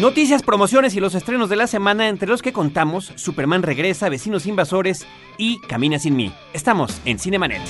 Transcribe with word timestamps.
Noticias, 0.00 0.44
promociones 0.44 0.94
y 0.94 1.00
los 1.00 1.16
estrenos 1.16 1.48
de 1.48 1.56
la 1.56 1.66
semana, 1.66 2.08
entre 2.08 2.28
los 2.28 2.40
que 2.40 2.52
contamos 2.52 3.12
Superman 3.16 3.64
regresa, 3.64 4.08
Vecinos 4.08 4.46
Invasores 4.46 5.04
y 5.38 5.60
Camina 5.62 5.98
sin 5.98 6.14
mí. 6.14 6.32
Estamos 6.52 7.00
en 7.04 7.18
Cinemanet. 7.18 7.60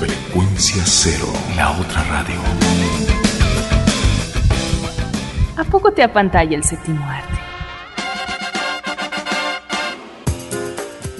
Frecuencia 0.00 0.82
cero, 0.84 1.26
la 1.54 1.70
otra 1.78 2.02
radio. 2.02 2.34
¿A 5.56 5.62
poco 5.62 5.92
te 5.92 6.02
apantalla 6.02 6.56
el 6.56 6.64
séptimo 6.64 7.04
arte? 7.04 7.38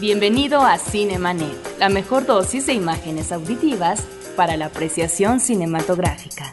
Bienvenido 0.01 0.61
a 0.63 0.77
Cinemanet, 0.79 1.79
la 1.79 1.89
mejor 1.89 2.27
dosis 2.27 2.67
de 2.67 2.73
imágenes 2.73 3.31
auditivas 3.31 4.03
para 4.37 4.57
la 4.57 4.67
apreciación 4.67 5.39
cinematográfica. 5.39 6.53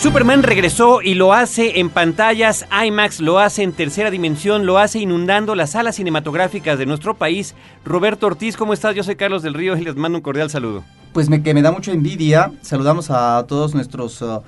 Superman 0.00 0.44
regresó 0.44 1.02
y 1.02 1.14
lo 1.14 1.32
hace 1.32 1.80
en 1.80 1.90
pantallas 1.90 2.66
IMAX, 2.86 3.18
lo 3.18 3.40
hace 3.40 3.64
en 3.64 3.72
tercera 3.72 4.12
dimensión, 4.12 4.64
lo 4.64 4.78
hace 4.78 5.00
inundando 5.00 5.56
las 5.56 5.72
salas 5.72 5.96
cinematográficas 5.96 6.78
de 6.78 6.86
nuestro 6.86 7.14
país. 7.14 7.56
Roberto 7.84 8.28
Ortiz, 8.28 8.56
¿cómo 8.56 8.72
estás? 8.72 8.94
Yo 8.94 9.02
soy 9.02 9.16
Carlos 9.16 9.42
del 9.42 9.54
Río 9.54 9.76
y 9.76 9.82
les 9.82 9.96
mando 9.96 10.18
un 10.18 10.22
cordial 10.22 10.50
saludo. 10.50 10.84
Pues 11.12 11.28
me, 11.28 11.42
que 11.42 11.52
me 11.52 11.62
da 11.62 11.72
mucha 11.72 11.90
envidia. 11.90 12.52
Saludamos 12.62 13.10
a 13.10 13.44
todos 13.48 13.74
nuestros 13.74 14.22
uh, 14.22 14.42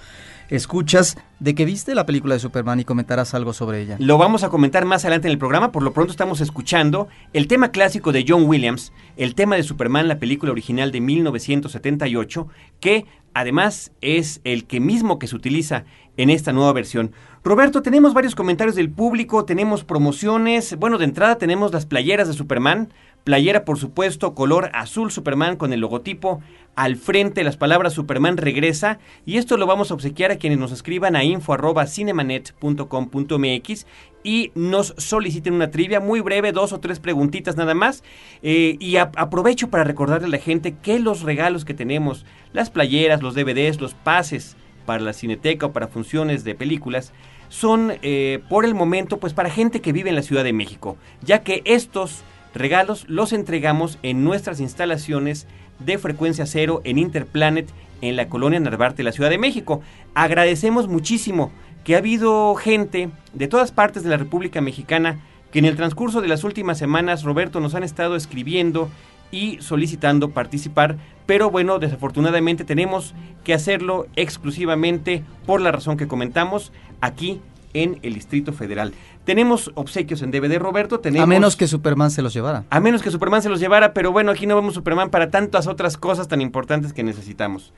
escuchas 0.50 1.16
de 1.40 1.54
que 1.54 1.64
viste 1.64 1.94
la 1.94 2.06
película 2.06 2.34
de 2.34 2.40
Superman 2.40 2.80
y 2.80 2.84
comentarás 2.84 3.34
algo 3.34 3.52
sobre 3.52 3.82
ella. 3.82 3.96
Lo 3.98 4.18
vamos 4.18 4.44
a 4.44 4.50
comentar 4.50 4.84
más 4.84 5.04
adelante 5.04 5.28
en 5.28 5.32
el 5.32 5.38
programa. 5.38 5.72
Por 5.72 5.82
lo 5.82 5.92
pronto 5.92 6.10
estamos 6.10 6.40
escuchando 6.40 7.08
el 7.32 7.46
tema 7.46 7.70
clásico 7.70 8.12
de 8.12 8.24
John 8.26 8.44
Williams, 8.44 8.92
el 9.16 9.34
tema 9.34 9.56
de 9.56 9.62
Superman, 9.62 10.06
la 10.06 10.18
película 10.18 10.52
original 10.52 10.92
de 10.92 11.00
1978, 11.00 12.48
que 12.78 13.06
además 13.34 13.92
es 14.00 14.40
el 14.44 14.66
que 14.66 14.80
mismo 14.80 15.18
que 15.18 15.26
se 15.26 15.36
utiliza 15.36 15.84
en 16.16 16.30
esta 16.30 16.52
nueva 16.52 16.72
versión. 16.72 17.12
Roberto, 17.42 17.82
tenemos 17.82 18.12
varios 18.12 18.34
comentarios 18.34 18.76
del 18.76 18.90
público, 18.90 19.44
tenemos 19.44 19.84
promociones. 19.84 20.76
Bueno, 20.76 20.98
de 20.98 21.06
entrada 21.06 21.38
tenemos 21.38 21.72
las 21.72 21.86
playeras 21.86 22.28
de 22.28 22.34
Superman. 22.34 22.92
Playera, 23.24 23.64
por 23.64 23.78
supuesto, 23.78 24.34
color 24.34 24.70
azul 24.72 25.10
Superman 25.10 25.56
con 25.56 25.72
el 25.72 25.80
logotipo 25.80 26.40
al 26.76 26.94
frente, 26.96 27.42
las 27.44 27.56
palabras 27.56 27.92
Superman 27.92 28.38
regresa. 28.38 28.98
Y 29.26 29.36
esto 29.36 29.56
lo 29.56 29.66
vamos 29.66 29.90
a 29.90 29.94
obsequiar 29.94 30.30
a 30.30 30.36
quienes 30.36 30.58
nos 30.58 30.72
escriban 30.72 31.16
a 31.16 31.24
info.cinemanet.com.mx 31.24 33.86
y 34.22 34.52
nos 34.54 34.94
soliciten 34.96 35.54
una 35.54 35.70
trivia 35.70 35.98
muy 36.00 36.20
breve, 36.20 36.52
dos 36.52 36.72
o 36.72 36.80
tres 36.80 37.00
preguntitas 37.00 37.56
nada 37.56 37.74
más. 37.74 38.02
Eh, 38.42 38.76
y 38.80 38.96
aprovecho 38.96 39.68
para 39.68 39.84
recordarle 39.84 40.26
a 40.26 40.30
la 40.30 40.38
gente 40.38 40.76
que 40.82 40.98
los 40.98 41.22
regalos 41.22 41.64
que 41.64 41.74
tenemos, 41.74 42.24
las 42.52 42.70
playeras, 42.70 43.22
los 43.22 43.34
DVDs, 43.34 43.80
los 43.80 43.94
pases 43.94 44.56
para 44.86 45.02
la 45.02 45.12
cineteca 45.12 45.66
o 45.66 45.72
para 45.72 45.88
funciones 45.88 46.44
de 46.44 46.54
películas, 46.54 47.12
son 47.50 47.92
eh, 48.02 48.40
por 48.48 48.64
el 48.64 48.74
momento 48.74 49.18
pues 49.18 49.34
para 49.34 49.50
gente 49.50 49.80
que 49.80 49.92
vive 49.92 50.08
en 50.08 50.16
la 50.16 50.22
Ciudad 50.22 50.44
de 50.44 50.52
México, 50.52 50.96
ya 51.20 51.42
que 51.42 51.62
estos 51.64 52.22
regalos 52.54 53.04
los 53.08 53.32
entregamos 53.32 53.98
en 54.02 54.24
nuestras 54.24 54.60
instalaciones 54.60 55.46
de 55.78 55.98
frecuencia 55.98 56.46
cero 56.46 56.80
en 56.84 56.98
Interplanet 56.98 57.68
en 58.02 58.16
la 58.16 58.28
colonia 58.28 58.60
Narvarte, 58.60 59.02
la 59.02 59.12
Ciudad 59.12 59.30
de 59.30 59.38
México. 59.38 59.82
Agradecemos 60.14 60.88
muchísimo 60.88 61.50
que 61.84 61.94
ha 61.94 61.98
habido 61.98 62.54
gente 62.54 63.10
de 63.32 63.48
todas 63.48 63.72
partes 63.72 64.02
de 64.02 64.10
la 64.10 64.16
República 64.16 64.60
Mexicana 64.60 65.20
que 65.50 65.58
en 65.58 65.64
el 65.64 65.76
transcurso 65.76 66.20
de 66.20 66.28
las 66.28 66.44
últimas 66.44 66.78
semanas, 66.78 67.24
Roberto, 67.24 67.60
nos 67.60 67.74
han 67.74 67.82
estado 67.82 68.16
escribiendo 68.16 68.88
y 69.32 69.58
solicitando 69.60 70.30
participar, 70.30 70.96
pero 71.26 71.50
bueno, 71.50 71.78
desafortunadamente 71.78 72.64
tenemos 72.64 73.14
que 73.44 73.54
hacerlo 73.54 74.06
exclusivamente 74.16 75.22
por 75.46 75.60
la 75.60 75.72
razón 75.72 75.96
que 75.96 76.08
comentamos 76.08 76.72
aquí 77.00 77.40
en 77.74 77.98
el 78.02 78.14
Distrito 78.14 78.52
Federal. 78.52 78.92
Tenemos 79.24 79.70
obsequios 79.74 80.22
en 80.22 80.30
DVD, 80.30 80.58
Roberto. 80.58 81.00
Tenemos, 81.00 81.24
a 81.24 81.26
menos 81.26 81.56
que 81.56 81.66
Superman 81.66 82.10
se 82.10 82.22
los 82.22 82.32
llevara. 82.32 82.64
A 82.70 82.80
menos 82.80 83.02
que 83.02 83.10
Superman 83.10 83.42
se 83.42 83.48
los 83.48 83.60
llevara, 83.60 83.92
pero 83.92 84.12
bueno, 84.12 84.32
aquí 84.32 84.46
no 84.46 84.56
vemos 84.56 84.74
Superman 84.74 85.10
para 85.10 85.30
tantas 85.30 85.66
otras 85.66 85.96
cosas 85.96 86.28
tan 86.28 86.40
importantes 86.40 86.92
que 86.92 87.02
necesitamos. 87.02 87.72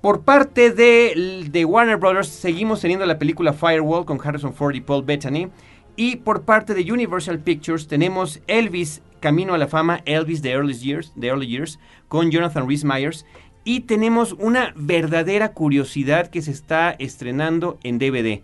Por 0.00 0.22
parte 0.22 0.70
de, 0.70 1.46
de 1.50 1.64
Warner 1.64 1.98
Brothers, 1.98 2.28
seguimos 2.28 2.80
teniendo 2.80 3.04
la 3.04 3.18
película 3.18 3.52
Firewall 3.52 4.06
con 4.06 4.18
Harrison 4.22 4.54
Ford 4.54 4.74
y 4.74 4.80
Paul 4.80 5.04
Bettany. 5.04 5.50
Y 5.96 6.16
por 6.16 6.42
parte 6.42 6.72
de 6.72 6.90
Universal 6.90 7.40
Pictures 7.40 7.86
tenemos 7.86 8.40
Elvis, 8.46 9.02
Camino 9.20 9.52
a 9.52 9.58
la 9.58 9.68
Fama, 9.68 10.00
Elvis 10.06 10.40
The 10.40 10.52
Early 10.52 10.72
Years, 10.72 11.12
The 11.20 11.26
Early 11.26 11.46
Years 11.46 11.78
con 12.08 12.30
Jonathan 12.30 12.66
Rhys 12.66 12.84
Myers. 12.84 13.26
Y 13.64 13.80
tenemos 13.80 14.32
una 14.38 14.72
verdadera 14.74 15.52
curiosidad 15.52 16.28
que 16.28 16.40
se 16.40 16.52
está 16.52 16.92
estrenando 16.92 17.78
en 17.82 17.98
DVD. 17.98 18.42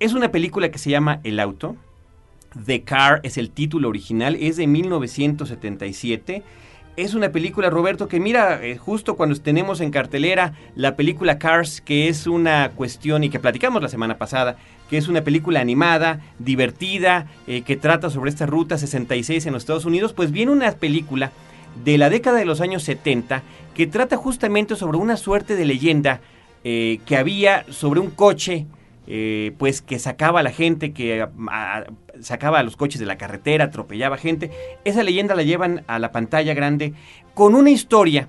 Es 0.00 0.14
una 0.14 0.32
película 0.32 0.70
que 0.70 0.78
se 0.78 0.88
llama 0.88 1.20
El 1.24 1.38
Auto. 1.38 1.76
The 2.64 2.84
Car 2.84 3.20
es 3.22 3.36
el 3.36 3.50
título 3.50 3.90
original, 3.90 4.34
es 4.40 4.56
de 4.56 4.66
1977. 4.66 6.42
Es 6.96 7.12
una 7.12 7.32
película, 7.32 7.68
Roberto, 7.68 8.08
que 8.08 8.18
mira, 8.18 8.64
eh, 8.64 8.78
justo 8.78 9.14
cuando 9.14 9.38
tenemos 9.38 9.82
en 9.82 9.90
cartelera 9.90 10.54
la 10.74 10.96
película 10.96 11.38
Cars, 11.38 11.82
que 11.82 12.08
es 12.08 12.26
una 12.26 12.70
cuestión 12.70 13.24
y 13.24 13.28
que 13.28 13.40
platicamos 13.40 13.82
la 13.82 13.90
semana 13.90 14.16
pasada, 14.16 14.56
que 14.88 14.96
es 14.96 15.06
una 15.06 15.20
película 15.20 15.60
animada, 15.60 16.20
divertida, 16.38 17.26
eh, 17.46 17.60
que 17.60 17.76
trata 17.76 18.08
sobre 18.08 18.30
esta 18.30 18.46
ruta 18.46 18.78
66 18.78 19.44
en 19.44 19.52
los 19.52 19.64
Estados 19.64 19.84
Unidos, 19.84 20.14
pues 20.14 20.32
viene 20.32 20.50
una 20.50 20.72
película 20.72 21.30
de 21.84 21.98
la 21.98 22.08
década 22.08 22.38
de 22.38 22.46
los 22.46 22.62
años 22.62 22.84
70 22.84 23.42
que 23.74 23.86
trata 23.86 24.16
justamente 24.16 24.76
sobre 24.76 24.96
una 24.96 25.18
suerte 25.18 25.56
de 25.56 25.66
leyenda 25.66 26.22
eh, 26.64 27.00
que 27.04 27.18
había 27.18 27.66
sobre 27.70 28.00
un 28.00 28.10
coche 28.10 28.66
eh, 29.12 29.56
pues 29.58 29.82
que 29.82 29.98
sacaba 29.98 30.38
a 30.38 30.42
la 30.44 30.52
gente, 30.52 30.92
que 30.92 31.26
sacaba 32.20 32.60
a 32.60 32.62
los 32.62 32.76
coches 32.76 33.00
de 33.00 33.06
la 33.06 33.18
carretera, 33.18 33.64
atropellaba 33.64 34.16
gente. 34.16 34.52
Esa 34.84 35.02
leyenda 35.02 35.34
la 35.34 35.42
llevan 35.42 35.82
a 35.88 35.98
la 35.98 36.12
pantalla 36.12 36.54
grande 36.54 36.94
con 37.34 37.56
una 37.56 37.70
historia 37.70 38.28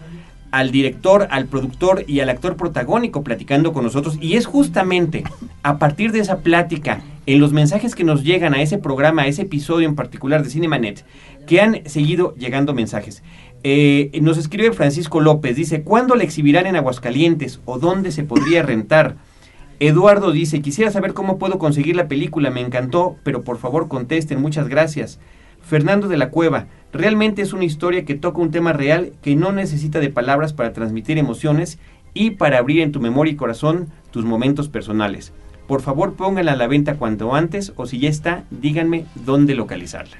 al 0.55 0.71
director, 0.71 1.27
al 1.31 1.47
productor 1.47 2.05
y 2.07 2.21
al 2.21 2.29
actor 2.29 2.55
protagónico 2.55 3.25
platicando 3.25 3.73
con 3.73 3.83
nosotros. 3.83 4.17
Y 4.21 4.37
es 4.37 4.45
justamente 4.45 5.25
a 5.63 5.77
partir 5.79 6.13
de 6.13 6.19
esa 6.19 6.37
plática, 6.37 7.01
en 7.25 7.41
los 7.41 7.51
mensajes 7.51 7.93
que 7.93 8.05
nos 8.05 8.23
llegan 8.23 8.53
a 8.53 8.61
ese 8.61 8.77
programa, 8.77 9.23
a 9.23 9.27
ese 9.27 9.41
episodio 9.41 9.85
en 9.85 9.95
particular 9.95 10.43
de 10.43 10.49
Cinemanet, 10.49 11.05
que 11.45 11.59
han 11.59 11.81
seguido 11.89 12.33
llegando 12.35 12.73
mensajes. 12.73 13.21
Eh, 13.63 14.17
nos 14.21 14.37
escribe 14.37 14.71
Francisco 14.71 15.19
López, 15.19 15.57
dice, 15.57 15.83
¿cuándo 15.83 16.15
la 16.15 16.23
exhibirán 16.23 16.67
en 16.67 16.77
Aguascalientes 16.77 17.59
o 17.65 17.77
dónde 17.77 18.13
se 18.13 18.23
podría 18.23 18.63
rentar? 18.63 19.17
Eduardo 19.81 20.31
dice, 20.31 20.61
quisiera 20.61 20.89
saber 20.89 21.13
cómo 21.13 21.37
puedo 21.37 21.59
conseguir 21.59 21.97
la 21.97 22.07
película, 22.07 22.49
me 22.49 22.61
encantó, 22.61 23.17
pero 23.23 23.43
por 23.43 23.57
favor 23.57 23.89
contesten, 23.89 24.39
muchas 24.39 24.69
gracias. 24.69 25.19
Fernando 25.65 26.07
de 26.07 26.17
la 26.17 26.29
Cueva, 26.29 26.67
realmente 26.93 27.41
es 27.41 27.51
una 27.51 27.65
historia 27.65 28.05
que 28.05 28.15
toca 28.15 28.39
un 28.39 28.51
tema 28.51 28.71
real 28.71 29.13
que 29.21 29.35
no 29.35 29.51
necesita 29.51 29.99
de 29.99 30.09
palabras 30.09 30.53
para 30.53 30.73
transmitir 30.73 31.17
emociones 31.17 31.79
y 32.13 32.31
para 32.31 32.59
abrir 32.59 32.81
en 32.81 32.91
tu 32.91 32.99
memoria 32.99 33.33
y 33.33 33.35
corazón 33.35 33.87
tus 34.11 34.25
momentos 34.25 34.69
personales. 34.69 35.33
Por 35.67 35.81
favor 35.81 36.13
pónganla 36.13 36.53
a 36.53 36.55
la 36.55 36.67
venta 36.67 36.95
cuanto 36.95 37.33
antes 37.33 37.73
o 37.75 37.87
si 37.87 37.99
ya 37.99 38.09
está, 38.09 38.43
díganme 38.51 39.05
dónde 39.25 39.55
localizarla. 39.55 40.17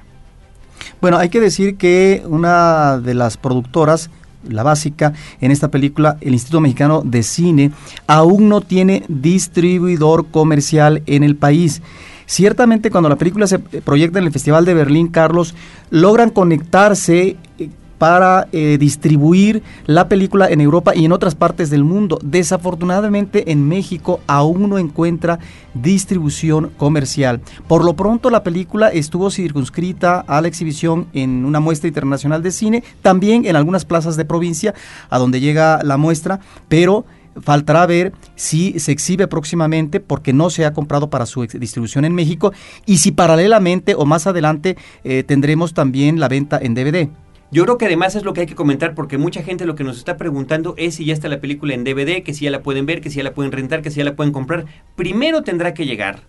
Bueno, 0.99 1.17
hay 1.17 1.29
que 1.29 1.39
decir 1.39 1.77
que 1.77 2.23
una 2.25 2.97
de 2.97 3.13
las 3.13 3.37
productoras 3.37 4.09
la 4.49 4.63
básica 4.63 5.13
en 5.41 5.51
esta 5.51 5.69
película, 5.69 6.17
el 6.21 6.33
Instituto 6.33 6.61
Mexicano 6.61 7.01
de 7.03 7.23
Cine 7.23 7.71
aún 8.07 8.49
no 8.49 8.61
tiene 8.61 9.03
distribuidor 9.07 10.27
comercial 10.27 11.03
en 11.05 11.23
el 11.23 11.35
país. 11.35 11.81
Ciertamente 12.25 12.91
cuando 12.91 13.09
la 13.09 13.17
película 13.17 13.47
se 13.47 13.59
proyecta 13.59 14.19
en 14.19 14.25
el 14.25 14.31
Festival 14.31 14.65
de 14.65 14.73
Berlín, 14.73 15.07
Carlos, 15.07 15.55
logran 15.89 16.29
conectarse 16.29 17.37
eh, 17.59 17.69
para 17.97 18.47
eh, 18.51 18.77
distribuir 18.79 19.63
la 19.85 20.09
película 20.09 20.49
en 20.49 20.61
Europa 20.61 20.95
y 20.95 21.05
en 21.05 21.11
otras 21.11 21.35
partes 21.35 21.69
del 21.69 21.83
mundo. 21.83 22.19
Desafortunadamente 22.21 23.51
en 23.51 23.67
México 23.67 24.19
aún 24.27 24.69
no 24.69 24.77
encuentra 24.77 25.39
distribución 25.73 26.71
comercial. 26.77 27.41
Por 27.67 27.85
lo 27.85 27.95
pronto 27.95 28.29
la 28.29 28.43
película 28.43 28.89
estuvo 28.89 29.31
circunscrita 29.31 30.19
a 30.19 30.41
la 30.41 30.47
exhibición 30.47 31.07
en 31.13 31.45
una 31.45 31.59
muestra 31.59 31.87
internacional 31.87 32.43
de 32.43 32.51
cine, 32.51 32.83
también 33.01 33.45
en 33.45 33.55
algunas 33.55 33.85
plazas 33.85 34.17
de 34.17 34.25
provincia 34.25 34.73
a 35.09 35.17
donde 35.17 35.39
llega 35.39 35.81
la 35.83 35.97
muestra, 35.97 36.39
pero 36.67 37.05
faltará 37.41 37.85
ver 37.85 38.13
si 38.35 38.79
se 38.79 38.91
exhibe 38.91 39.27
próximamente 39.27 39.99
porque 39.99 40.33
no 40.33 40.49
se 40.49 40.65
ha 40.65 40.73
comprado 40.73 41.09
para 41.09 41.25
su 41.25 41.45
distribución 41.45 42.05
en 42.05 42.13
México 42.13 42.53
y 42.85 42.97
si 42.97 43.11
paralelamente 43.11 43.95
o 43.95 44.05
más 44.05 44.27
adelante 44.27 44.77
eh, 45.03 45.23
tendremos 45.23 45.73
también 45.73 46.19
la 46.19 46.27
venta 46.27 46.59
en 46.61 46.73
DVD. 46.73 47.09
Yo 47.51 47.63
creo 47.63 47.77
que 47.77 47.85
además 47.85 48.15
es 48.15 48.23
lo 48.23 48.33
que 48.33 48.41
hay 48.41 48.47
que 48.47 48.55
comentar 48.55 48.95
porque 48.95 49.17
mucha 49.17 49.43
gente 49.43 49.65
lo 49.65 49.75
que 49.75 49.83
nos 49.83 49.97
está 49.97 50.17
preguntando 50.17 50.73
es 50.77 50.95
si 50.95 51.05
ya 51.05 51.13
está 51.13 51.29
la 51.29 51.39
película 51.39 51.73
en 51.73 51.83
DVD, 51.83 52.23
que 52.23 52.33
si 52.33 52.45
ya 52.45 52.51
la 52.51 52.63
pueden 52.63 52.85
ver, 52.85 53.01
que 53.01 53.09
si 53.09 53.17
ya 53.17 53.23
la 53.23 53.33
pueden 53.33 53.51
rentar, 53.51 53.81
que 53.81 53.91
si 53.91 53.97
ya 53.97 54.03
la 54.03 54.15
pueden 54.15 54.33
comprar. 54.33 54.65
Primero 54.95 55.43
tendrá 55.43 55.73
que 55.73 55.85
llegar 55.85 56.23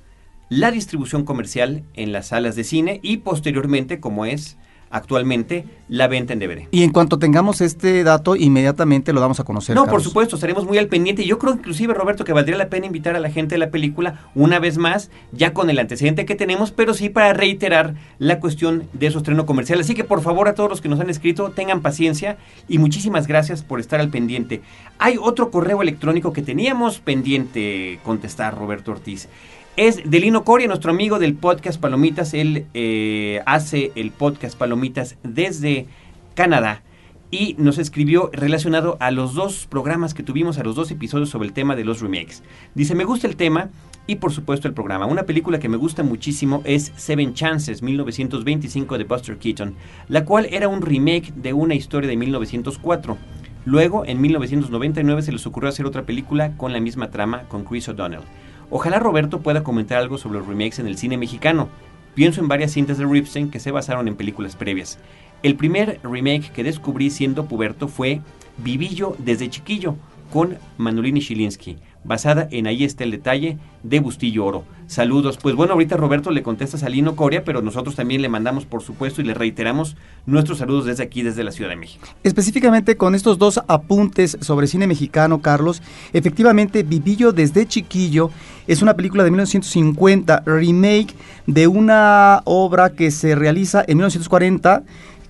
la 0.49 0.71
distribución 0.71 1.25
comercial 1.25 1.83
en 1.95 2.13
las 2.13 2.29
salas 2.29 2.55
de 2.55 2.65
cine 2.65 3.01
y 3.03 3.19
posteriormente, 3.19 3.99
como 3.99 4.27
es 4.27 4.57
actualmente 4.91 5.65
la 5.89 6.09
venta 6.09 6.33
en 6.33 6.41
DVD. 6.41 6.69
Y 6.71 6.83
en 6.83 6.91
cuanto 6.91 7.19
tengamos 7.19 7.61
este 7.61 8.03
dato, 8.03 8.37
inmediatamente 8.37 9.13
lo 9.13 9.21
damos 9.21 9.41
a 9.41 9.45
conocer. 9.45 9.77
No, 9.77 9.87
por 9.87 10.03
supuesto, 10.03 10.37
estaremos 10.37 10.67
muy 10.67 10.79
al 10.79 10.89
pendiente. 10.89 11.25
Yo 11.25 11.39
creo 11.39 11.55
inclusive, 11.55 11.95
Roberto, 11.95 12.25
que 12.25 12.33
valdría 12.33 12.57
la 12.57 12.69
pena 12.69 12.87
invitar 12.87 13.15
a 13.15 13.21
la 13.21 13.31
gente 13.31 13.55
de 13.55 13.59
la 13.59 13.71
película 13.71 14.21
una 14.35 14.59
vez 14.59 14.79
más, 14.79 15.11
ya 15.33 15.53
con 15.53 15.71
el 15.71 15.79
antecedente 15.79 16.25
que 16.27 16.35
tenemos, 16.35 16.73
pero 16.73 16.95
sí 16.95 17.09
para 17.09 17.33
reiterar 17.33 17.95
la 18.19 18.41
cuestión 18.41 18.89
de 18.93 19.11
su 19.11 19.19
estreno 19.19 19.47
comercial. 19.47 19.81
Así 19.81 19.95
que 19.95 20.05
por 20.05 20.23
favor 20.23 20.49
a 20.49 20.55
todos 20.55 20.71
los 20.71 20.81
que 20.81 20.89
nos 20.89 21.01
han 21.01 21.11
escrito, 21.11 21.51
tengan 21.51 21.83
paciencia 21.83 22.37
y 22.69 22.79
muchísimas 22.79 23.27
gracias 23.27 23.63
por 23.63 23.81
estar 23.81 24.01
al 24.01 24.11
pendiente. 24.11 24.63
Hay 24.99 25.17
otro 25.21 25.51
correo 25.51 25.83
electrónico 25.83 26.33
que 26.33 26.43
teníamos 26.43 26.99
pendiente 26.99 28.01
contestar, 28.03 28.57
Roberto 28.57 28.93
Ortiz 28.93 29.29
es 29.77 30.09
Delino 30.09 30.43
Coria, 30.45 30.69
nuestro 30.69 30.91
amigo 30.91 31.19
del 31.19 31.35
podcast 31.35 31.79
Palomitas. 31.79 32.33
Él 32.33 32.67
eh, 32.73 33.43
hace 33.45 33.93
el 33.95 34.11
podcast 34.11 34.57
Palomitas 34.57 35.17
desde 35.23 35.87
Canadá 36.35 36.83
y 37.31 37.57
nos 37.59 37.77
escribió 37.77 38.31
relacionado 38.33 38.97
a 39.01 39.11
los 39.11 39.35
dos 39.35 39.67
programas 39.67 40.15
que 40.15 40.23
tuvimos, 40.23 40.59
a 40.59 40.65
los 40.65 40.77
dos 40.77 40.91
episodios 40.91 41.29
sobre 41.29 41.49
el 41.49 41.53
tema 41.53 41.77
de 41.77 41.85
los 41.85 42.01
remakes. 42.01 42.43
Dice, 42.75 42.95
me 42.95 43.05
gusta 43.05 43.27
el 43.27 43.37
tema 43.37 43.69
y 44.07 44.17
por 44.17 44.33
supuesto 44.33 44.67
el 44.67 44.73
programa. 44.73 45.05
Una 45.05 45.25
película 45.25 45.59
que 45.59 45.69
me 45.69 45.77
gusta 45.77 46.03
muchísimo 46.03 46.63
es 46.65 46.93
Seven 46.97 47.35
Chances, 47.35 47.83
1925 47.83 48.97
de 48.97 49.05
Buster 49.05 49.37
Keaton, 49.37 49.75
la 50.09 50.25
cual 50.25 50.47
era 50.51 50.69
un 50.69 50.81
remake 50.81 51.35
de 51.35 51.53
una 51.53 51.75
historia 51.75 52.09
de 52.09 52.17
1904. 52.17 53.19
Luego, 53.67 54.07
en 54.07 54.21
1999 54.23 55.23
se 55.23 55.33
les 55.33 55.47
ocurrió 55.47 55.69
hacer 55.69 55.85
otra 55.85 56.05
película 56.05 56.57
con 56.57 56.73
la 56.73 56.81
misma 56.81 57.11
trama 57.11 57.43
con 57.49 57.65
Chris 57.65 57.89
O'Donnell. 57.89 58.23
Ojalá 58.69 58.99
Roberto 58.99 59.41
pueda 59.41 59.63
comentar 59.63 59.99
algo 59.99 60.19
sobre 60.19 60.39
los 60.39 60.49
remakes 60.49 60.81
en 60.81 60.87
el 60.87 60.99
cine 60.99 61.17
mexicano. 61.17 61.69
Pienso 62.15 62.41
en 62.41 62.49
varias 62.49 62.73
cintas 62.73 62.99
de 62.99 63.07
Ripstein 63.07 63.51
que 63.51 63.61
se 63.61 63.71
basaron 63.71 64.09
en 64.09 64.17
películas 64.17 64.57
previas. 64.57 64.99
El 65.43 65.55
primer 65.55 66.01
remake 66.03 66.51
que 66.51 66.65
descubrí 66.65 67.11
siendo 67.11 67.47
puberto 67.47 67.89
fue 67.89 68.21
Vivillo 68.59 69.15
desde 69.19 69.51
chiquillo, 69.51 69.97
con 70.33 70.59
Manolini 70.79 71.21
Shilinsky, 71.21 71.77
basada 72.07 72.49
en 72.51 72.67
Ahí 72.67 72.85
está 72.85 73.05
el 73.05 73.11
detalle 73.11 73.59
de 73.83 74.01
Bustillo 74.01 74.45
Oro. 74.45 74.65
Saludos. 74.87 75.39
Pues 75.41 75.55
bueno, 75.55 75.73
ahorita 75.73 75.97
Roberto 75.97 76.31
le 76.31 76.43
contesta 76.43 76.85
a 76.85 76.89
Lino 76.89 77.17
Coria, 77.17 77.45
pero 77.45 77.63
nosotros 77.63 77.97
también 77.97 78.23
le 78.23 78.29
mandamos, 78.29 78.65
por 78.65 78.83
supuesto, 78.83 79.21
y 79.21 79.25
le 79.25 79.35
reiteramos 79.35 79.97
nuestros 80.27 80.59
saludos 80.59 80.85
desde 80.85 81.03
aquí, 81.03 81.23
desde 81.23 81.43
la 81.43 81.51
Ciudad 81.51 81.71
de 81.71 81.77
México. 81.77 82.07
Específicamente 82.23 82.97
con 82.97 83.15
estos 83.15 83.39
dos 83.39 83.61
apuntes 83.67 84.39
sobre 84.41 84.67
cine 84.67 84.87
mexicano, 84.87 85.41
Carlos, 85.41 85.83
efectivamente, 86.13 86.83
Vivillo 86.83 87.33
desde 87.33 87.67
chiquillo 87.67 88.31
es 88.67 88.83
una 88.83 88.95
película 88.95 89.25
de 89.25 89.31
1950, 89.31 90.43
remake 90.45 91.15
de 91.47 91.67
una 91.67 92.43
obra 92.45 92.91
que 92.91 93.11
se 93.11 93.35
realiza 93.35 93.85
en 93.87 93.99
1940 93.99 94.83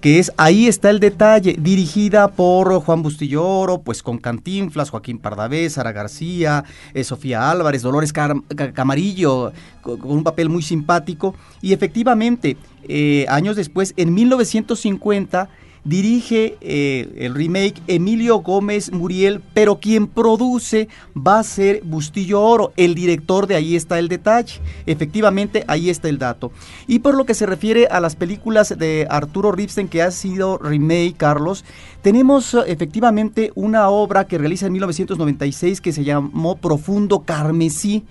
que 0.06 0.20
es 0.20 0.31
Ahí 0.37 0.69
está 0.69 0.91
el 0.91 1.00
detalle, 1.00 1.56
dirigida 1.58 2.29
por 2.29 2.73
Juan 2.81 3.03
Bustilloro, 3.03 3.81
pues 3.81 4.05
con 4.05 4.19
Cantinflas, 4.19 4.91
Joaquín 4.91 5.19
Pardavé, 5.19 5.69
Sara 5.69 5.91
García, 5.91 6.62
eh, 6.94 7.03
Sofía 7.03 7.50
Álvarez, 7.50 7.82
Dolores 7.82 8.12
Camarillo, 8.12 9.50
con, 9.82 9.98
un 10.05 10.22
papel 10.22 10.48
muy 10.48 10.63
simpático. 10.63 11.34
Y 11.60 11.72
efectivamente, 11.72 12.56
eh, 12.84 13.27
años 13.29 13.56
después, 13.56 13.94
en 13.96 14.15
1950, 14.15 15.48
dirige 15.86 16.58
eh, 16.60 17.14
el 17.16 17.34
remake 17.34 17.81
Emilio 17.86 18.38
Gómez 18.38 18.93
Muriel, 18.93 19.40
pero 19.55 19.78
quien 19.78 20.08
produce 20.08 20.88
va 21.16 21.38
a 21.38 21.44
ser 21.44 21.81
Bustillo 21.84 22.43
Oro, 22.43 22.72
el 22.76 22.94
director 22.94 23.46
de 23.46 23.55
Ahí 23.55 23.76
está 23.76 23.98
el 23.98 24.08
detalle. 24.08 24.60
Efectivamente, 24.84 25.64
ahí 25.69 25.88
está 25.88 26.08
el 26.08 26.19
dato. 26.19 26.50
Y 26.88 26.98
por 26.98 27.14
lo 27.14 27.24
que 27.24 27.34
se 27.34 27.46
refiere 27.46 27.86
a 27.86 28.00
las 28.00 28.16
películas 28.16 28.76
de 28.76 29.06
Arturo 29.08 29.52
Ripstein 29.52 29.88
que 29.88 30.02
ha 30.02 30.10
sido 30.10 30.58
remake, 30.58 31.14
Carlos, 31.16 31.64
tenemos 32.02 32.52
eh, 32.55 32.64
efectivamente 32.66 33.52
una 33.55 33.88
obra 33.88 34.26
que 34.26 34.38
realiza 34.38 34.66
en 34.66 34.72
1996 34.72 35.81
que 35.81 35.93
se 35.93 36.02
llamó 36.02 36.56
Profundo 36.56 37.20
Carmesí. 37.20 38.05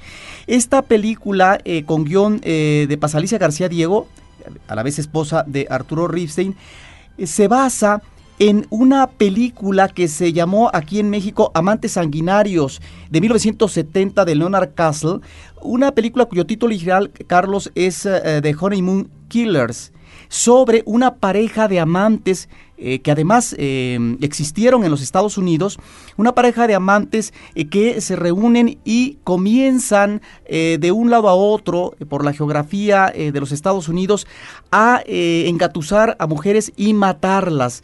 Esta 0.47 0.81
película 0.81 1.59
eh, 1.65 1.83
con 1.83 2.05
guion 2.05 2.39
de 2.39 2.97
Pasalicia 2.99 3.37
García 3.37 3.67
Diego, 3.67 4.07
a 4.67 4.75
la 4.75 4.83
vez 4.83 4.99
esposa 4.99 5.43
de 5.47 5.67
Arturo 5.69 6.07
Ripstein, 6.07 6.55
se 7.23 7.47
basa 7.47 8.01
en 8.39 8.67
una 8.69 9.07
película 9.07 9.87
que 9.87 10.07
se 10.07 10.33
llamó 10.33 10.69
aquí 10.73 10.99
en 10.99 11.09
México 11.09 11.51
Amantes 11.53 11.93
Sanguinarios 11.93 12.81
de 13.09 13.21
1970 13.21 14.25
de 14.25 14.35
Leonard 14.35 14.73
Castle, 14.73 15.19
una 15.61 15.93
película 15.93 16.25
cuyo 16.25 16.45
título 16.45 16.71
original, 16.71 17.11
Carlos, 17.27 17.71
es 17.75 18.03
The 18.03 18.49
eh, 18.49 18.55
Honeymoon 18.59 19.09
Killers 19.29 19.93
sobre 20.27 20.83
una 20.85 21.15
pareja 21.15 21.67
de 21.67 21.79
amantes 21.79 22.49
eh, 22.77 22.99
que 22.99 23.11
además 23.11 23.55
eh, 23.57 24.17
existieron 24.19 24.83
en 24.83 24.91
los 24.91 25.01
Estados 25.01 25.37
Unidos, 25.37 25.79
una 26.17 26.35
pareja 26.35 26.67
de 26.67 26.75
amantes 26.75 27.33
eh, 27.55 27.69
que 27.69 28.01
se 28.01 28.17
reúnen 28.17 28.79
y 28.83 29.17
comienzan 29.23 30.21
de 30.47 30.91
un 30.91 31.09
lado 31.09 31.27
a 31.27 31.33
otro, 31.33 31.95
por 32.07 32.23
la 32.23 32.33
geografía 32.33 33.11
de 33.15 33.39
los 33.39 33.51
Estados 33.51 33.89
Unidos, 33.89 34.27
a 34.71 35.01
engatusar 35.05 36.15
a 36.19 36.27
mujeres 36.27 36.71
y 36.75 36.93
matarlas. 36.93 37.83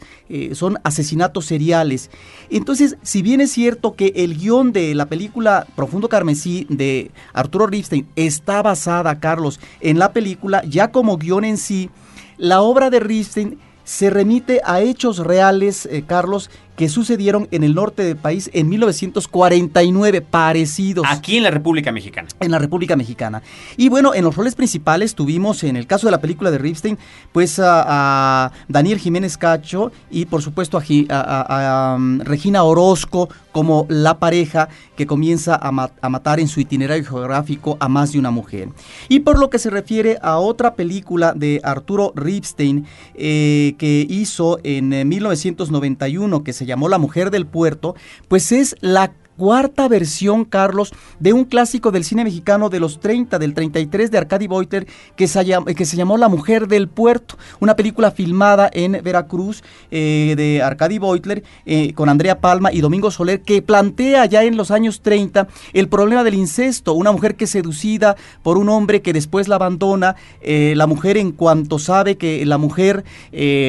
son 0.52 0.78
asesinatos 0.84 1.46
seriales. 1.46 2.10
Entonces, 2.50 2.96
si 3.02 3.22
bien 3.22 3.40
es 3.40 3.52
cierto 3.52 3.94
que 3.94 4.12
el 4.16 4.38
guion 4.38 4.72
de 4.72 4.94
la 4.94 5.06
película 5.06 5.66
Profundo 5.74 6.08
Carmesí 6.08 6.66
de 6.68 7.10
Arturo 7.32 7.66
Ripstein 7.66 8.06
está 8.16 8.62
basada, 8.62 9.18
Carlos, 9.18 9.60
en 9.80 9.98
la 9.98 10.12
película, 10.12 10.62
ya 10.64 10.92
como 10.92 11.18
guion 11.18 11.44
en 11.44 11.58
sí, 11.58 11.90
la 12.36 12.62
obra 12.62 12.90
de 12.90 13.00
Ripstein 13.00 13.58
se 13.84 14.10
remite 14.10 14.60
a 14.64 14.80
hechos 14.80 15.18
reales, 15.18 15.86
eh, 15.86 16.04
Carlos, 16.06 16.50
que 16.76 16.88
sucedieron 16.88 17.48
en 17.50 17.64
el 17.64 17.74
norte 17.74 18.02
del 18.02 18.16
país 18.16 18.50
en 18.52 18.68
1949, 18.68 20.22
parecidos. 20.22 21.06
Aquí 21.08 21.36
en 21.36 21.42
la 21.42 21.50
República 21.50 21.92
Mexicana. 21.92 22.28
En 22.40 22.50
la 22.50 22.58
República 22.58 22.96
Mexicana. 22.96 23.42
Y 23.76 23.88
bueno, 23.88 24.14
en 24.14 24.24
los 24.24 24.36
roles 24.36 24.54
principales 24.54 25.14
tuvimos, 25.14 25.62
en 25.64 25.76
el 25.76 25.86
caso 25.86 26.06
de 26.06 26.12
la 26.12 26.20
película 26.20 26.50
de 26.50 26.58
Ripstein, 26.58 26.98
pues 27.32 27.58
a, 27.62 28.52
Daniel 28.68 28.98
Jiménez 28.98 29.36
Cacho 29.36 29.92
y 30.10 30.26
por 30.26 30.42
supuesto 30.42 30.80
a, 31.10 31.96
um, 31.96 32.20
Regina 32.20 32.62
Orozco 32.62 33.28
como 33.52 33.86
la 33.88 34.18
pareja 34.18 34.68
que 34.96 35.06
comienza 35.06 35.54
a, 35.54 35.70
matar 36.08 36.40
en 36.40 36.48
su 36.48 36.60
itinerario 36.60 37.04
geográfico 37.04 37.76
a 37.80 37.88
más 37.88 38.12
de 38.12 38.18
una 38.18 38.30
mujer. 38.30 38.68
Y 39.08 39.20
por 39.20 39.38
lo 39.38 39.50
que 39.50 39.58
se 39.58 39.70
refiere 39.70 40.18
a 40.22 40.38
otra 40.38 40.74
película 40.74 41.34
de 41.34 41.60
Arturo 41.62 42.12
Ripstein 42.16 42.86
eh, 43.14 43.74
que 43.78 44.06
hizo 44.08 44.58
en 44.62 45.08
1991 45.08 46.36
eh, 46.36 46.42
que 46.44 46.52
se 46.52 46.61
llamó 46.66 46.88
La 46.88 46.98
Mujer 46.98 47.30
del 47.30 47.46
Puerto, 47.46 47.94
pues 48.28 48.52
es 48.52 48.76
la 48.80 49.12
cuarta 49.36 49.88
versión, 49.88 50.44
Carlos, 50.44 50.92
de 51.18 51.32
un 51.32 51.44
clásico 51.44 51.90
del 51.90 52.04
cine 52.04 52.24
mexicano 52.24 52.68
de 52.68 52.80
los 52.80 53.00
30, 53.00 53.38
del 53.38 53.54
33 53.54 54.10
de 54.10 54.18
Arcadi 54.18 54.46
Boiter, 54.46 54.86
que 55.16 55.26
se, 55.26 55.44
que 55.76 55.84
se 55.84 55.96
llamó 55.96 56.16
La 56.16 56.28
Mujer 56.28 56.68
del 56.68 56.88
Puerto, 56.88 57.36
una 57.60 57.76
película 57.76 58.10
filmada 58.10 58.70
en 58.72 59.00
Veracruz 59.02 59.62
eh, 59.90 60.34
de 60.36 60.62
Arcadi 60.62 60.98
Boitler 60.98 61.42
eh, 61.66 61.92
con 61.94 62.08
Andrea 62.08 62.40
Palma 62.40 62.72
y 62.72 62.80
Domingo 62.80 63.10
Soler, 63.10 63.42
que 63.42 63.62
plantea 63.62 64.26
ya 64.26 64.44
en 64.44 64.56
los 64.56 64.70
años 64.70 65.00
30 65.00 65.48
el 65.72 65.88
problema 65.88 66.24
del 66.24 66.34
incesto, 66.34 66.92
una 66.92 67.12
mujer 67.12 67.36
que 67.36 67.44
es 67.44 67.50
seducida 67.50 68.16
por 68.42 68.58
un 68.58 68.68
hombre 68.68 69.02
que 69.02 69.12
después 69.12 69.48
la 69.48 69.56
abandona, 69.56 70.16
eh, 70.40 70.74
la 70.76 70.86
mujer 70.86 71.16
en 71.16 71.32
cuanto 71.32 71.78
sabe 71.78 72.16
que 72.16 72.44
la 72.46 72.58
mujer 72.58 73.04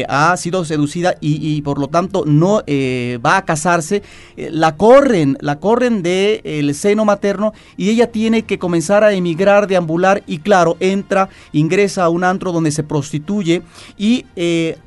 ha 0.07 0.35
sido 0.37 0.65
seducida 0.65 1.15
y, 1.19 1.61
por 1.61 1.79
lo 1.79 1.87
tanto 1.87 2.23
no 2.25 2.61
va 3.25 3.37
a 3.37 3.45
casarse, 3.45 4.03
la 4.35 4.75
corren, 4.75 5.37
la 5.41 5.52
corren 5.59 6.03
del 6.03 6.41
el 6.43 6.75
seno 6.75 7.05
materno 7.05 7.53
y 7.77 7.89
ella 7.89 8.11
tiene 8.11 8.43
que 8.43 8.59
comenzar 8.59 9.03
a 9.03 9.13
emigrar, 9.13 9.67
deambular 9.67 10.23
y 10.27 10.39
claro, 10.39 10.77
entra, 10.79 11.29
ingresa 11.51 12.03
a 12.03 12.09
un 12.09 12.23
antro 12.23 12.51
donde 12.51 12.71
se 12.71 12.83
prostituye 12.83 13.61
y 13.97 14.25
eh, 14.35 14.77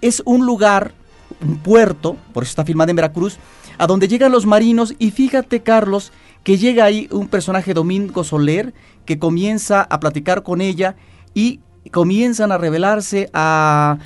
es 0.00 0.22
un 0.24 0.46
lugar, 0.46 0.94
un 1.40 1.58
puerto, 1.58 2.16
por 2.32 2.42
eso 2.42 2.50
está 2.50 2.64
filmada 2.64 2.90
en 2.90 2.96
Veracruz, 2.96 3.38
a 3.78 3.86
donde 3.86 4.08
llegan 4.08 4.32
los 4.32 4.46
marinos 4.46 4.94
y 4.98 5.10
fíjate 5.10 5.62
Carlos 5.62 6.12
que 6.42 6.58
llega 6.58 6.84
ahí 6.84 7.08
un 7.10 7.28
personaje 7.28 7.74
Domingo 7.74 8.22
Soler 8.22 8.72
que 9.04 9.18
comienza 9.18 9.82
a 9.82 10.00
platicar 10.00 10.42
con 10.42 10.60
ella 10.60 10.96
y 11.34 11.60
comienzan 11.90 12.52
a 12.52 12.58
revelarse 12.58 13.30
a 13.32 13.98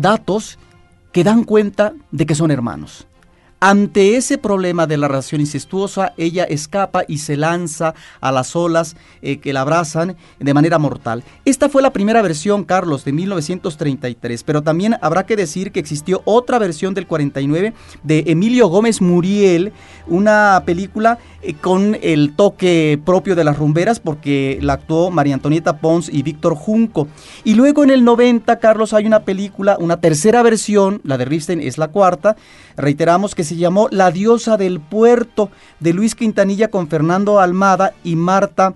datos 0.00 0.58
que 1.12 1.24
dan 1.24 1.44
cuenta 1.44 1.92
de 2.10 2.26
que 2.26 2.34
son 2.34 2.50
hermanos. 2.50 3.06
Ante 3.62 4.16
ese 4.16 4.38
problema 4.38 4.86
de 4.86 4.96
la 4.96 5.06
relación 5.06 5.42
incestuosa, 5.42 6.14
ella 6.16 6.44
escapa 6.44 7.02
y 7.06 7.18
se 7.18 7.36
lanza 7.36 7.92
a 8.22 8.32
las 8.32 8.56
olas 8.56 8.96
eh, 9.20 9.36
que 9.36 9.52
la 9.52 9.60
abrazan 9.60 10.16
de 10.38 10.54
manera 10.54 10.78
mortal. 10.78 11.24
Esta 11.44 11.68
fue 11.68 11.82
la 11.82 11.92
primera 11.92 12.22
versión, 12.22 12.64
Carlos, 12.64 13.04
de 13.04 13.12
1933, 13.12 14.44
pero 14.44 14.62
también 14.62 14.96
habrá 15.02 15.26
que 15.26 15.36
decir 15.36 15.72
que 15.72 15.80
existió 15.80 16.22
otra 16.24 16.58
versión 16.58 16.94
del 16.94 17.06
49 17.06 17.74
de 18.02 18.24
Emilio 18.28 18.68
Gómez 18.68 19.02
Muriel, 19.02 19.74
una 20.06 20.62
película 20.64 21.18
eh, 21.42 21.52
con 21.52 21.98
el 22.00 22.34
toque 22.36 22.98
propio 23.04 23.36
de 23.36 23.44
las 23.44 23.58
rumberas, 23.58 24.00
porque 24.00 24.58
la 24.62 24.72
actuó 24.72 25.10
María 25.10 25.34
Antonieta 25.34 25.76
Pons 25.80 26.08
y 26.08 26.22
Víctor 26.22 26.54
Junco. 26.54 27.08
Y 27.44 27.56
luego 27.56 27.84
en 27.84 27.90
el 27.90 28.04
90, 28.04 28.58
Carlos, 28.58 28.94
hay 28.94 29.04
una 29.04 29.24
película, 29.24 29.76
una 29.78 30.00
tercera 30.00 30.42
versión, 30.42 31.02
la 31.04 31.18
de 31.18 31.26
Risten 31.26 31.60
es 31.60 31.76
la 31.76 31.88
cuarta, 31.88 32.36
reiteramos 32.78 33.34
que 33.34 33.49
se 33.50 33.56
llamó 33.56 33.88
La 33.90 34.12
diosa 34.12 34.56
del 34.56 34.78
puerto 34.78 35.50
de 35.80 35.92
Luis 35.92 36.14
Quintanilla 36.14 36.68
con 36.68 36.86
Fernando 36.86 37.40
Almada 37.40 37.94
y 38.04 38.14
Marta. 38.14 38.74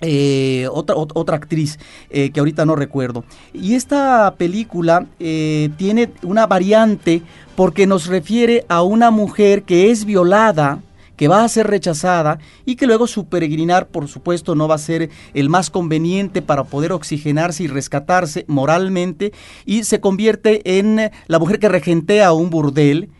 Eh, 0.00 0.66
otra, 0.72 0.96
otra 0.96 1.36
actriz 1.36 1.78
eh, 2.08 2.30
que 2.30 2.40
ahorita 2.40 2.66
no 2.66 2.74
recuerdo. 2.74 3.22
Y 3.52 3.74
esta 3.74 4.34
película 4.36 5.06
eh, 5.20 5.70
tiene 5.76 6.10
una 6.22 6.48
variante 6.48 7.22
porque 7.54 7.86
nos 7.86 8.08
refiere 8.08 8.64
a 8.68 8.82
una 8.82 9.12
mujer 9.12 9.62
que 9.62 9.92
es 9.92 10.04
violada 10.04 10.80
que 11.14 11.28
va 11.28 11.44
a 11.44 11.48
ser 11.48 11.68
rechazada 11.68 12.38
y 12.64 12.74
que 12.74 12.86
luego 12.86 13.06
su 13.06 13.26
peregrinar, 13.26 13.86
por 13.86 14.08
supuesto, 14.08 14.56
no 14.56 14.66
va 14.66 14.76
a 14.76 14.78
ser 14.78 15.10
el 15.34 15.48
más 15.48 15.70
conveniente 15.70 16.42
para 16.42 16.64
poder 16.64 16.92
oxigenarse 16.92 17.62
y 17.62 17.66
rescatarse 17.68 18.46
moralmente 18.48 19.32
y 19.64 19.84
se 19.84 20.00
convierte 20.00 20.78
en 20.78 21.12
la 21.28 21.38
mujer 21.38 21.60
que 21.60 21.68
regentea 21.68 22.32
un 22.32 22.50
burdel 22.50 23.10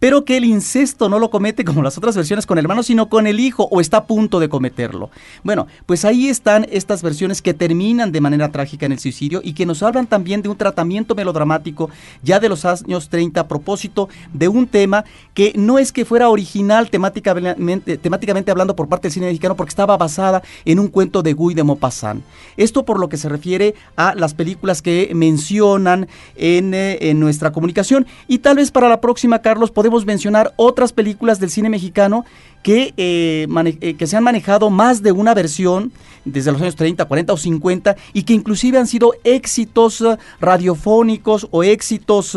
pero 0.00 0.24
que 0.24 0.38
el 0.38 0.44
incesto 0.44 1.08
no 1.08 1.20
lo 1.20 1.30
comete 1.30 1.64
como 1.64 1.82
las 1.82 1.96
otras 1.96 2.16
versiones 2.16 2.46
con 2.46 2.58
el 2.58 2.64
hermano, 2.64 2.82
sino 2.82 3.08
con 3.08 3.26
el 3.26 3.38
hijo 3.38 3.68
o 3.70 3.80
está 3.80 3.98
a 3.98 4.06
punto 4.06 4.40
de 4.40 4.48
cometerlo. 4.48 5.10
Bueno, 5.44 5.68
pues 5.86 6.04
ahí 6.04 6.28
están 6.28 6.66
estas 6.70 7.02
versiones 7.02 7.42
que 7.42 7.54
terminan 7.54 8.10
de 8.10 8.20
manera 8.20 8.50
trágica 8.50 8.86
en 8.86 8.92
el 8.92 8.98
suicidio 8.98 9.42
y 9.44 9.52
que 9.52 9.66
nos 9.66 9.82
hablan 9.82 10.06
también 10.06 10.42
de 10.42 10.48
un 10.48 10.56
tratamiento 10.56 11.14
melodramático 11.14 11.90
ya 12.22 12.40
de 12.40 12.48
los 12.48 12.64
años 12.64 13.10
30 13.10 13.42
a 13.42 13.48
propósito 13.48 14.08
de 14.32 14.48
un 14.48 14.66
tema 14.66 15.04
que 15.34 15.52
no 15.54 15.78
es 15.78 15.92
que 15.92 16.06
fuera 16.06 16.30
original 16.30 16.90
temáticamente, 16.90 18.50
hablando 18.50 18.74
por 18.74 18.88
parte 18.88 19.08
del 19.08 19.12
cine 19.12 19.26
mexicano 19.26 19.54
porque 19.54 19.70
estaba 19.70 19.98
basada 19.98 20.42
en 20.64 20.78
un 20.78 20.88
cuento 20.88 21.22
de 21.22 21.34
Guy 21.34 21.52
de 21.54 21.62
Maupassant. 21.62 22.24
Esto 22.56 22.86
por 22.86 22.98
lo 22.98 23.10
que 23.10 23.18
se 23.18 23.28
refiere 23.28 23.74
a 23.96 24.14
las 24.14 24.32
películas 24.32 24.80
que 24.80 25.10
mencionan 25.14 26.08
en, 26.36 26.72
eh, 26.72 27.10
en 27.10 27.20
nuestra 27.20 27.52
comunicación 27.52 28.06
y 28.26 28.38
tal 28.38 28.56
vez 28.56 28.70
para 28.70 28.88
la 28.88 29.02
próxima, 29.02 29.40
Carlos, 29.40 29.70
podemos 29.70 29.89
mencionar 30.06 30.52
otras 30.56 30.92
películas 30.92 31.40
del 31.40 31.50
cine 31.50 31.68
mexicano 31.68 32.24
que, 32.62 32.94
eh, 32.96 33.46
eh, 33.80 33.94
que 33.94 34.06
se 34.06 34.16
han 34.16 34.24
manejado 34.24 34.70
más 34.70 35.02
de 35.02 35.12
una 35.12 35.34
versión 35.34 35.92
desde 36.24 36.52
los 36.52 36.60
años 36.60 36.76
30, 36.76 37.06
40 37.06 37.32
o 37.32 37.36
50 37.36 37.96
y 38.12 38.24
que 38.24 38.34
inclusive 38.34 38.76
han 38.76 38.86
sido 38.86 39.14
éxitos 39.24 40.02
uh, 40.02 40.18
radiofónicos 40.38 41.48
o 41.50 41.62
éxitos 41.62 42.36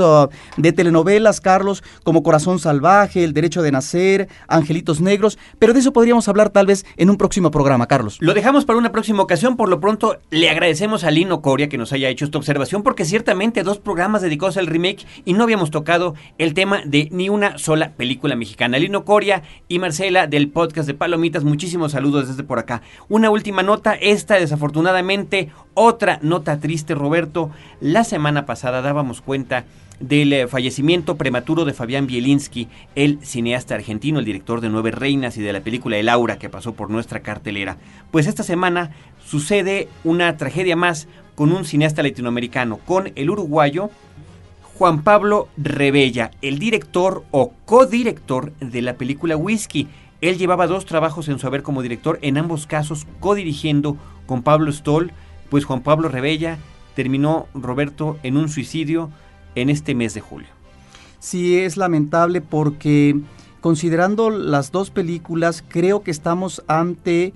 de 0.56 0.72
telenovelas, 0.72 1.42
Carlos, 1.42 1.84
como 2.04 2.24
Corazón 2.24 2.60
Salvaje, 2.60 3.26
El 3.26 3.34
Derecho 3.34 3.62
de 3.62 3.74
Nacer, 3.74 4.30
Angelitos 4.48 5.02
Negros, 5.02 5.38
pero 5.60 5.74
de 5.74 5.82
eso 5.82 5.92
podríamos 5.92 6.30
hablar 6.30 6.50
tal 6.50 6.66
vez 6.66 6.86
en 6.96 7.10
un 7.10 7.18
próximo 7.18 7.52
programa, 7.52 7.88
Carlos. 7.88 8.18
Lo 8.22 8.34
dejamos 8.34 8.64
para 8.64 8.80
una 8.80 8.94
próxima 8.94 9.22
ocasión, 9.22 9.58
por 9.58 9.68
lo 9.68 9.82
pronto 9.82 10.18
le 10.32 10.50
agradecemos 10.50 11.04
a 11.04 11.12
Lino 11.12 11.42
Coria 11.42 11.68
que 11.68 11.78
nos 11.78 11.92
haya 11.92 12.08
hecho 12.08 12.24
esta 12.24 12.38
observación 12.38 12.84
porque 12.84 13.04
ciertamente 13.04 13.64
dos 13.64 13.80
programas 13.80 14.22
dedicados 14.22 14.56
al 14.56 14.68
remake 14.68 15.06
y 15.26 15.34
no 15.34 15.44
habíamos 15.44 15.72
tocado 15.72 16.16
el 16.38 16.54
tema 16.54 16.82
de 16.86 17.10
ni 17.12 17.28
una 17.28 17.58
sola 17.58 17.92
película 17.92 18.36
mexicana. 18.36 18.80
Lino 18.80 19.04
Coria 19.04 19.44
y 19.68 19.80
Marcela 19.80 20.13
del 20.14 20.50
podcast 20.50 20.86
de 20.86 20.94
Palomitas, 20.94 21.44
muchísimos 21.44 21.94
saludos 21.94 22.28
desde 22.28 22.44
por 22.44 22.60
acá. 22.60 22.84
Una 23.10 23.32
última 23.32 23.64
nota, 23.64 23.96
esta 23.96 24.36
desafortunadamente 24.36 25.50
otra 25.74 26.20
nota 26.22 26.60
triste, 26.60 26.94
Roberto. 26.94 27.50
La 27.82 28.04
semana 28.04 28.46
pasada 28.46 28.84
dábamos 28.84 29.22
cuenta 29.22 29.66
del 30.00 30.32
eh, 30.34 30.48
fallecimiento 30.48 31.16
prematuro 31.18 31.66
de 31.66 31.74
Fabián 31.74 32.06
Bielinski, 32.06 32.68
el 32.94 33.26
cineasta 33.26 33.74
argentino, 33.74 34.20
el 34.20 34.26
director 34.26 34.62
de 34.62 34.70
Nueve 34.70 34.92
Reinas 34.92 35.36
y 35.38 35.42
de 35.42 35.52
la 35.52 35.62
película 35.62 35.98
El 35.98 36.10
Aura 36.10 36.38
que 36.38 36.50
pasó 36.50 36.74
por 36.74 36.92
nuestra 36.92 37.22
cartelera. 37.22 37.78
Pues 38.12 38.28
esta 38.28 38.44
semana 38.44 38.92
sucede 39.26 39.88
una 40.04 40.38
tragedia 40.38 40.76
más 40.76 41.08
con 41.34 41.52
un 41.52 41.66
cineasta 41.66 42.04
latinoamericano, 42.04 42.78
con 42.78 43.12
el 43.16 43.32
uruguayo 43.32 43.90
Juan 44.78 45.04
Pablo 45.04 45.50
Rebella, 45.56 46.32
el 46.42 46.58
director 46.58 47.24
o 47.32 47.54
codirector 47.66 48.54
de 48.60 48.82
la 48.82 48.96
película 48.96 49.38
Whisky. 49.38 49.88
Él 50.24 50.38
llevaba 50.38 50.68
dos 50.68 50.86
trabajos 50.86 51.28
en 51.28 51.38
su 51.38 51.48
haber 51.48 51.64
como 51.64 51.82
director, 51.82 52.18
en 52.22 52.38
ambos 52.38 52.66
casos 52.66 53.06
codirigiendo 53.20 53.98
con 54.26 54.42
Pablo 54.42 54.72
Stoll, 54.72 55.12
pues 55.50 55.66
Juan 55.66 55.82
Pablo 55.82 56.08
Rebella 56.08 56.60
terminó, 56.96 57.48
Roberto, 57.54 58.18
en 58.24 58.38
un 58.38 58.48
suicidio 58.48 59.10
en 59.56 59.70
este 59.70 59.96
mes 59.96 60.14
de 60.14 60.22
julio. 60.22 60.48
Sí, 61.20 61.60
es 61.60 61.76
lamentable 61.76 62.40
porque 62.40 63.20
considerando 63.60 64.30
las 64.30 64.72
dos 64.72 64.92
películas, 64.92 65.62
creo 65.68 66.04
que 66.04 66.12
estamos 66.12 66.64
ante 66.68 67.34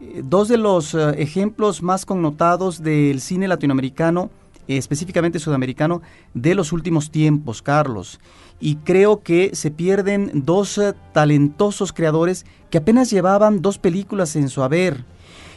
eh, 0.00 0.22
dos 0.24 0.48
de 0.48 0.58
los 0.58 0.94
eh, 0.94 1.10
ejemplos 1.18 1.84
más 1.84 2.04
connotados 2.04 2.82
del 2.82 3.20
cine 3.20 3.46
latinoamericano, 3.46 4.28
específicamente 4.76 5.38
sudamericano, 5.38 6.02
de 6.34 6.54
los 6.54 6.72
últimos 6.72 7.10
tiempos, 7.10 7.62
Carlos 7.62 8.20
y 8.60 8.76
creo 8.76 9.22
que 9.22 9.54
se 9.54 9.70
pierden 9.70 10.30
dos 10.34 10.78
eh, 10.78 10.94
talentosos 11.12 11.92
creadores 11.92 12.44
que 12.70 12.78
apenas 12.78 13.10
llevaban 13.10 13.62
dos 13.62 13.78
películas 13.78 14.36
en 14.36 14.48
su 14.48 14.62
haber. 14.62 15.04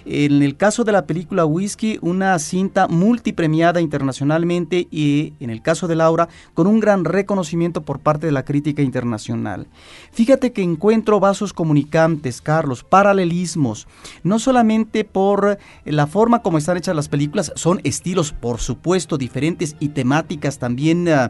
En 0.06 0.42
el 0.42 0.58
caso 0.58 0.84
de 0.84 0.92
la 0.92 1.06
película 1.06 1.46
Whisky, 1.46 2.00
una 2.02 2.38
cinta 2.40 2.88
multipremiada 2.88 3.82
internacionalmente 3.82 4.88
y 4.92 5.34
en 5.40 5.50
el 5.50 5.62
caso 5.62 5.88
de 5.88 5.96
Laura, 5.96 6.30
con 6.54 6.68
un 6.68 6.80
gran 6.80 7.06
reconocimiento 7.06 7.82
por 7.82 8.00
parte 8.00 8.26
de 8.26 8.32
la 8.32 8.44
crítica 8.44 8.82
internacional. 8.82 9.68
Fíjate 10.12 10.52
que 10.52 10.64
encuentro 10.64 11.20
vasos 11.20 11.54
comunicantes, 11.54 12.42
Carlos, 12.42 12.84
paralelismos, 12.84 13.88
no 14.24 14.40
solamente 14.40 15.04
por 15.04 15.58
la 15.86 16.08
forma 16.08 16.42
como 16.42 16.58
están 16.58 16.78
hechas 16.78 16.96
las 16.96 17.10
películas, 17.10 17.52
son 17.56 17.80
estilos 17.84 18.32
por 18.32 18.60
supuesto 18.60 19.18
diferentes 19.18 19.76
y 19.80 19.90
temáticas 19.90 20.60
también 20.60 21.08
uh, 21.08 21.30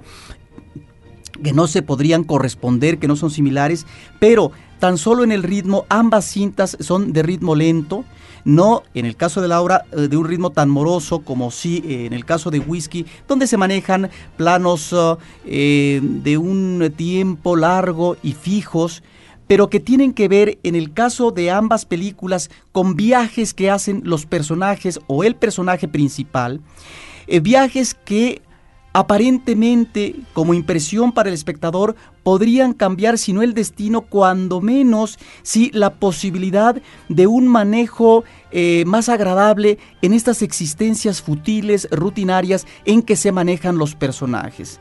que 1.43 1.53
no 1.53 1.67
se 1.67 1.81
podrían 1.81 2.23
corresponder, 2.23 2.99
que 2.99 3.07
no 3.07 3.15
son 3.15 3.31
similares, 3.31 3.85
pero 4.19 4.51
tan 4.79 4.97
solo 4.97 5.23
en 5.23 5.31
el 5.31 5.43
ritmo, 5.43 5.85
ambas 5.89 6.25
cintas 6.25 6.77
son 6.79 7.13
de 7.13 7.23
ritmo 7.23 7.55
lento, 7.55 8.03
no 8.45 8.83
en 8.93 9.05
el 9.05 9.15
caso 9.15 9.41
de 9.41 9.47
Laura 9.47 9.85
eh, 9.91 10.07
de 10.07 10.17
un 10.17 10.27
ritmo 10.27 10.49
tan 10.51 10.69
moroso 10.69 11.19
como 11.19 11.51
sí 11.51 11.83
eh, 11.85 12.05
en 12.05 12.13
el 12.13 12.25
caso 12.25 12.51
de 12.51 12.59
Whisky, 12.59 13.05
donde 13.27 13.47
se 13.47 13.57
manejan 13.57 14.09
planos 14.37 14.95
eh, 15.45 15.99
de 16.01 16.37
un 16.37 16.93
tiempo 16.95 17.55
largo 17.55 18.17
y 18.23 18.33
fijos, 18.33 19.03
pero 19.47 19.69
que 19.69 19.79
tienen 19.79 20.13
que 20.13 20.27
ver 20.27 20.59
en 20.63 20.75
el 20.75 20.93
caso 20.93 21.31
de 21.31 21.51
ambas 21.51 21.85
películas 21.85 22.49
con 22.71 22.95
viajes 22.95 23.53
que 23.53 23.69
hacen 23.69 24.01
los 24.05 24.25
personajes 24.25 24.99
o 25.07 25.23
el 25.23 25.35
personaje 25.35 25.87
principal, 25.87 26.61
viajes 27.41 27.93
que 27.93 28.41
aparentemente 28.93 30.15
como 30.33 30.53
impresión 30.53 31.11
para 31.11 31.29
el 31.29 31.35
espectador 31.35 31.95
podrían 32.23 32.73
cambiar, 32.73 33.17
si 33.17 33.33
no 33.33 33.41
el 33.41 33.53
destino, 33.53 34.01
cuando 34.01 34.61
menos, 34.61 35.17
si 35.43 35.71
la 35.71 35.93
posibilidad 35.93 36.81
de 37.09 37.27
un 37.27 37.47
manejo 37.47 38.23
eh, 38.51 38.83
más 38.85 39.09
agradable 39.09 39.77
en 40.01 40.13
estas 40.13 40.41
existencias 40.41 41.21
futiles, 41.21 41.87
rutinarias 41.91 42.65
en 42.85 43.01
que 43.01 43.15
se 43.15 43.31
manejan 43.31 43.77
los 43.77 43.95
personajes. 43.95 44.79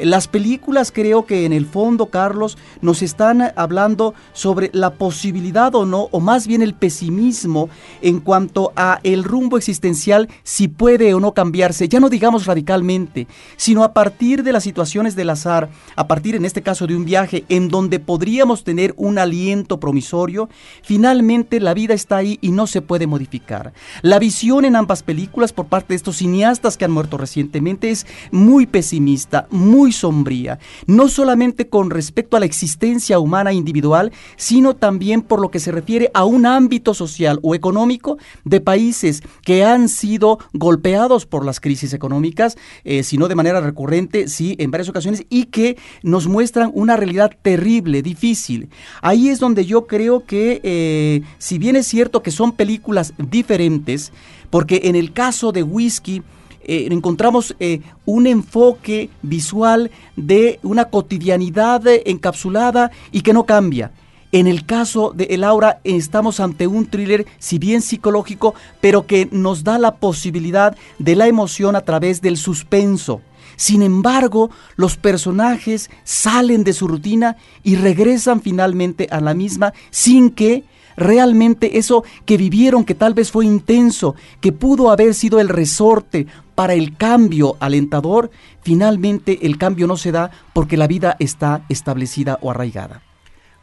Las 0.00 0.26
películas 0.26 0.90
creo 0.90 1.26
que 1.26 1.44
en 1.44 1.52
el 1.52 1.66
fondo, 1.66 2.06
Carlos, 2.06 2.58
nos 2.80 3.02
están 3.02 3.52
hablando 3.56 4.14
sobre 4.32 4.70
la 4.72 4.94
posibilidad 4.94 5.74
o 5.74 5.86
no, 5.86 6.08
o 6.10 6.20
más 6.20 6.46
bien 6.46 6.62
el 6.62 6.74
pesimismo 6.74 7.68
en 8.00 8.20
cuanto 8.20 8.72
a 8.74 9.00
el 9.02 9.22
rumbo 9.22 9.58
existencial, 9.58 10.28
si 10.42 10.68
puede 10.68 11.14
o 11.14 11.20
no 11.20 11.34
cambiarse, 11.34 11.88
ya 11.88 12.00
no 12.00 12.08
digamos 12.08 12.46
radicalmente, 12.46 13.26
sino 13.56 13.84
a 13.84 13.92
partir 13.92 14.42
de 14.42 14.52
las 14.52 14.64
situaciones 14.64 15.14
del 15.14 15.30
azar, 15.30 15.70
a 15.94 16.08
partir 16.08 16.34
en 16.34 16.44
este 16.44 16.62
caso 16.62 16.86
de 16.86 16.96
un 16.96 17.04
viaje 17.04 17.44
en 17.48 17.68
donde 17.68 18.00
podríamos 18.00 18.64
tener 18.64 18.94
un 18.96 19.18
aliento 19.18 19.78
promisorio, 19.78 20.48
finalmente 20.82 21.60
la 21.60 21.74
vida 21.74 21.94
está 21.94 22.16
ahí 22.16 22.38
y 22.40 22.50
no 22.50 22.66
se 22.66 22.82
puede 22.82 23.06
modificar. 23.12 23.74
La 24.00 24.18
visión 24.18 24.64
en 24.64 24.74
ambas 24.74 25.02
películas 25.02 25.52
por 25.52 25.66
parte 25.66 25.88
de 25.92 25.96
estos 25.96 26.16
cineastas 26.16 26.76
que 26.76 26.86
han 26.86 26.90
muerto 26.90 27.18
recientemente 27.18 27.90
es 27.90 28.06
muy 28.30 28.66
pesimista, 28.66 29.46
muy 29.50 29.92
sombría, 29.92 30.58
no 30.86 31.08
solamente 31.08 31.68
con 31.68 31.90
respecto 31.90 32.36
a 32.36 32.40
la 32.40 32.46
existencia 32.46 33.18
humana 33.18 33.52
individual, 33.52 34.12
sino 34.36 34.74
también 34.74 35.20
por 35.20 35.40
lo 35.40 35.50
que 35.50 35.60
se 35.60 35.72
refiere 35.72 36.10
a 36.14 36.24
un 36.24 36.46
ámbito 36.46 36.94
social 36.94 37.38
o 37.42 37.54
económico 37.54 38.16
de 38.44 38.60
países 38.60 39.22
que 39.42 39.62
han 39.62 39.88
sido 39.88 40.38
golpeados 40.54 41.26
por 41.26 41.44
las 41.44 41.60
crisis 41.60 41.92
económicas, 41.92 42.56
eh, 42.84 43.02
si 43.02 43.18
no 43.18 43.28
de 43.28 43.34
manera 43.34 43.60
recurrente, 43.60 44.28
sí, 44.28 44.56
en 44.58 44.70
varias 44.70 44.88
ocasiones, 44.88 45.26
y 45.28 45.46
que 45.46 45.76
nos 46.02 46.28
muestran 46.28 46.70
una 46.74 46.96
realidad 46.96 47.32
terrible, 47.42 48.00
difícil. 48.02 48.70
Ahí 49.02 49.28
es 49.28 49.38
donde 49.38 49.66
yo 49.66 49.86
creo 49.86 50.24
que, 50.24 50.60
eh, 50.62 51.22
si 51.38 51.58
bien 51.58 51.76
es 51.76 51.86
cierto 51.86 52.22
que 52.22 52.30
son 52.30 52.52
películas 52.52 53.01
diferentes, 53.18 54.12
porque 54.50 54.82
en 54.84 54.96
el 54.96 55.12
caso 55.12 55.50
de 55.50 55.62
Whisky, 55.62 56.22
eh, 56.64 56.86
encontramos 56.90 57.56
eh, 57.58 57.80
un 58.04 58.26
enfoque 58.26 59.10
visual 59.22 59.90
de 60.14 60.60
una 60.62 60.84
cotidianidad 60.84 61.82
encapsulada 62.04 62.92
y 63.10 63.22
que 63.22 63.32
no 63.32 63.44
cambia. 63.44 63.90
En 64.30 64.46
el 64.46 64.64
caso 64.64 65.12
de 65.14 65.24
El 65.24 65.44
Aura 65.44 65.80
estamos 65.84 66.40
ante 66.40 66.66
un 66.66 66.86
thriller, 66.86 67.26
si 67.38 67.58
bien 67.58 67.82
psicológico, 67.82 68.54
pero 68.80 69.06
que 69.06 69.28
nos 69.30 69.62
da 69.64 69.78
la 69.78 69.96
posibilidad 69.96 70.74
de 70.98 71.16
la 71.16 71.26
emoción 71.26 71.76
a 71.76 71.82
través 71.82 72.22
del 72.22 72.38
suspenso. 72.38 73.20
Sin 73.56 73.82
embargo, 73.82 74.50
los 74.76 74.96
personajes 74.96 75.90
salen 76.04 76.64
de 76.64 76.72
su 76.72 76.88
rutina 76.88 77.36
y 77.62 77.76
regresan 77.76 78.40
finalmente 78.40 79.06
a 79.10 79.20
la 79.20 79.34
misma 79.34 79.74
sin 79.90 80.30
que 80.30 80.64
realmente 81.02 81.78
eso 81.78 82.04
que 82.24 82.36
vivieron, 82.36 82.84
que 82.84 82.94
tal 82.94 83.14
vez 83.14 83.30
fue 83.30 83.44
intenso, 83.44 84.14
que 84.40 84.52
pudo 84.52 84.90
haber 84.90 85.14
sido 85.14 85.40
el 85.40 85.48
resorte 85.48 86.26
para 86.54 86.74
el 86.74 86.96
cambio 86.96 87.56
alentador, 87.60 88.30
finalmente 88.62 89.46
el 89.46 89.58
cambio 89.58 89.86
no 89.86 89.96
se 89.96 90.12
da 90.12 90.30
porque 90.52 90.76
la 90.76 90.86
vida 90.86 91.16
está 91.18 91.64
establecida 91.68 92.38
o 92.40 92.50
arraigada. 92.50 93.02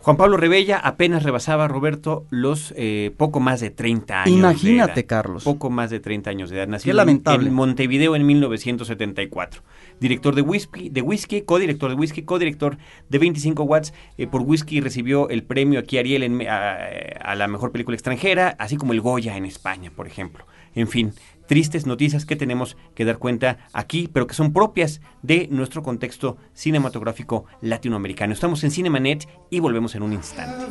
Juan 0.10 0.18
Pablo 0.18 0.38
Rebella 0.38 0.80
apenas 0.80 1.22
rebasaba, 1.22 1.68
Roberto, 1.68 2.26
los 2.32 2.74
eh, 2.76 3.14
poco 3.16 3.40
más 3.40 3.60
de 3.60 3.70
30 3.70 4.24
años. 4.24 4.36
Imagínate, 4.36 5.06
Carlos. 5.06 5.44
Poco 5.44 5.70
más 5.70 5.92
de 5.92 6.00
30 6.00 6.32
años 6.32 6.50
de 6.50 6.58
edad. 6.58 6.68
Nacido 6.68 6.96
lamentable. 6.96 7.50
en 7.50 7.54
Montevideo 7.54 8.16
en 8.16 8.26
1974 8.26 9.62
director 10.00 10.34
de 10.34 10.42
Whisky, 10.42 10.90
de 10.90 11.02
Whisky 11.04 11.42
codirector 11.42 11.92
de 11.92 11.96
Whisky, 11.96 12.24
codirector 12.24 12.78
de 13.08 13.20
25 13.20 13.64
Watts. 13.64 13.94
Eh, 14.18 14.26
por 14.26 14.42
Whisky 14.42 14.82
recibió 14.82 15.30
el 15.30 15.44
premio 15.44 15.80
aquí 15.80 16.00
Ariel 16.00 16.24
en, 16.24 16.42
a, 16.48 17.36
la 17.36 17.48
mejor 17.48 17.72
película 17.72 17.96
extranjera, 17.96 18.56
así 18.58 18.78
como 18.78 18.94
el 18.94 19.02
Goya 19.02 19.38
en 19.38 19.46
España, 19.46 19.92
por 19.96 20.08
ejemplo. 20.08 20.46
En 20.74 20.88
fin, 20.88 21.14
tristes 21.50 21.88
noticias 21.88 22.28
que 22.28 22.36
tenemos 22.36 22.78
que 22.94 23.06
dar 23.06 23.18
cuenta 23.18 23.58
aquí, 23.74 24.08
pero 24.14 24.28
que 24.28 24.36
son 24.36 24.54
propias 24.54 25.02
de 25.24 25.48
nuestro 25.50 25.82
contexto 25.82 26.38
cinematográfico 26.54 27.46
latinoamericano. 27.62 28.34
Estamos 28.34 28.64
en 28.64 28.70
Cinemanet 28.70 29.28
y 29.50 29.60
volvemos 29.60 29.96
en 29.96 30.04
un 30.04 30.14
instante. 30.14 30.66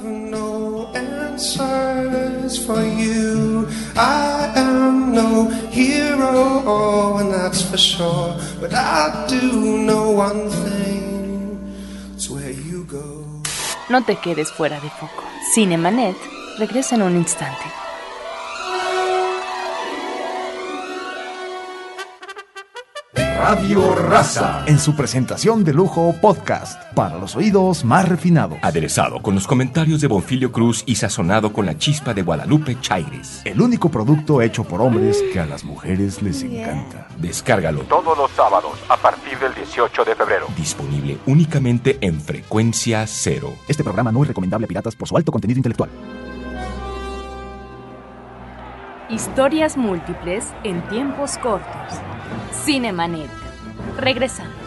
answers 1.38 2.58
for 2.64 2.82
you. 2.82 3.66
I 3.96 4.52
am 4.56 5.12
no 5.12 5.50
hero, 5.70 7.18
and 7.18 7.32
that's 7.32 7.62
for 7.62 7.78
sure. 7.78 8.34
But 8.60 8.72
I 8.74 9.26
do 9.28 9.78
know 9.78 10.10
one 10.10 10.48
thing: 10.50 11.58
it's 12.14 12.30
where 12.30 12.50
you 12.50 12.84
go. 12.84 13.24
No 13.88 14.02
te 14.02 14.16
quedes 14.16 14.52
fuera 14.52 14.80
de 14.80 14.90
foco. 14.90 15.24
Cinemanet 15.54 16.16
regresa 16.58 16.94
en 16.96 17.02
un 17.02 17.16
instante. 17.16 17.87
Radio 23.38 23.94
Raza, 23.94 24.64
en 24.66 24.80
su 24.80 24.96
presentación 24.96 25.62
de 25.62 25.72
lujo 25.72 26.12
podcast, 26.20 26.82
para 26.94 27.16
los 27.18 27.36
oídos 27.36 27.84
más 27.84 28.08
refinados. 28.08 28.58
Aderezado 28.62 29.22
con 29.22 29.36
los 29.36 29.46
comentarios 29.46 30.00
de 30.00 30.08
Bonfilio 30.08 30.50
Cruz 30.50 30.82
y 30.86 30.96
sazonado 30.96 31.52
con 31.52 31.64
la 31.64 31.78
chispa 31.78 32.14
de 32.14 32.22
Guadalupe 32.22 32.80
Chaires. 32.80 33.42
El 33.44 33.60
único 33.60 33.90
producto 33.90 34.42
hecho 34.42 34.64
por 34.64 34.82
hombres 34.82 35.22
que 35.32 35.38
a 35.38 35.46
las 35.46 35.62
mujeres 35.62 36.20
les 36.20 36.42
encanta. 36.42 37.06
Descárgalo 37.16 37.82
todos 37.82 38.18
los 38.18 38.28
sábados 38.32 38.72
a 38.88 38.96
partir 38.96 39.38
del 39.38 39.54
18 39.54 40.04
de 40.04 40.16
febrero. 40.16 40.46
Disponible 40.56 41.18
únicamente 41.26 41.96
en 42.00 42.20
frecuencia 42.20 43.06
cero. 43.06 43.54
Este 43.68 43.84
programa 43.84 44.10
no 44.10 44.22
es 44.22 44.28
recomendable 44.28 44.64
a 44.64 44.68
piratas 44.68 44.96
por 44.96 45.06
su 45.06 45.16
alto 45.16 45.30
contenido 45.30 45.58
intelectual. 45.58 45.90
Historias 49.08 49.76
múltiples 49.76 50.52
en 50.64 50.82
tiempos 50.88 51.38
cortos. 51.38 52.00
Cinemanet. 52.52 53.30
Regresamos. 53.96 54.57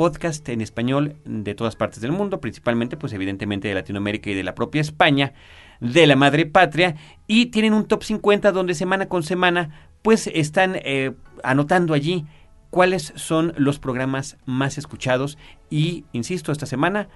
podcast 0.00 0.48
en 0.48 0.62
español 0.62 1.16
de 1.26 1.54
todas 1.54 1.76
partes 1.76 2.00
del 2.00 2.10
mundo, 2.10 2.40
principalmente, 2.40 2.96
pues 2.96 3.12
evidentemente 3.12 3.68
de 3.68 3.74
Latinoamérica 3.74 4.30
y 4.30 4.34
de 4.34 4.42
la 4.42 4.54
propia 4.54 4.80
España, 4.80 5.34
de 5.78 6.06
la 6.06 6.16
madre 6.16 6.46
patria, 6.46 6.96
y 7.26 7.46
tienen 7.50 7.74
un 7.74 7.84
top 7.84 8.04
50 8.04 8.50
donde 8.50 8.72
semana 8.72 9.10
con 9.10 9.22
semana, 9.22 9.90
pues 10.00 10.26
están 10.28 10.76
eh, 10.76 11.12
anotando 11.44 11.92
allí 11.92 12.24
cuáles 12.70 13.12
son 13.14 13.52
los 13.58 13.78
programas 13.78 14.38
más 14.46 14.78
escuchados. 14.78 15.36
Y, 15.68 16.06
insisto, 16.12 16.50
esta 16.50 16.64
semana, 16.64 17.10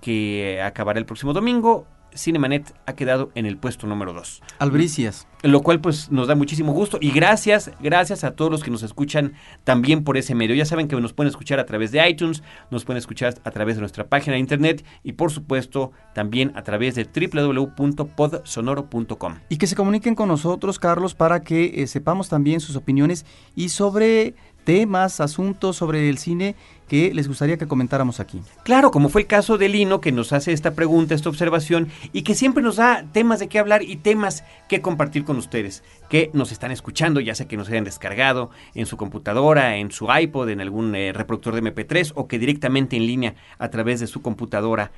que 0.00 0.62
acabará 0.62 0.98
el 0.98 1.04
próximo 1.04 1.34
domingo, 1.34 1.86
Cinemanet 2.16 2.74
ha 2.86 2.94
quedado 2.94 3.30
en 3.34 3.46
el 3.46 3.56
puesto 3.56 3.86
número 3.86 4.12
2. 4.12 4.42
Albricias. 4.58 5.28
Lo 5.42 5.62
cual 5.62 5.80
pues 5.80 6.10
nos 6.10 6.28
da 6.28 6.36
muchísimo 6.36 6.72
gusto 6.72 6.98
y 7.00 7.10
gracias, 7.10 7.72
gracias 7.80 8.22
a 8.22 8.36
todos 8.36 8.50
los 8.50 8.62
que 8.62 8.70
nos 8.70 8.84
escuchan 8.84 9.32
también 9.64 10.04
por 10.04 10.16
ese 10.16 10.36
medio. 10.36 10.54
Ya 10.54 10.64
saben 10.64 10.86
que 10.86 10.94
nos 11.00 11.12
pueden 11.12 11.30
escuchar 11.30 11.58
a 11.58 11.66
través 11.66 11.90
de 11.90 12.08
iTunes, 12.08 12.44
nos 12.70 12.84
pueden 12.84 12.98
escuchar 12.98 13.34
a 13.42 13.50
través 13.50 13.74
de 13.74 13.80
nuestra 13.80 14.06
página 14.06 14.34
de 14.34 14.40
internet 14.40 14.84
y 15.02 15.14
por 15.14 15.32
supuesto 15.32 15.90
también 16.14 16.52
a 16.54 16.62
través 16.62 16.94
de 16.94 17.04
www.podsonoro.com. 17.04 19.34
Y 19.48 19.56
que 19.56 19.66
se 19.66 19.74
comuniquen 19.74 20.14
con 20.14 20.28
nosotros, 20.28 20.78
Carlos, 20.78 21.14
para 21.14 21.40
que 21.40 21.82
eh, 21.82 21.88
sepamos 21.88 22.28
también 22.28 22.60
sus 22.60 22.76
opiniones 22.76 23.26
y 23.56 23.70
sobre 23.70 24.36
temas, 24.64 25.20
asuntos 25.20 25.76
sobre 25.76 26.08
el 26.08 26.18
cine 26.18 26.54
que 26.88 27.14
les 27.14 27.26
gustaría 27.26 27.56
que 27.56 27.66
comentáramos 27.66 28.20
aquí. 28.20 28.42
Claro, 28.64 28.90
como 28.90 29.08
fue 29.08 29.22
el 29.22 29.26
caso 29.26 29.56
de 29.56 29.70
Lino, 29.70 30.02
que 30.02 30.12
nos 30.12 30.32
hace 30.34 30.52
esta 30.52 30.74
pregunta, 30.74 31.14
esta 31.14 31.30
observación, 31.30 31.88
y 32.12 32.20
que 32.20 32.34
siempre 32.34 32.62
nos 32.62 32.76
da 32.76 33.06
temas 33.12 33.40
de 33.40 33.48
qué 33.48 33.58
hablar 33.58 33.82
y 33.82 33.96
temas 33.96 34.44
que 34.68 34.82
compartir 34.82 35.24
con 35.24 35.38
ustedes, 35.38 35.82
que 36.10 36.30
nos 36.34 36.52
están 36.52 36.70
escuchando, 36.70 37.20
ya 37.20 37.34
sea 37.34 37.48
que 37.48 37.56
nos 37.56 37.70
hayan 37.70 37.84
descargado 37.84 38.50
en 38.74 38.84
su 38.84 38.98
computadora, 38.98 39.76
en 39.78 39.90
su 39.90 40.08
iPod, 40.12 40.50
en 40.50 40.60
algún 40.60 40.94
eh, 40.94 41.14
reproductor 41.14 41.54
de 41.54 41.62
MP3, 41.62 42.12
o 42.14 42.28
que 42.28 42.38
directamente 42.38 42.96
en 42.96 43.06
línea 43.06 43.36
a 43.58 43.70
través 43.70 44.00
de 44.00 44.06
su 44.06 44.20
computadora 44.20 44.92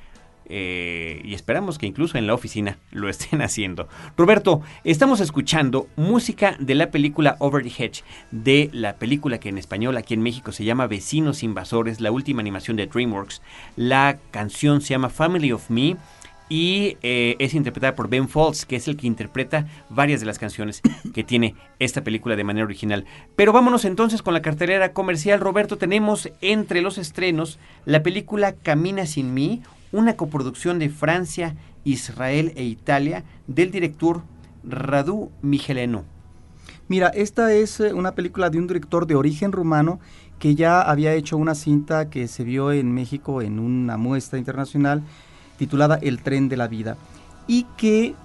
eh, 0.47 1.21
y 1.23 1.33
esperamos 1.33 1.77
que 1.77 1.85
incluso 1.85 2.17
en 2.17 2.27
la 2.27 2.33
oficina 2.33 2.77
lo 2.91 3.09
estén 3.09 3.41
haciendo. 3.41 3.87
Roberto, 4.17 4.61
estamos 4.83 5.19
escuchando 5.19 5.87
música 5.95 6.55
de 6.59 6.75
la 6.75 6.91
película 6.91 7.35
Over 7.39 7.63
the 7.63 7.83
Hedge, 7.83 8.03
de 8.31 8.69
la 8.73 8.95
película 8.95 9.39
que 9.39 9.49
en 9.49 9.57
español 9.57 9.97
aquí 9.97 10.13
en 10.13 10.21
México 10.21 10.51
se 10.51 10.63
llama 10.65 10.87
Vecinos 10.87 11.43
Invasores, 11.43 12.01
la 12.01 12.11
última 12.11 12.41
animación 12.41 12.77
de 12.77 12.87
DreamWorks. 12.87 13.41
La 13.75 14.17
canción 14.31 14.81
se 14.81 14.89
llama 14.89 15.09
Family 15.09 15.51
of 15.51 15.69
Me 15.69 15.97
y 16.47 16.97
eh, 17.01 17.35
es 17.39 17.53
interpretada 17.55 17.95
por 17.95 18.09
Ben 18.09 18.29
Folds, 18.29 18.65
que 18.65 18.75
es 18.75 18.87
el 18.87 18.97
que 18.97 19.07
interpreta 19.07 19.65
varias 19.89 20.19
de 20.19 20.27
las 20.27 20.37
canciones 20.37 20.81
que 21.13 21.23
tiene 21.23 21.55
esta 21.79 22.03
película 22.03 22.35
de 22.35 22.43
manera 22.43 22.65
original. 22.65 23.05
Pero 23.35 23.51
vámonos 23.51 23.85
entonces 23.85 24.21
con 24.21 24.33
la 24.33 24.41
cartelera 24.41 24.93
comercial. 24.93 25.39
Roberto, 25.39 25.77
tenemos 25.77 26.29
entre 26.41 26.81
los 26.81 26.97
estrenos 26.97 27.59
la 27.85 28.03
película 28.03 28.53
Camina 28.53 29.05
sin 29.05 29.33
mí, 29.33 29.63
una 29.91 30.15
coproducción 30.15 30.79
de 30.79 30.89
Francia, 30.89 31.55
Israel 31.83 32.53
e 32.55 32.63
Italia 32.63 33.23
del 33.47 33.71
director 33.71 34.23
Radu 34.63 35.31
Michelenu. 35.41 36.03
Mira, 36.87 37.07
esta 37.09 37.53
es 37.53 37.79
eh, 37.79 37.93
una 37.93 38.13
película 38.13 38.49
de 38.49 38.59
un 38.59 38.67
director 38.67 39.07
de 39.07 39.15
origen 39.15 39.51
rumano 39.51 39.99
que 40.39 40.55
ya 40.55 40.81
había 40.81 41.13
hecho 41.13 41.37
una 41.37 41.55
cinta 41.55 42.09
que 42.09 42.27
se 42.27 42.43
vio 42.43 42.71
en 42.71 42.93
México 42.93 43.41
en 43.41 43.59
una 43.59 43.97
muestra 43.97 44.37
internacional 44.37 45.03
titulada 45.57 45.97
El 46.01 46.21
tren 46.21 46.49
de 46.49 46.57
la 46.57 46.67
vida 46.67 46.97
y 47.47 47.65
que 47.77 48.15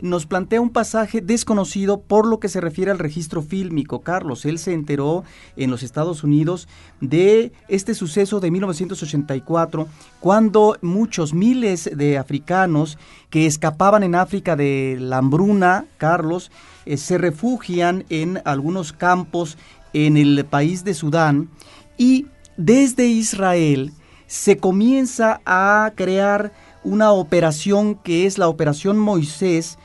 nos 0.00 0.26
plantea 0.26 0.60
un 0.60 0.70
pasaje 0.70 1.20
desconocido 1.20 2.00
por 2.00 2.26
lo 2.26 2.40
que 2.40 2.48
se 2.48 2.60
refiere 2.60 2.90
al 2.90 2.98
registro 2.98 3.42
fílmico. 3.42 4.00
Carlos, 4.00 4.44
él 4.44 4.58
se 4.58 4.72
enteró 4.72 5.24
en 5.56 5.70
los 5.70 5.82
Estados 5.82 6.22
Unidos 6.24 6.68
de 7.00 7.52
este 7.68 7.94
suceso 7.94 8.40
de 8.40 8.50
1984, 8.50 9.88
cuando 10.20 10.76
muchos 10.82 11.34
miles 11.34 11.90
de 11.94 12.18
africanos 12.18 12.98
que 13.30 13.46
escapaban 13.46 14.02
en 14.02 14.14
África 14.14 14.56
de 14.56 14.96
la 15.00 15.18
hambruna, 15.18 15.86
Carlos, 15.96 16.50
eh, 16.86 16.96
se 16.96 17.18
refugian 17.18 18.04
en 18.08 18.40
algunos 18.44 18.92
campos 18.92 19.58
en 19.92 20.16
el 20.16 20.44
país 20.44 20.84
de 20.84 20.94
Sudán 20.94 21.50
y 21.96 22.26
desde 22.56 23.06
Israel 23.06 23.92
se 24.26 24.58
comienza 24.58 25.40
a 25.46 25.92
crear 25.94 26.52
una 26.84 27.12
operación 27.12 27.94
que 27.96 28.26
es 28.26 28.38
la 28.38 28.48
Operación 28.48 28.98
Moisés, 28.98 29.78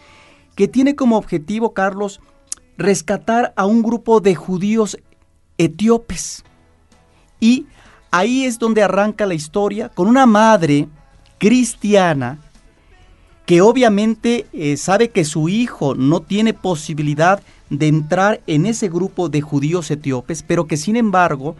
que 0.55 0.67
tiene 0.67 0.95
como 0.95 1.17
objetivo, 1.17 1.73
Carlos, 1.73 2.21
rescatar 2.77 3.53
a 3.55 3.65
un 3.65 3.83
grupo 3.83 4.19
de 4.19 4.35
judíos 4.35 4.97
etíopes. 5.57 6.43
Y 7.39 7.67
ahí 8.11 8.45
es 8.45 8.59
donde 8.59 8.83
arranca 8.83 9.25
la 9.25 9.33
historia 9.33 9.89
con 9.89 10.07
una 10.07 10.25
madre 10.25 10.87
cristiana 11.37 12.39
que 13.45 13.61
obviamente 13.61 14.47
eh, 14.53 14.77
sabe 14.77 15.09
que 15.09 15.25
su 15.25 15.49
hijo 15.49 15.95
no 15.95 16.21
tiene 16.21 16.53
posibilidad 16.53 17.41
de 17.69 17.87
entrar 17.87 18.41
en 18.47 18.65
ese 18.65 18.87
grupo 18.87 19.29
de 19.29 19.41
judíos 19.41 19.91
etíopes, 19.91 20.43
pero 20.43 20.67
que 20.67 20.77
sin 20.77 20.95
embargo 20.95 21.55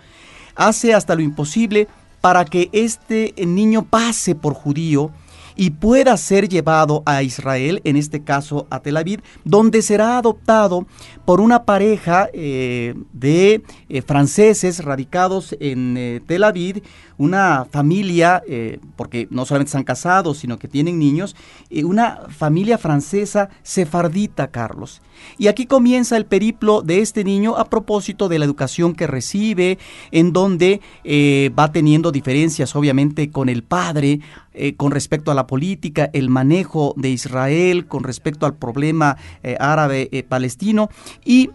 hace 0.56 0.94
hasta 0.94 1.16
lo 1.16 1.22
imposible 1.22 1.88
para 2.22 2.46
que 2.46 2.70
este 2.72 3.34
niño 3.46 3.84
pase 3.84 4.36
por 4.36 4.54
judío 4.54 5.12
y 5.56 5.72
pueda 5.72 6.16
ser 6.18 6.50
llevado 6.50 7.04
a 7.06 7.24
Israel, 7.24 7.82
en 7.84 7.96
este 7.96 8.24
caso 8.24 8.68
a 8.70 8.80
Tel 8.80 8.98
Aviv, 8.98 9.22
donde 9.44 9.82
será 9.82 10.18
adoptado 10.18 10.86
por 11.26 11.42
una 11.42 11.64
pareja 11.66 12.30
eh, 12.34 12.96
de 13.14 13.64
eh, 13.90 14.02
franceses 14.02 14.84
radicados 14.84 15.56
en 15.60 15.96
eh, 15.98 16.22
Tel 16.26 16.44
Aviv, 16.44 16.84
una 17.18 17.66
familia, 17.70 18.42
porque 18.96 19.28
no 19.30 19.46
solamente 19.46 19.70
están 19.70 19.84
casados, 19.84 20.38
sino 20.38 20.58
que 20.58 20.68
tienen 20.68 21.00
niños, 21.00 21.36
una 21.84 22.22
familia 22.30 22.78
francesa 22.78 23.50
sefardita, 23.62 24.48
Carlos. 24.48 25.02
Y 25.38 25.48
aquí 25.48 25.66
comienza 25.66 26.18
el 26.18 26.26
periplo 26.26 26.82
de 26.82 27.00
este 27.00 27.24
niño 27.24 27.56
a 27.56 27.70
propósito 27.70 28.28
de 28.28 28.40
la 28.40 28.46
educación 28.46 28.94
que 28.94 29.08
recibe, 29.08 29.78
en 30.12 30.34
donde 30.34 30.82
va 31.58 31.72
teniendo 31.72 32.12
diferencias 32.12 32.76
obviamente 32.76 33.30
con 33.32 33.50
el 33.50 33.64
padre, 33.64 34.20
con 34.78 34.92
respecto 34.92 35.32
a 35.32 35.36
la 35.36 35.48
política, 35.48 36.10
el 36.14 36.30
manejo 36.30 36.94
de 36.98 37.10
Israel, 37.10 37.88
con 37.88 38.04
respecto 38.04 38.46
al 38.46 38.56
problema 38.56 39.18
árabe-palestino. 39.60 40.90
Y 41.24 41.52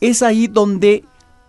es 0.00 0.22
ahí 0.22 0.46
donde, 0.46 1.04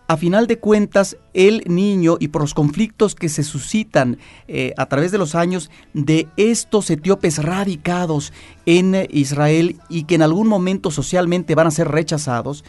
a 0.08 0.16
final 0.16 0.48
de 0.48 0.58
cuentas, 0.58 1.18
el 1.34 1.64
niño 1.68 2.18
y 2.20 2.30
por 2.30 2.42
los 2.42 2.54
conflictos 2.54 3.14
que 3.14 3.28
se 3.28 3.44
suscitan 3.44 4.18
eh, 4.48 4.74
a 4.78 4.86
través 4.86 5.12
de 5.12 5.18
los 5.18 5.36
años 5.36 5.70
de 5.94 6.28
estos 6.38 6.90
etíopes 6.90 7.44
radicados 7.44 8.32
en 8.66 9.08
Israel 9.10 9.80
y 9.90 10.04
que 10.06 10.16
en 10.16 10.22
algún 10.22 10.48
momento 10.48 10.92
socialmente 10.92 11.56
van 11.56 11.68
a 11.68 11.72
ser 11.72 11.90
rechazados, 11.90 12.64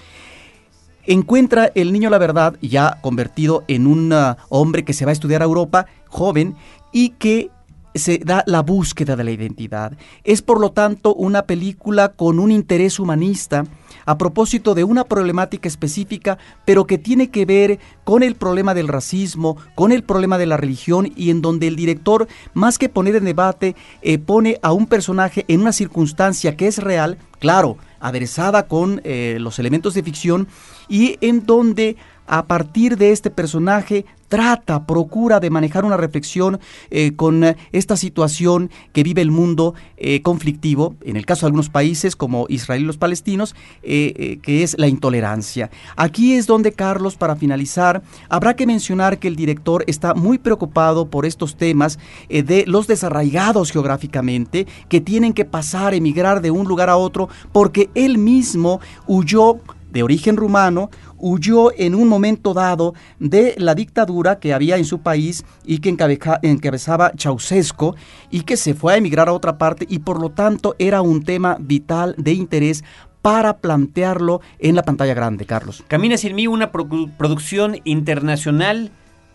encuentra 1.07 1.71
el 1.75 1.93
niño 1.93 2.11
la 2.11 2.19
verdad, 2.19 2.57
ya 2.61 2.99
convertido 3.03 3.63
en 3.69 3.87
un 3.87 4.13
ah, 4.13 4.37
hombre 4.49 4.85
que 4.85 4.93
se 4.93 5.05
va 5.05 5.11
a 5.11 5.13
estudiar 5.13 5.43
a 5.43 5.47
Europa, 5.47 5.87
joven, 6.09 6.57
y 6.93 7.11
que 7.11 7.51
se 7.99 8.19
da 8.19 8.43
la 8.47 8.63
búsqueda 8.63 9.17
de 9.17 9.25
la 9.25 9.31
identidad. 9.31 9.93
Es 10.25 10.43
por 10.43 10.61
lo 10.61 10.73
tanto 10.73 11.15
una 11.15 11.43
película 11.43 12.13
con 12.13 12.39
un 12.39 12.51
interés 12.51 12.99
humanista 12.99 13.65
a 14.07 14.17
propósito 14.17 14.75
de 14.75 14.85
una 14.85 15.05
problemática 15.05 15.69
específica, 15.69 16.39
pero 16.65 16.87
que 16.87 16.97
tiene 16.97 17.29
que 17.29 17.45
ver 17.45 17.79
con 18.05 18.23
el 18.23 18.37
problema 18.37 18.73
del 18.73 18.89
racismo, 18.89 19.59
con 19.75 19.93
el 19.93 20.03
problema 20.03 20.39
de 20.39 20.47
la 20.47 20.57
religión 20.57 21.13
y 21.15 21.29
en 21.29 21.43
donde 21.43 21.67
el 21.67 21.77
director, 21.77 22.27
más 22.55 22.79
que 22.79 22.89
poner 22.89 23.17
en 23.17 23.27
debate, 23.27 23.77
eh, 24.01 24.19
pone 24.19 24.59
a 24.63 24.73
un 24.73 24.87
personaje 24.87 25.45
en 25.49 25.61
una 25.61 25.73
circunstancia 25.73 26.57
que 26.57 26.69
es 26.69 26.79
real, 26.79 27.19
claro, 27.39 27.77
aderezada 28.01 28.67
con 28.67 29.03
eh, 29.05 29.37
los 29.41 29.59
elementos 29.59 29.93
de 29.93 30.03
ficción, 30.03 30.49
y 30.89 31.19
en 31.21 31.45
donde 31.45 31.97
a 32.29 32.47
partir 32.47 32.97
de 32.97 33.11
este 33.11 33.31
personaje 33.31 34.05
trata, 34.29 34.87
procura 34.87 35.41
de 35.41 35.51
manejar 35.51 35.85
una 35.85 35.97
reflexión 35.97 36.61
eh, 36.91 37.13
con 37.17 37.57
esta 37.73 37.97
situación 37.97 38.71
que 38.93 39.03
vive 39.03 39.23
el 39.23 39.31
mundo 39.31 39.75
eh, 39.97 40.21
conflictivo, 40.23 40.95
en 41.03 41.17
el 41.17 41.25
caso 41.25 41.41
de 41.41 41.47
algunos 41.49 41.71
países 41.71 42.15
como 42.15 42.47
Israel 42.51 42.83
y 42.83 42.85
los 42.87 42.99
palestinos, 42.99 43.57
eh, 43.83 44.39
que 44.43 44.63
es 44.63 44.79
la 44.79 44.87
intolerancia. 44.87 45.71
Aquí 45.97 46.35
es 46.35 46.47
donde, 46.47 46.73
Carlos, 46.73 47.17
para 47.17 47.37
finalizar, 47.37 48.03
habrá 48.29 48.55
que 48.55 48.67
mencionar 48.67 49.19
que 49.19 49.29
el 49.29 49.37
director 49.37 49.83
está 49.87 50.13
muy 50.15 50.39
preocupado 50.39 51.09
por 51.09 51.25
estos 51.25 51.57
temas 51.57 51.99
de 52.29 52.65
los 52.67 52.87
desarraigados 52.87 53.71
geográficamente, 53.71 54.67
que 54.91 55.01
tienen 55.01 55.33
que 55.33 55.47
pasar, 55.47 55.95
emigrar 55.95 56.43
de 56.43 56.51
un 56.51 56.69
lugar 56.69 56.91
a 56.91 56.97
otro, 56.97 57.29
porque 57.53 57.89
él 57.95 58.19
mismo 58.19 58.81
huyó 59.07 59.61
de 59.91 60.03
origen 60.03 60.37
rumano, 60.37 60.91
huyó 61.19 61.73
en 61.77 61.95
un 61.95 62.09
momento 62.09 62.55
dado 62.55 62.95
de 63.19 63.55
la 63.59 63.75
dictadura 63.75 64.39
que 64.39 64.53
había 64.55 64.77
en 64.77 64.85
su 64.85 65.01
país 65.01 65.45
y 65.65 65.79
que 65.79 65.91
encabeza- 65.91 66.39
encabezaba 66.43 67.13
Ceausescu 67.17 67.95
y 68.31 68.41
que 68.43 68.57
se 68.57 68.75
fue 68.75 68.95
a 68.95 68.97
emigrar 68.97 69.29
a 69.29 69.33
otra 69.33 69.59
parte 69.59 69.87
y 69.89 69.99
por 70.01 70.21
lo 70.21 70.31
tanto 70.31 70.75
era 70.79 71.03
un 71.03 71.25
tema 71.25 71.57
vital 71.61 72.15
de 72.19 72.33
interés 72.33 72.85
para 73.23 73.59
plantearlo 73.59 74.41
en 74.61 74.77
la 74.77 74.83
pantalla 74.83 75.13
grande, 75.13 75.45
Carlos. 75.45 75.83
Camina 75.89 76.17
sin 76.17 76.35
mí, 76.37 76.47
una 76.47 76.71
produ- 76.73 77.11
producción 77.17 77.77
internacional. 77.85 78.91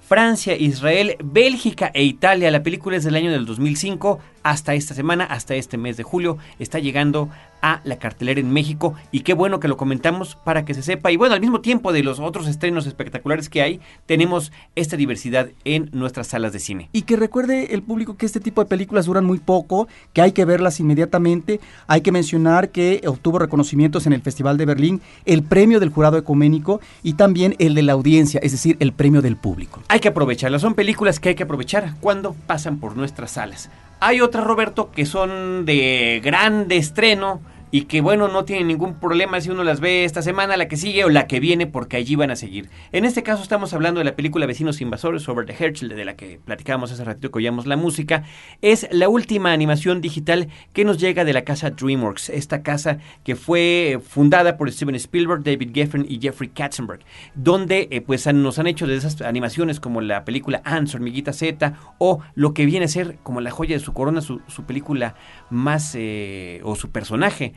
Francia, 0.05 0.55
Israel, 0.57 1.15
Bélgica 1.23 1.89
e 1.93 2.03
Italia. 2.03 2.51
La 2.51 2.61
película 2.61 2.97
es 2.97 3.03
del 3.05 3.15
año 3.15 3.31
del 3.31 3.45
2005. 3.45 4.19
Hasta 4.43 4.73
esta 4.73 4.93
semana, 4.93 5.23
hasta 5.23 5.55
este 5.55 5.77
mes 5.77 5.95
de 5.95 6.03
julio, 6.03 6.37
está 6.59 6.79
llegando 6.79 7.29
a 7.63 7.81
la 7.85 7.97
cartelera 7.97 8.39
en 8.39 8.51
México. 8.51 8.93
Y 9.11 9.21
qué 9.21 9.33
bueno 9.33 9.59
que 9.59 9.67
lo 9.67 9.77
comentamos 9.77 10.35
para 10.43 10.65
que 10.65 10.75
se 10.75 10.83
sepa. 10.83 11.11
Y 11.11 11.17
bueno, 11.17 11.33
al 11.33 11.41
mismo 11.41 11.61
tiempo 11.61 11.93
de 11.93 12.03
los 12.03 12.19
otros 12.19 12.47
estrenos 12.47 12.85
espectaculares 12.85 13.49
que 13.49 13.61
hay, 13.63 13.79
tenemos 14.05 14.51
esta 14.75 14.97
diversidad 14.97 15.49
en 15.63 15.89
nuestras 15.93 16.27
salas 16.27 16.53
de 16.53 16.59
cine. 16.59 16.89
Y 16.91 17.03
que 17.03 17.15
recuerde 17.15 17.73
el 17.73 17.81
público 17.81 18.17
que 18.17 18.25
este 18.25 18.41
tipo 18.41 18.61
de 18.61 18.69
películas 18.69 19.05
duran 19.05 19.25
muy 19.25 19.39
poco, 19.39 19.87
que 20.11 20.21
hay 20.21 20.33
que 20.33 20.45
verlas 20.45 20.79
inmediatamente. 20.79 21.61
Hay 21.87 22.01
que 22.01 22.11
mencionar 22.11 22.69
que 22.69 23.01
obtuvo 23.07 23.39
reconocimientos 23.39 24.05
en 24.05 24.13
el 24.13 24.21
Festival 24.21 24.57
de 24.57 24.65
Berlín, 24.65 25.01
el 25.25 25.41
premio 25.41 25.79
del 25.79 25.89
jurado 25.89 26.17
ecuménico 26.17 26.81
y 27.01 27.13
también 27.13 27.55
el 27.59 27.75
de 27.75 27.83
la 27.83 27.93
audiencia, 27.93 28.41
es 28.43 28.51
decir, 28.51 28.75
el 28.81 28.91
premio 28.91 29.21
del 29.21 29.37
público. 29.37 29.81
Hay 29.87 30.01
que 30.01 30.09
aprovecharlas. 30.09 30.61
Son 30.61 30.75
películas 30.75 31.21
que 31.21 31.29
hay 31.29 31.35
que 31.35 31.43
aprovechar 31.43 31.95
cuando 32.01 32.35
pasan 32.45 32.79
por 32.79 32.97
nuestras 32.97 33.31
salas. 33.31 33.69
Hay 34.01 34.19
otras, 34.19 34.43
Roberto, 34.43 34.91
que 34.91 35.05
son 35.05 35.65
de 35.65 36.19
grande 36.21 36.75
estreno 36.75 37.39
y 37.73 37.85
que, 37.85 38.01
bueno, 38.01 38.27
no 38.27 38.45
tienen 38.45 38.67
ningún 38.67 38.99
problema 38.99 39.41
si 39.41 39.49
uno 39.49 39.63
las 39.63 39.79
ve 39.79 40.05
esta 40.05 40.21
semana, 40.21 40.57
la 40.57 40.67
que 40.67 40.77
sigue 40.77 41.05
o 41.05 41.09
la 41.09 41.25
que 41.25 41.39
viene, 41.39 41.65
porque 41.65 41.97
allí 41.97 42.15
van 42.15 42.29
a 42.29 42.35
seguir. 42.35 42.69
En 42.91 43.03
este 43.03 43.23
caso 43.23 43.41
estamos 43.41 43.73
hablando 43.73 43.97
de 43.97 44.03
la 44.03 44.15
película 44.15 44.45
Vecinos 44.45 44.79
Invasores 44.79 45.23
sobre 45.23 45.47
The 45.47 45.55
Herschel, 45.65 45.89
de 45.89 46.05
la 46.05 46.15
que 46.15 46.39
platicábamos 46.45 46.91
hace 46.91 47.03
ratito 47.03 47.31
que 47.31 47.39
oíamos 47.39 47.65
la 47.65 47.75
música. 47.75 48.25
Es 48.61 48.87
la 48.91 49.09
última 49.09 49.53
animación 49.53 50.01
digital 50.01 50.49
que 50.71 50.85
nos 50.85 50.99
llega 50.99 51.25
de 51.25 51.33
la 51.33 51.45
casa 51.45 51.71
DreamWorks, 51.71 52.29
esta 52.29 52.61
casa 52.61 52.99
que 53.23 53.35
fue 53.35 53.99
fundada 54.07 54.55
por 54.55 54.71
Steven 54.71 54.93
Spielberg, 54.93 55.43
David 55.43 55.71
Geffen 55.73 56.05
y 56.07 56.19
Jeffrey 56.21 56.51
Katzenberg, 56.51 56.99
donde 57.33 57.87
eh, 57.89 58.01
pues 58.01 58.31
nos 58.31 58.59
han 58.59 58.67
hecho 58.67 58.85
de 58.85 58.97
esas 58.97 59.19
animaciones 59.21 59.79
como 59.79 59.99
la 59.99 60.25
película 60.25 60.61
Ants, 60.63 60.93
Hormiguita 60.93 61.33
Z, 61.33 61.73
o 61.97 62.19
lo 62.35 62.53
que 62.53 62.67
viene 62.67 62.85
a 62.85 62.89
ser 62.89 63.17
como 63.23 63.41
la 63.41 63.49
joya 63.49 63.75
de 63.75 63.83
su 63.83 63.93
corona, 63.93 64.21
su, 64.21 64.41
su 64.45 64.63
película 64.65 65.15
más, 65.49 65.95
eh, 65.95 66.61
o 66.63 66.75
su 66.75 66.91
personaje 66.91 67.55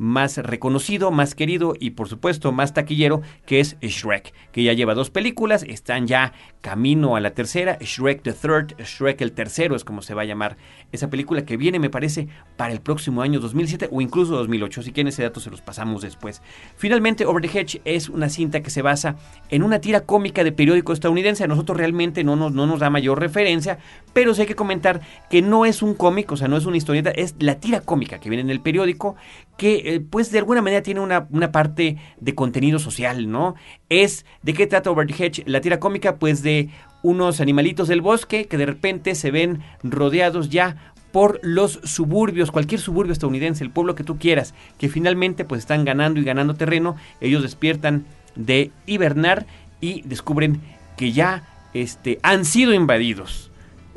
más 0.00 0.38
reconocido, 0.38 1.10
más 1.10 1.34
querido 1.34 1.74
y 1.78 1.90
por 1.90 2.08
supuesto 2.08 2.52
más 2.52 2.72
taquillero, 2.72 3.20
que 3.44 3.60
es 3.60 3.76
Shrek, 3.82 4.32
que 4.50 4.62
ya 4.62 4.72
lleva 4.72 4.94
dos 4.94 5.10
películas, 5.10 5.62
están 5.62 6.06
ya 6.06 6.32
camino 6.62 7.16
a 7.16 7.20
la 7.20 7.32
tercera, 7.32 7.76
Shrek 7.80 8.22
the 8.22 8.32
Third, 8.32 8.80
Shrek 8.82 9.20
el 9.20 9.32
tercero 9.32 9.76
es 9.76 9.84
como 9.84 10.00
se 10.00 10.14
va 10.14 10.22
a 10.22 10.24
llamar 10.24 10.56
esa 10.90 11.10
película 11.10 11.44
que 11.44 11.58
viene 11.58 11.78
me 11.78 11.90
parece 11.90 12.28
para 12.56 12.72
el 12.72 12.80
próximo 12.80 13.20
año 13.20 13.40
2007 13.40 13.90
o 13.92 14.00
incluso 14.00 14.36
2008, 14.36 14.82
si 14.82 14.92
quieren 14.92 15.08
ese 15.08 15.22
dato 15.22 15.38
se 15.38 15.50
los 15.50 15.60
pasamos 15.60 16.00
después. 16.00 16.40
Finalmente 16.76 17.26
Over 17.26 17.42
the 17.46 17.58
Hedge 17.58 17.82
es 17.84 18.08
una 18.08 18.30
cinta 18.30 18.62
que 18.62 18.70
se 18.70 18.80
basa 18.80 19.16
en 19.50 19.62
una 19.62 19.80
tira 19.82 20.00
cómica 20.00 20.42
de 20.42 20.52
periódico 20.52 20.94
estadounidense, 20.94 21.44
a 21.44 21.46
nosotros 21.46 21.76
realmente 21.76 22.24
no 22.24 22.36
nos, 22.36 22.52
no 22.52 22.66
nos 22.66 22.80
da 22.80 22.88
mayor 22.88 23.20
referencia, 23.20 23.78
pero 24.14 24.32
sí 24.32 24.40
hay 24.40 24.46
que 24.46 24.54
comentar 24.54 25.02
que 25.28 25.42
no 25.42 25.66
es 25.66 25.82
un 25.82 25.92
cómic, 25.92 26.32
o 26.32 26.38
sea, 26.38 26.48
no 26.48 26.56
es 26.56 26.64
una 26.64 26.78
historieta, 26.78 27.10
es 27.10 27.34
la 27.38 27.56
tira 27.56 27.82
cómica 27.82 28.18
que 28.18 28.30
viene 28.30 28.40
en 28.40 28.50
el 28.50 28.60
periódico, 28.60 29.16
que 29.60 29.89
eh, 29.90 29.98
pues 29.98 30.30
de 30.30 30.38
alguna 30.38 30.62
manera 30.62 30.82
tiene 30.82 31.00
una, 31.00 31.26
una 31.30 31.50
parte 31.50 31.96
de 32.20 32.34
contenido 32.36 32.78
social, 32.78 33.28
¿no? 33.28 33.56
Es, 33.88 34.24
¿de 34.40 34.54
qué 34.54 34.68
trata 34.68 34.88
Over 34.88 35.08
the 35.08 35.24
Hedge? 35.24 35.42
La 35.46 35.60
tira 35.60 35.80
cómica, 35.80 36.14
pues 36.14 36.44
de 36.44 36.68
unos 37.02 37.40
animalitos 37.40 37.88
del 37.88 38.00
bosque 38.00 38.44
que 38.44 38.56
de 38.56 38.66
repente 38.66 39.16
se 39.16 39.32
ven 39.32 39.62
rodeados 39.82 40.48
ya 40.48 40.92
por 41.10 41.40
los 41.42 41.80
suburbios, 41.82 42.52
cualquier 42.52 42.80
suburbio 42.80 43.12
estadounidense, 43.12 43.64
el 43.64 43.70
pueblo 43.70 43.96
que 43.96 44.04
tú 44.04 44.16
quieras, 44.16 44.54
que 44.78 44.88
finalmente 44.88 45.44
pues 45.44 45.58
están 45.58 45.84
ganando 45.84 46.20
y 46.20 46.24
ganando 46.24 46.54
terreno, 46.54 46.94
ellos 47.20 47.42
despiertan 47.42 48.04
de 48.36 48.70
hibernar 48.86 49.44
y 49.80 50.02
descubren 50.02 50.60
que 50.96 51.10
ya 51.10 51.42
este, 51.74 52.20
han 52.22 52.44
sido 52.44 52.74
invadidos 52.74 53.49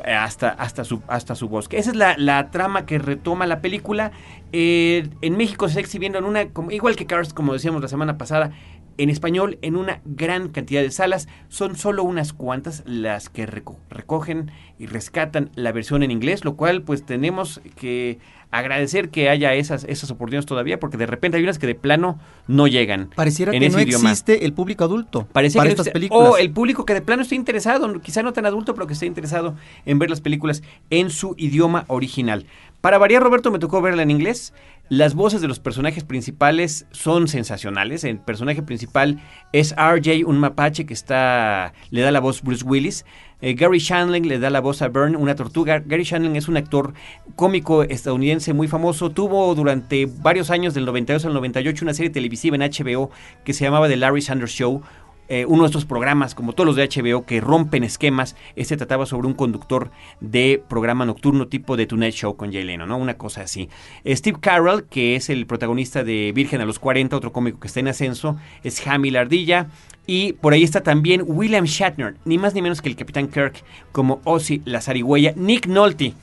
hasta, 0.03 0.49
hasta, 0.49 0.83
su, 0.83 1.01
hasta 1.07 1.35
su 1.35 1.49
bosque. 1.49 1.77
Esa 1.77 1.91
es 1.91 1.95
la, 1.95 2.15
la 2.17 2.51
trama 2.51 2.85
que 2.85 2.99
retoma 2.99 3.45
la 3.45 3.61
película. 3.61 4.11
Eh, 4.51 5.09
en 5.21 5.37
México 5.37 5.67
se 5.67 5.71
está 5.71 5.79
exhibiendo 5.81 6.19
en 6.19 6.25
una, 6.25 6.49
como, 6.49 6.71
igual 6.71 6.95
que 6.95 7.05
Cars, 7.05 7.33
como 7.33 7.53
decíamos 7.53 7.81
la 7.81 7.87
semana 7.87 8.17
pasada, 8.17 8.51
en 8.97 9.09
español 9.09 9.57
en 9.61 9.75
una 9.75 10.01
gran 10.05 10.49
cantidad 10.49 10.81
de 10.81 10.91
salas. 10.91 11.27
Son 11.49 11.75
solo 11.75 12.03
unas 12.03 12.33
cuantas 12.33 12.83
las 12.85 13.29
que 13.29 13.47
reco- 13.47 13.77
recogen 13.89 14.51
y 14.79 14.85
rescatan 14.87 15.49
la 15.55 15.71
versión 15.71 16.03
en 16.03 16.11
inglés, 16.11 16.43
lo 16.45 16.55
cual 16.55 16.81
pues 16.81 17.05
tenemos 17.05 17.61
que 17.75 18.19
agradecer 18.51 19.09
que 19.09 19.29
haya 19.29 19.55
esas, 19.55 19.83
esas 19.85 20.11
oportunidades 20.11 20.45
todavía, 20.45 20.79
porque 20.79 20.95
de 20.97 21.07
repente 21.07 21.37
hay 21.37 21.43
unas 21.43 21.57
que 21.57 21.65
de 21.65 21.73
plano 21.73 22.19
no 22.47 22.67
llegan. 22.67 23.09
Pareciera 23.15 23.51
en 23.51 23.59
que 23.59 23.65
ese 23.65 23.77
no 23.77 23.81
idioma. 23.81 24.11
existe 24.11 24.45
el 24.45 24.53
público 24.53 24.83
adulto 24.83 25.27
Parece 25.31 25.57
para 25.57 25.69
que 25.69 25.71
estas 25.71 25.89
películas. 25.89 26.29
O 26.29 26.37
el 26.37 26.51
público 26.51 26.85
que 26.85 26.93
de 26.93 27.01
plano 27.01 27.23
esté 27.23 27.33
interesado, 27.33 27.99
quizá 28.01 28.21
no 28.21 28.31
tan 28.31 28.45
adulto, 28.45 28.75
pero 28.75 28.85
que 28.85 28.93
esté 28.93 29.07
interesado 29.07 29.55
en 29.87 29.97
ver 29.97 30.11
las 30.11 30.21
películas 30.21 30.61
en 30.91 31.09
su 31.09 31.33
idioma 31.39 31.85
original. 31.87 32.45
Para 32.79 32.97
variar, 32.97 33.23
Roberto, 33.23 33.49
me 33.49 33.59
tocó 33.59 33.81
verla 33.81 34.03
en 34.03 34.11
inglés. 34.11 34.53
Las 34.95 35.15
voces 35.15 35.41
de 35.41 35.47
los 35.47 35.59
personajes 35.59 36.03
principales 36.03 36.85
son 36.91 37.27
sensacionales. 37.27 38.03
El 38.03 38.19
personaje 38.19 38.61
principal 38.61 39.19
es 39.51 39.73
RJ, 39.75 40.23
un 40.23 40.37
mapache 40.37 40.85
que 40.85 40.93
está 40.93 41.73
le 41.89 42.01
da 42.01 42.11
la 42.11 42.19
voz 42.19 42.43
Bruce 42.43 42.63
Willis. 42.63 43.03
Eh, 43.41 43.55
Gary 43.55 43.79
Shandling 43.79 44.27
le 44.27 44.37
da 44.37 44.51
la 44.51 44.61
voz 44.61 44.83
a 44.83 44.89
Byrne, 44.89 45.17
una 45.17 45.33
tortuga. 45.33 45.79
Gary 45.79 46.03
Shandling 46.03 46.35
es 46.35 46.47
un 46.47 46.57
actor 46.57 46.93
cómico 47.35 47.81
estadounidense 47.81 48.53
muy 48.53 48.67
famoso. 48.67 49.09
Tuvo 49.09 49.55
durante 49.55 50.05
varios 50.05 50.51
años, 50.51 50.75
del 50.75 50.85
92 50.85 51.25
al 51.25 51.33
98, 51.33 51.83
una 51.83 51.95
serie 51.95 52.11
televisiva 52.11 52.55
en 52.55 52.61
HBO 52.61 53.09
que 53.43 53.53
se 53.53 53.65
llamaba 53.65 53.89
The 53.89 53.97
Larry 53.97 54.21
Sanders 54.21 54.51
Show. 54.51 54.83
Eh, 55.29 55.45
uno 55.47 55.63
de 55.63 55.67
estos 55.67 55.85
programas, 55.85 56.35
como 56.35 56.53
todos 56.53 56.67
los 56.67 56.75
de 56.75 56.87
HBO, 56.87 57.25
que 57.25 57.41
rompen 57.41 57.83
esquemas. 57.83 58.35
Este 58.55 58.77
trataba 58.77 59.05
sobre 59.05 59.27
un 59.27 59.33
conductor 59.33 59.91
de 60.19 60.61
programa 60.67 61.05
nocturno 61.05 61.47
tipo 61.47 61.77
de 61.77 61.85
Tonight 61.85 62.13
Show 62.13 62.35
con 62.35 62.51
Jay 62.51 62.63
Leno, 62.63 62.85
¿no? 62.85 62.97
Una 62.97 63.17
cosa 63.17 63.41
así. 63.41 63.69
Eh, 64.03 64.15
Steve 64.15 64.37
Carroll, 64.39 64.85
que 64.85 65.15
es 65.15 65.29
el 65.29 65.45
protagonista 65.45 66.03
de 66.03 66.31
Virgen 66.33 66.61
a 66.61 66.65
los 66.65 66.79
40, 66.79 67.15
otro 67.15 67.31
cómico 67.31 67.59
que 67.59 67.67
está 67.67 67.79
en 67.79 67.87
ascenso, 67.87 68.37
es 68.63 68.79
Jamie 68.81 69.11
la 69.11 69.21
Ardilla. 69.21 69.67
Y 70.05 70.33
por 70.33 70.53
ahí 70.53 70.63
está 70.63 70.83
también 70.83 71.23
William 71.25 71.63
Shatner, 71.63 72.15
ni 72.25 72.37
más 72.37 72.53
ni 72.53 72.61
menos 72.61 72.81
que 72.81 72.89
el 72.89 72.95
Capitán 72.97 73.27
Kirk, 73.29 73.63
como 73.93 74.19
Ozzy 74.25 74.61
la 74.65 74.81
zarigüeya. 74.81 75.33
Nick 75.37 75.67
Nolte, 75.67 76.13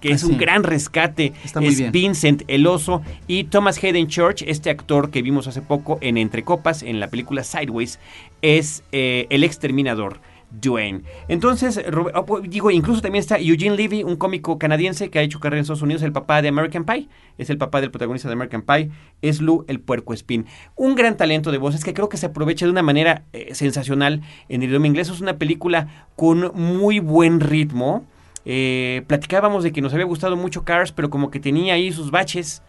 que 0.00 0.10
Ah, 0.10 0.14
es 0.14 0.24
un 0.24 0.38
gran 0.38 0.64
rescate. 0.64 1.32
Está 1.44 1.60
muy 1.60 1.70
es 1.70 1.78
bien. 1.78 1.92
Vincent 1.92 2.42
el 2.48 2.66
oso 2.66 3.02
y 3.26 3.44
Thomas 3.44 3.82
Hayden 3.82 4.08
Church, 4.08 4.42
este 4.46 4.70
actor 4.70 5.10
que 5.10 5.22
vimos 5.22 5.46
hace 5.46 5.62
poco 5.62 5.98
en 6.00 6.16
Entre 6.16 6.42
Copas 6.42 6.82
en 6.82 7.00
la 7.00 7.08
película 7.08 7.44
Sideways, 7.44 7.98
es 8.42 8.82
eh, 8.92 9.26
el 9.30 9.44
exterminador. 9.44 10.20
Dwayne. 10.50 11.02
Entonces, 11.28 11.80
oh, 12.14 12.26
pues, 12.26 12.50
digo, 12.50 12.70
incluso 12.70 13.00
también 13.00 13.20
está 13.20 13.38
Eugene 13.38 13.76
Levy, 13.76 14.02
un 14.02 14.16
cómico 14.16 14.58
canadiense 14.58 15.10
que 15.10 15.18
ha 15.18 15.22
hecho 15.22 15.38
carrera 15.38 15.58
en 15.58 15.62
Estados 15.62 15.82
Unidos, 15.82 16.02
el 16.02 16.12
papá 16.12 16.42
de 16.42 16.48
American 16.48 16.84
Pie. 16.84 17.08
Es 17.38 17.50
el 17.50 17.58
papá 17.58 17.80
del 17.80 17.90
protagonista 17.90 18.28
de 18.28 18.34
American 18.34 18.62
Pie. 18.62 18.90
Es 19.22 19.40
Lou, 19.40 19.64
el 19.68 19.80
puerco 19.80 20.12
espín. 20.12 20.46
Un 20.76 20.94
gran 20.94 21.16
talento 21.16 21.52
de 21.52 21.58
voces 21.58 21.84
que 21.84 21.94
creo 21.94 22.08
que 22.08 22.16
se 22.16 22.26
aprovecha 22.26 22.66
de 22.66 22.72
una 22.72 22.82
manera 22.82 23.24
eh, 23.32 23.54
sensacional 23.54 24.22
en 24.48 24.62
el 24.62 24.68
idioma 24.68 24.86
inglés. 24.86 25.08
Es 25.08 25.20
una 25.20 25.38
película 25.38 26.06
con 26.16 26.52
muy 26.54 26.98
buen 26.98 27.40
ritmo. 27.40 28.04
Eh, 28.44 29.02
platicábamos 29.06 29.64
de 29.64 29.72
que 29.72 29.80
nos 29.80 29.92
había 29.92 30.06
gustado 30.06 30.36
mucho 30.36 30.64
Cars, 30.64 30.92
pero 30.92 31.10
como 31.10 31.30
que 31.30 31.40
tenía 31.40 31.74
ahí 31.74 31.92
sus 31.92 32.10
baches 32.10 32.62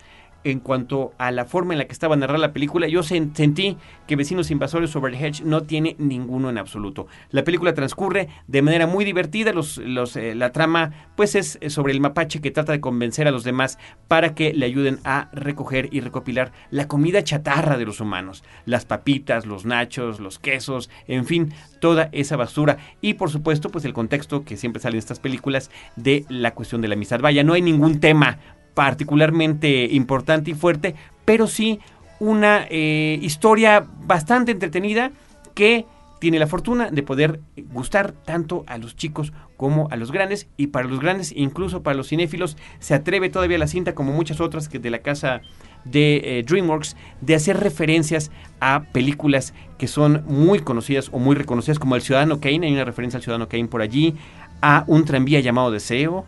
en 0.44 0.60
cuanto 0.60 1.14
a 1.18 1.32
la 1.32 1.46
forma 1.46 1.74
en 1.74 1.80
la 1.80 1.86
que 1.86 1.94
estaba 1.94 2.16
narrada 2.16 2.40
la 2.40 2.54
película. 2.54 2.88
Yo 2.88 3.02
sen- 3.02 3.34
sentí 3.36 3.78
que 4.08 4.16
Vecinos 4.16 4.52
Invasores 4.52 4.90
sobre 4.90 5.16
el 5.16 5.24
Hedge 5.24 5.44
no 5.44 5.64
tiene 5.64 5.96
ninguno 6.00 6.50
en 6.50 6.58
absoluto. 6.58 7.08
La 7.30 7.44
película 7.44 7.74
transcurre 7.74 8.30
de 8.48 8.62
manera 8.62 8.88
muy 8.88 9.06
divertida. 9.06 9.54
Los, 9.54 9.78
eh, 10.18 10.36
la 10.36 10.52
trama, 10.52 10.92
pues, 11.16 11.36
es 11.36 11.58
eh, 11.62 11.70
sobre 11.70 11.94
el 11.94 12.02
mapache 12.02 12.42
que 12.42 12.52
trata 12.52 12.72
de 12.72 12.82
convencer 12.82 13.28
a 13.28 13.32
los 13.32 13.44
demás 13.44 13.78
para 14.08 14.34
que 14.36 14.54
le 14.54 14.66
ayuden 14.66 15.00
a 15.04 15.30
recoger 15.34 15.90
y 15.92 16.00
recopilar 16.02 16.52
la 16.72 16.88
comida 16.88 17.24
chatarra 17.24 17.78
de 17.78 17.86
los 17.86 18.00
humanos. 18.02 18.44
Las 18.66 18.86
papitas, 18.86 19.46
los 19.46 19.66
nachos, 19.66 20.20
los 20.20 20.40
quesos, 20.40 20.90
en 21.08 21.26
fin, 21.26 21.54
toda 21.80 22.10
esa 22.12 22.36
basura. 22.36 22.78
Y 23.02 23.14
por 23.16 23.30
supuesto, 23.30 23.70
pues 23.70 23.86
el 23.86 23.94
contexto 23.94 24.44
que 24.44 24.58
siempre 24.58 24.82
sale 24.82 24.96
en 24.96 25.00
estas 25.00 25.20
películas 25.20 25.70
de 25.96 26.26
la 26.30 26.54
cuestión 26.54 26.82
de 26.82 26.88
la 26.88 26.96
amistad. 26.96 27.20
Vaya, 27.20 27.44
no 27.44 27.54
hay 27.54 27.62
ningún 27.62 28.00
tema 28.00 28.40
particularmente 28.74 29.86
importante 29.92 30.52
y 30.52 30.54
fuerte, 30.54 30.96
pero 31.26 31.48
sí 31.48 31.80
una 32.20 32.68
eh, 32.70 33.18
historia 33.22 33.86
bastante 34.06 34.52
entretenida 34.52 35.12
que 35.56 35.86
tiene 36.22 36.38
la 36.38 36.46
fortuna 36.46 36.92
de 36.92 37.02
poder 37.02 37.40
gustar 37.74 38.12
tanto 38.12 38.64
a 38.68 38.78
los 38.78 38.96
chicos 38.96 39.34
como 39.58 39.88
a 39.90 39.96
los 39.96 40.12
grandes 40.12 40.48
y 40.56 40.68
para 40.68 40.88
los 40.88 41.00
grandes, 41.00 41.34
incluso 41.36 41.82
para 41.82 41.98
los 41.98 42.10
cinéfilos, 42.10 42.58
se 42.80 42.94
atreve 42.94 43.30
todavía 43.30 43.58
la 43.58 43.66
cinta 43.66 43.96
como 43.96 44.14
muchas 44.14 44.40
otras 44.40 44.70
que 44.70 44.78
de 44.78 44.92
la 44.92 45.00
casa 45.00 45.42
de 45.84 46.22
eh, 46.24 46.44
DreamWorks 46.44 46.96
de 47.22 47.34
hacer 47.34 47.58
referencias 47.58 48.30
a 48.60 48.84
películas 48.92 49.56
que 49.80 49.88
son 49.88 50.24
muy 50.28 50.60
conocidas 50.60 51.10
o 51.12 51.18
muy 51.18 51.36
reconocidas 51.36 51.80
como 51.80 51.96
El 51.96 52.04
Ciudadano 52.04 52.40
Kane, 52.40 52.68
hay 52.68 52.74
una 52.74 52.86
referencia 52.86 53.18
al 53.18 53.24
Ciudadano 53.24 53.50
Kane 53.50 53.68
por 53.68 53.82
allí, 53.82 54.14
a 54.62 54.84
un 54.86 55.06
tranvía 55.06 55.40
llamado 55.40 55.72
Deseo, 55.72 56.28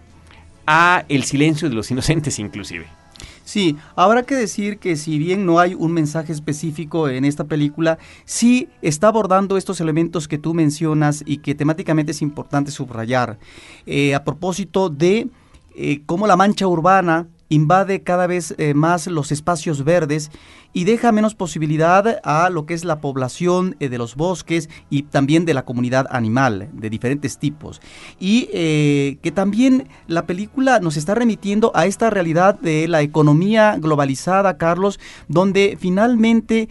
a 0.65 1.06
El 1.10 1.23
Silencio 1.23 1.69
de 1.69 1.76
los 1.76 1.91
Inocentes 1.91 2.39
inclusive. 2.39 2.88
Sí, 3.45 3.76
habrá 3.95 4.23
que 4.23 4.36
decir 4.36 4.80
que 4.80 4.95
si 4.95 5.19
bien 5.19 5.45
no 5.45 5.60
hay 5.60 5.76
un 5.76 5.91
mensaje 5.91 6.32
específico 6.32 7.10
en 7.10 7.26
esta 7.26 7.43
película, 7.43 7.97
sí 8.26 8.69
está 8.82 9.10
abordando 9.10 9.58
estos 9.58 9.82
elementos 9.82 10.28
que 10.28 10.38
tú 10.38 10.54
mencionas 10.54 11.23
y 11.26 11.38
que 11.38 11.54
temáticamente 11.54 12.13
es 12.13 12.21
importante 12.21 12.71
subrayar. 12.71 13.38
Eh, 13.86 14.15
a 14.15 14.23
propósito 14.23 14.89
de 14.89 15.28
eh, 15.76 16.02
cómo 16.06 16.26
la 16.26 16.38
mancha 16.38 16.67
urbana 16.67 17.28
invade 17.54 18.04
cada 18.04 18.28
vez 18.28 18.56
eh, 18.58 18.74
más 18.74 19.08
los 19.08 19.32
espacios 19.32 19.84
verdes 19.84 20.32
y 20.74 20.86
deja 20.86 21.12
menos 21.12 21.36
posibilidad 21.36 22.20
a 22.24 22.50
lo 22.50 22.66
que 22.66 22.74
es 22.74 22.84
la 22.84 23.00
población 23.00 23.76
eh, 23.80 23.89
de 23.89 23.98
los 23.98 24.16
bosques 24.16 24.70
y 24.89 25.04
también 25.04 25.46
de 25.46 25.54
la 25.54 25.66
comunidad 25.66 26.08
animal 26.10 26.70
de 26.74 26.89
diferentes 26.89 27.38
tipos. 27.38 27.80
Y 28.20 28.50
eh, 28.54 29.18
que 29.22 29.32
también 29.32 29.88
la 30.08 30.26
película 30.26 30.80
nos 30.80 30.98
está 30.98 31.13
remitiendo 31.13 31.72
a 31.76 31.86
esta 31.86 32.10
realidad 32.10 32.60
de 32.60 32.88
la 32.88 33.02
economía 33.02 33.78
globalizada, 33.80 34.58
Carlos, 34.58 35.00
donde 35.28 35.78
finalmente 35.80 36.70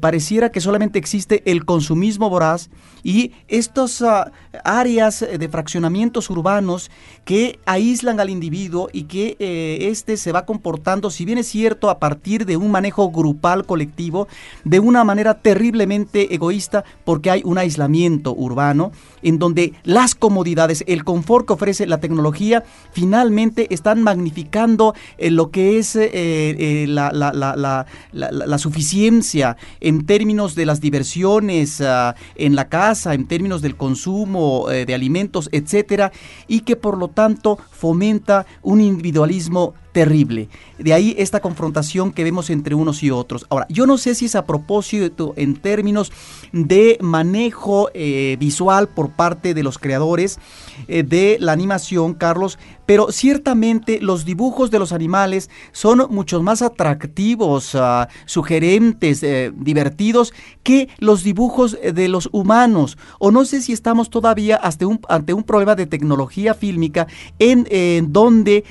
pareciera 0.00 0.50
que 0.50 0.60
solamente 0.60 0.98
existe 0.98 1.42
el 1.50 1.64
consumismo 1.64 2.30
voraz 2.30 2.70
y 3.02 3.32
estas 3.48 4.02
ah, 4.02 4.30
áreas 4.64 5.20
de 5.20 5.48
fraccionamientos 5.48 6.30
urbanos 6.30 6.90
que 7.24 7.58
aíslan 7.66 8.20
al 8.20 8.30
individuo 8.30 8.88
y 8.92 9.04
que 9.04 9.36
este 9.38 10.16
se 10.16 10.32
va 10.32 10.44
comportando, 10.44 11.10
si 11.10 11.24
bien 11.24 11.38
es 11.38 11.48
cierto, 11.48 11.88
a 11.88 11.98
partir 11.98 12.46
de 12.46 12.56
un 12.56 12.70
manejo 12.70 13.10
grupal 13.10 13.64
colectivo, 13.64 14.28
de 14.64 14.80
una 14.80 15.04
manera 15.04 15.34
terriblemente 15.34 16.34
egoísta, 16.34 16.84
porque 17.04 17.30
hay 17.30 17.42
un 17.44 17.58
aislamiento 17.58 18.34
urbano 18.34 18.92
en 19.22 19.38
donde 19.38 19.72
las 19.84 20.14
comodidades, 20.14 20.84
el 20.86 21.04
confort 21.04 21.46
que 21.46 21.52
ofrece 21.52 21.86
la 21.86 22.00
tecnología, 22.00 22.64
finalmente 22.92 23.72
están 23.72 24.02
magnificando 24.02 24.94
eh, 25.18 25.30
lo 25.30 25.50
que 25.50 25.78
es 25.78 25.96
eh, 25.96 26.10
eh, 26.12 26.86
la, 26.88 27.10
la, 27.12 28.58
suficiencia 28.58 29.56
en 29.80 30.06
términos 30.06 30.54
de 30.54 30.66
las 30.66 30.80
diversiones 30.80 31.80
ah, 31.80 32.14
en 32.36 32.54
la 32.54 32.68
casa, 32.68 32.91
en 33.06 33.26
términos 33.26 33.62
del 33.62 33.76
consumo 33.76 34.66
de 34.68 34.94
alimentos, 34.94 35.48
etcétera, 35.52 36.12
y 36.46 36.60
que 36.60 36.76
por 36.76 36.98
lo 36.98 37.08
tanto 37.08 37.58
fomenta 37.70 38.46
un 38.62 38.80
individualismo 38.80 39.74
terrible. 39.92 40.48
De 40.78 40.92
ahí 40.94 41.14
esta 41.18 41.40
confrontación 41.40 42.12
que 42.12 42.24
vemos 42.24 42.50
entre 42.50 42.74
unos 42.74 43.02
y 43.02 43.10
otros. 43.10 43.46
Ahora, 43.50 43.66
yo 43.68 43.86
no 43.86 43.98
sé 43.98 44.14
si 44.14 44.24
es 44.24 44.34
a 44.34 44.46
propósito 44.46 45.34
en 45.36 45.54
términos 45.56 46.10
de 46.52 46.98
manejo 47.00 47.90
eh, 47.94 48.36
visual 48.40 48.88
por 48.88 49.10
parte 49.10 49.54
de 49.54 49.62
los 49.62 49.78
creadores 49.78 50.38
eh, 50.88 51.02
de 51.02 51.36
la 51.40 51.52
animación, 51.52 52.14
Carlos, 52.14 52.58
pero 52.86 53.12
ciertamente 53.12 54.00
los 54.00 54.24
dibujos 54.24 54.70
de 54.70 54.78
los 54.78 54.92
animales 54.92 55.50
son 55.72 56.06
mucho 56.10 56.42
más 56.42 56.62
atractivos, 56.62 57.74
ah, 57.74 58.08
sugerentes, 58.24 59.22
eh, 59.22 59.52
divertidos 59.54 60.32
que 60.62 60.88
los 60.98 61.22
dibujos 61.22 61.78
de 61.80 62.08
los 62.08 62.28
humanos. 62.32 62.98
O 63.18 63.30
no 63.30 63.44
sé 63.44 63.60
si 63.60 63.72
estamos 63.72 64.10
todavía 64.10 64.58
ante 64.62 64.84
un, 64.84 65.42
problema 65.42 65.74
de 65.74 65.86
tecnología 65.86 66.54
fílmica 66.54 67.06
en, 67.38 68.12
donde 68.12 68.64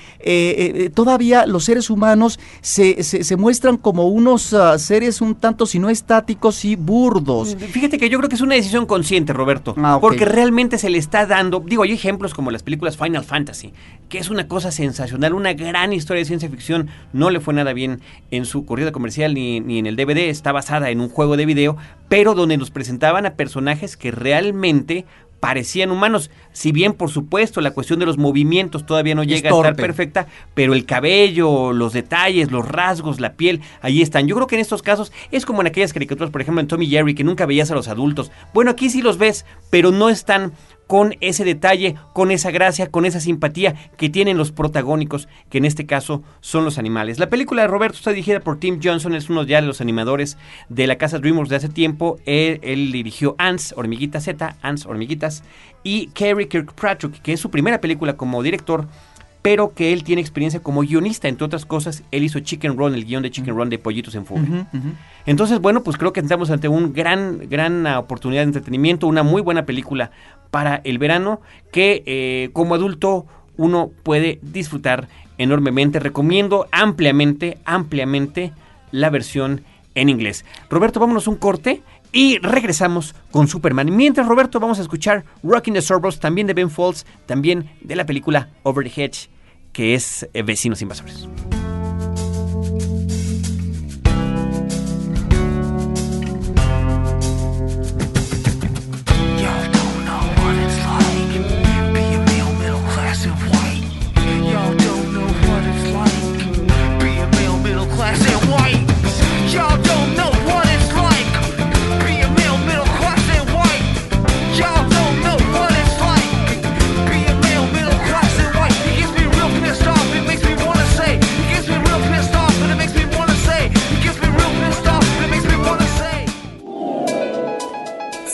todavía 0.93 1.11
los 1.47 1.63
seres 1.63 1.89
humanos 1.89 2.39
se, 2.62 3.04
se, 3.04 3.36
muestran 3.36 3.78
como 3.78 4.08
unos 4.08 4.54
ah, 4.54 4.78
seres 4.80 5.21
un 5.21 5.36
tanto, 5.36 5.65
si 5.65 5.80
no 5.80 5.89
estáticos, 5.89 6.65
y 6.65 6.76
burdos. 6.76 7.56
Fíjate 7.56 7.97
que 7.97 8.10
yo 8.10 8.17
creo 8.17 8.30
que 8.30 8.36
es 8.36 8.41
una 8.41 8.56
decisión 8.56 8.86
consciente, 8.86 9.34
Roberto. 9.34 9.76
Ah, 9.78 9.97
porque 10.02 10.26
realmente 10.26 10.78
se 10.78 10.89
le 10.89 10.97
está 10.97 11.26
dando, 11.26 11.62
digo, 11.65 11.84
hay 11.84 11.91
ejemplos 11.91 12.34
como 12.34 12.52
las 12.52 12.63
películas 12.63 12.97
Final 12.97 13.24
Fantasy, 13.24 13.74
que 14.10 14.17
es 14.17 14.30
una 14.30 14.47
cosa 14.47 14.71
sensacional, 14.71 15.34
una 15.34 15.54
gran 15.54 15.93
historia 15.93 16.21
de 16.21 16.26
ciencia 16.26 16.50
ficción. 16.50 16.89
No 17.13 17.30
le 17.30 17.39
fue 17.39 17.54
nada 17.54 17.74
bien 17.74 18.02
en 18.32 18.45
su 18.45 18.65
corrida 18.65 18.91
comercial 18.91 19.34
ni, 19.34 19.60
ni 19.60 19.80
en 19.80 19.86
el 19.86 19.95
DVD, 19.95 20.30
está 20.30 20.52
basada 20.52 20.89
en 20.89 21.02
un 21.02 21.10
juego 21.10 21.38
de 21.38 21.45
video, 21.45 21.78
pero 22.10 22.34
donde 22.34 22.58
nos 22.58 22.71
presentaban 22.71 23.26
a 23.26 23.36
personajes 23.36 23.97
que 23.97 24.12
realmente 24.12 25.06
parecían 25.41 25.91
humanos. 25.91 26.32
Si 26.54 26.71
bien, 26.71 26.93
por 26.93 27.10
supuesto, 27.10 27.60
la 27.60 27.71
cuestión 27.71 27.99
de 27.99 28.06
los 28.06 28.17
movimientos 28.17 28.86
todavía 28.86 29.15
no 29.15 29.25
llega 29.25 29.49
a 29.49 29.54
estar 29.54 29.75
perfecta, 29.75 30.27
pero 30.54 30.73
el 30.73 30.86
cabello, 30.86 31.73
los 31.73 31.91
detalles, 31.91 32.51
los 32.51 32.65
rasgos, 32.65 33.19
la 33.19 33.34
piel, 33.34 33.60
ahí 33.82 34.01
están. 34.01 34.27
Yo 34.27 34.36
creo 34.36 34.47
que 34.47 34.56
en 34.56 34.62
estos 34.62 34.82
casos 34.82 35.12
es 35.32 35.45
como 35.45 35.60
en 35.60 35.67
aquellas 35.67 35.91
caricaturas, 35.91 36.30
por 36.30 36.41
ejemplo, 36.41 36.62
en 36.62 36.67
Tommy 36.67 36.88
Jerry, 36.88 37.15
que 37.15 37.25
nunca 37.25 37.45
veías 37.45 37.71
a 37.71 37.75
los 37.75 37.89
adultos. 37.89 38.32
Bueno, 38.54 38.71
aquí 38.71 38.89
sí 38.89 39.01
los 39.01 39.17
ves, 39.17 39.45
pero 39.69 39.91
no 39.91 40.10
están 40.10 40.54
con 40.91 41.15
ese 41.21 41.45
detalle, 41.45 41.95
con 42.12 42.32
esa 42.32 42.51
gracia, 42.51 42.91
con 42.91 43.06
esa 43.06 43.21
simpatía 43.21 43.75
que 43.95 44.10
tienen 44.10 44.38
los 44.38 44.51
protagónicos, 44.51 45.30
que 45.49 45.60
en 45.60 45.63
este 45.63 45.86
caso 45.86 46.21
son 46.41 46.65
los 46.65 46.77
animales. 46.77 47.17
La 47.17 47.30
película 47.30 47.62
de 47.62 47.69
Roberto 47.69 47.95
está 47.95 48.10
dirigida 48.10 48.41
por 48.41 48.60
Tim 48.60 48.82
Johnson, 48.84 49.15
es 49.15 49.30
uno 49.30 49.43
ya 49.43 49.62
de 49.62 49.67
los 49.67 49.80
animadores 49.80 50.38
de 50.67 50.88
la 50.88 50.97
casa 50.97 51.19
DreamWorks 51.19 51.49
de 51.49 51.56
hace 51.56 51.69
tiempo. 51.69 52.19
Él, 52.25 52.91
dirigió 52.91 53.36
Ants, 53.38 53.73
Hormiguita 53.77 54.19
Z, 54.19 54.58
Ants, 54.62 54.86
Hormiguitas, 54.86 55.45
y 55.82 56.08
Kerry 56.08 56.47
Kirkpatrick, 56.47 57.21
que 57.21 57.32
es 57.32 57.39
su 57.39 57.49
primera 57.49 57.80
película 57.80 58.17
como 58.17 58.43
director 58.43 58.86
pero 59.41 59.73
que 59.73 59.91
él 59.91 60.04
tiene 60.04 60.21
experiencia 60.21 60.60
como 60.60 60.82
guionista, 60.82 61.27
entre 61.27 61.45
otras 61.45 61.65
cosas, 61.65 62.04
él 62.12 62.23
hizo 62.23 62.39
Chicken 62.41 62.77
Run, 62.77 62.93
el 62.93 63.06
guion 63.06 63.23
de 63.23 63.32
Chicken 63.32 63.56
Run 63.56 63.69
de 63.71 63.80
Pollitos 63.80 64.13
en 64.13 64.27
Fuga. 64.27 64.67
Entonces, 65.25 65.60
bueno, 65.60 65.82
pues 65.82 65.97
creo 65.97 66.13
que 66.13 66.19
estamos 66.19 66.51
ante 66.51 66.67
un 66.67 66.93
gran, 66.93 67.49
gran 67.49 67.88
oportunidad 67.88 68.41
de 68.41 68.49
entretenimiento, 68.49 69.08
una 69.08 69.23
muy 69.23 69.41
buena 69.41 69.65
película 69.65 70.12
para 70.51 70.81
el 70.83 70.99
verano 70.99 71.41
que 71.71 72.03
eh, 72.05 72.49
como 72.53 72.75
adulto 72.75 73.25
uno 73.57 73.91
puede 74.03 74.39
disfrutar 74.41 75.07
enormemente. 75.37 75.99
Recomiendo 75.99 76.67
ampliamente, 76.71 77.57
ampliamente 77.65 78.53
la 78.91 79.09
versión 79.09 79.63
en 79.95 80.09
inglés. 80.09 80.45
Roberto, 80.69 80.99
vámonos 80.99 81.27
un 81.27 81.35
corte 81.35 81.81
y 82.11 82.37
regresamos 82.39 83.15
con 83.31 83.47
Superman. 83.47 83.95
Mientras, 83.95 84.27
Roberto, 84.27 84.59
vamos 84.59 84.79
a 84.79 84.81
escuchar 84.81 85.23
Rocking 85.43 85.73
the 85.73 85.81
Suburbs, 85.81 86.19
también 86.19 86.47
de 86.47 86.53
Ben 86.53 86.69
Folds, 86.69 87.05
también 87.25 87.69
de 87.81 87.95
la 87.95 88.05
película 88.05 88.49
Over 88.63 88.89
the 88.89 89.01
Hedge, 89.01 89.29
que 89.71 89.95
es 89.95 90.27
eh, 90.33 90.43
Vecinos 90.43 90.81
Invasores. 90.81 91.27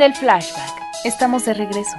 del 0.00 0.14
flashback. 0.14 0.80
Estamos 1.04 1.44
de 1.44 1.54
regreso. 1.54 1.96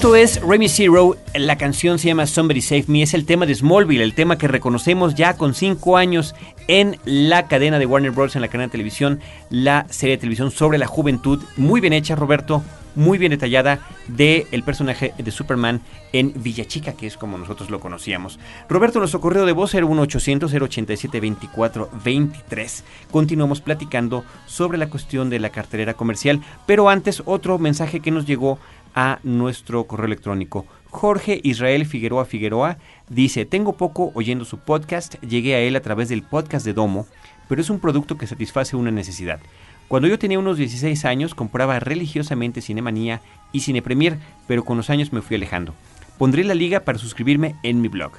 Esto 0.00 0.16
es 0.16 0.40
Remy 0.40 0.70
Zero, 0.70 1.18
la 1.34 1.58
canción 1.58 1.98
se 1.98 2.08
llama 2.08 2.26
Somebody 2.26 2.62
Save 2.62 2.84
Me, 2.86 3.02
es 3.02 3.12
el 3.12 3.26
tema 3.26 3.44
de 3.44 3.54
Smallville, 3.54 4.02
el 4.02 4.14
tema 4.14 4.38
que 4.38 4.48
reconocemos 4.48 5.14
ya 5.14 5.36
con 5.36 5.52
5 5.52 5.98
años 5.98 6.34
en 6.68 6.98
la 7.04 7.48
cadena 7.48 7.78
de 7.78 7.84
Warner 7.84 8.10
Bros. 8.10 8.34
en 8.34 8.40
la 8.40 8.48
cadena 8.48 8.68
de 8.68 8.72
televisión, 8.72 9.20
la 9.50 9.84
serie 9.90 10.16
de 10.16 10.20
televisión 10.20 10.52
sobre 10.52 10.78
la 10.78 10.86
juventud, 10.86 11.42
muy 11.58 11.82
bien 11.82 11.92
hecha 11.92 12.16
Roberto, 12.16 12.62
muy 12.94 13.18
bien 13.18 13.30
detallada 13.30 13.80
del 14.08 14.46
el 14.50 14.62
personaje 14.62 15.12
de 15.16 15.30
Superman 15.30 15.80
en 16.12 16.32
Villachica, 16.34 16.94
que 16.94 17.06
es 17.06 17.16
como 17.16 17.38
nosotros 17.38 17.70
lo 17.70 17.78
conocíamos. 17.78 18.40
Roberto, 18.68 18.98
nuestro 18.98 19.20
correo 19.20 19.46
de 19.46 19.52
voz 19.52 19.72
era 19.74 19.86
1-800-087-2423. 19.86 22.82
Continuamos 23.10 23.60
platicando 23.60 24.24
sobre 24.46 24.78
la 24.78 24.88
cuestión 24.88 25.28
de 25.30 25.38
la 25.40 25.50
cartelera 25.50 25.94
comercial, 25.94 26.40
pero 26.66 26.88
antes 26.88 27.22
otro 27.26 27.58
mensaje 27.58 28.00
que 28.00 28.10
nos 28.10 28.26
llegó 28.26 28.58
a 28.94 29.18
nuestro 29.22 29.84
correo 29.84 30.06
electrónico. 30.06 30.66
Jorge 30.90 31.40
Israel 31.44 31.86
Figueroa 31.86 32.24
Figueroa 32.24 32.78
dice, 33.08 33.44
tengo 33.44 33.76
poco 33.76 34.10
oyendo 34.14 34.44
su 34.44 34.58
podcast, 34.58 35.14
llegué 35.22 35.54
a 35.54 35.60
él 35.60 35.76
a 35.76 35.82
través 35.82 36.08
del 36.08 36.22
podcast 36.22 36.66
de 36.66 36.72
Domo, 36.72 37.06
pero 37.48 37.60
es 37.60 37.70
un 37.70 37.80
producto 37.80 38.16
que 38.16 38.26
satisface 38.26 38.76
una 38.76 38.90
necesidad. 38.90 39.40
Cuando 39.88 40.08
yo 40.08 40.18
tenía 40.18 40.38
unos 40.38 40.56
16 40.56 41.04
años 41.04 41.34
compraba 41.34 41.80
religiosamente 41.80 42.60
Cinemanía 42.60 43.20
y 43.52 43.60
Cine 43.60 43.82
Premier, 43.82 44.18
pero 44.46 44.64
con 44.64 44.76
los 44.76 44.88
años 44.90 45.12
me 45.12 45.20
fui 45.20 45.36
alejando. 45.36 45.74
Pondré 46.18 46.44
la 46.44 46.54
liga 46.54 46.80
para 46.80 46.98
suscribirme 46.98 47.56
en 47.62 47.80
mi 47.80 47.88
blog. 47.88 48.12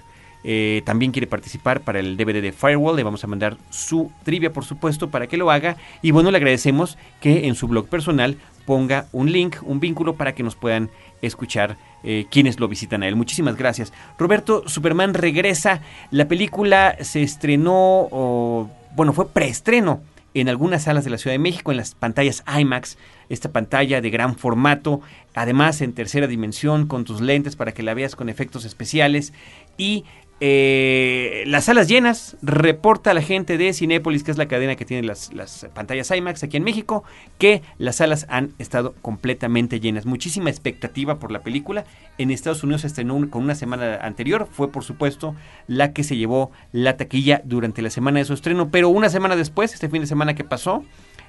Eh, 0.44 0.82
también 0.86 1.12
quiere 1.12 1.28
participar 1.28 1.82
para 1.82 2.00
el 2.00 2.18
DVD 2.18 2.42
de 2.42 2.52
Firewall. 2.52 2.96
Le 2.96 3.04
vamos 3.04 3.24
a 3.24 3.28
mandar 3.28 3.58
su 3.70 4.12
trivia, 4.24 4.52
por 4.52 4.66
supuesto, 4.66 5.10
para 5.10 5.28
que 5.28 5.38
lo 5.38 5.52
haga. 5.52 5.78
Y 6.02 6.12
bueno, 6.12 6.32
le 6.32 6.38
agradecemos 6.38 6.98
que 7.20 7.48
en 7.48 7.56
su 7.56 7.68
blog 7.68 7.88
personal 7.88 8.38
ponga 8.66 9.08
un 9.12 9.32
link, 9.32 9.58
un 9.64 9.80
vínculo 9.80 10.16
para 10.16 10.34
que 10.34 10.44
nos 10.44 10.56
puedan 10.56 10.90
escuchar 11.22 11.78
eh, 12.04 12.26
quienes 12.30 12.60
lo 12.60 12.68
visitan 12.68 13.04
a 13.04 13.08
él. 13.08 13.16
Muchísimas 13.16 13.56
gracias. 13.56 13.94
Roberto, 14.18 14.64
Superman 14.68 15.14
regresa. 15.14 15.82
La 16.10 16.28
película 16.28 16.98
se 17.02 17.22
estrenó, 17.22 18.70
bueno, 18.96 19.14
fue 19.14 19.30
preestreno 19.30 20.02
en 20.34 20.50
algunas 20.50 20.84
salas 20.84 21.04
de 21.04 21.10
la 21.10 21.18
Ciudad 21.18 21.34
de 21.34 21.40
México, 21.40 21.72
en 21.72 21.78
las 21.78 21.94
pantallas 21.94 22.44
IMAX, 22.48 22.98
esta 23.30 23.52
pantalla 23.52 24.02
de 24.02 24.10
gran 24.10 24.36
formato, 24.36 25.02
además 25.34 25.82
en 25.82 25.94
tercera 25.94 26.28
dimensión, 26.28 26.88
con 26.88 27.04
tus 27.04 27.22
lentes 27.22 27.56
para 27.56 27.74
que 27.74 27.84
la 27.84 27.94
veas 27.94 28.16
con 28.16 28.30
efectos 28.30 28.66
especiales 28.66 29.34
y 29.78 30.06
eh, 30.44 31.44
las 31.46 31.66
salas 31.66 31.88
llenas, 31.88 32.36
reporta 32.42 33.14
la 33.14 33.22
gente 33.22 33.60
de 33.60 33.74
Cinépolis, 33.74 34.24
que 34.24 34.32
es 34.32 34.40
la 34.40 34.48
cadena 34.48 34.76
que 34.76 34.86
tiene 34.86 35.06
las, 35.06 35.30
pantallas 35.76 36.10
IMAX 36.10 36.42
aquí 36.42 36.58
en 36.58 36.64
México, 36.64 37.04
que 37.38 37.62
las 37.78 37.98
salas 37.98 38.26
han 38.28 38.52
estado 38.58 38.96
completamente 39.04 39.80
llenas. 39.80 40.08
Muchísima 40.08 40.50
expectativa 40.50 41.20
por 41.20 41.32
la 41.32 41.44
película. 41.44 41.86
En 42.18 42.32
Estados 42.32 42.64
Unidos 42.64 42.86
estrenó 42.86 43.30
con 43.30 43.44
una 43.44 43.54
semana 43.54 43.98
anterior, 44.02 44.48
fue 44.52 44.72
por 44.72 44.84
supuesto 44.84 45.36
la 45.68 45.94
que 45.94 46.04
se 46.04 46.18
llevó 46.18 46.50
la 46.72 46.98
taquilla 46.98 47.44
durante 47.46 47.84
la 47.84 47.92
semana 47.92 48.18
de 48.18 48.26
su 48.26 48.34
estreno, 48.34 48.72
pero 48.72 48.90
una 48.90 49.10
semana 49.10 49.36
después, 49.36 49.76
este 49.76 49.90
fin 49.90 50.02
de 50.02 50.08
semana 50.08 50.34
que 50.34 50.44
pasó, 50.44 50.84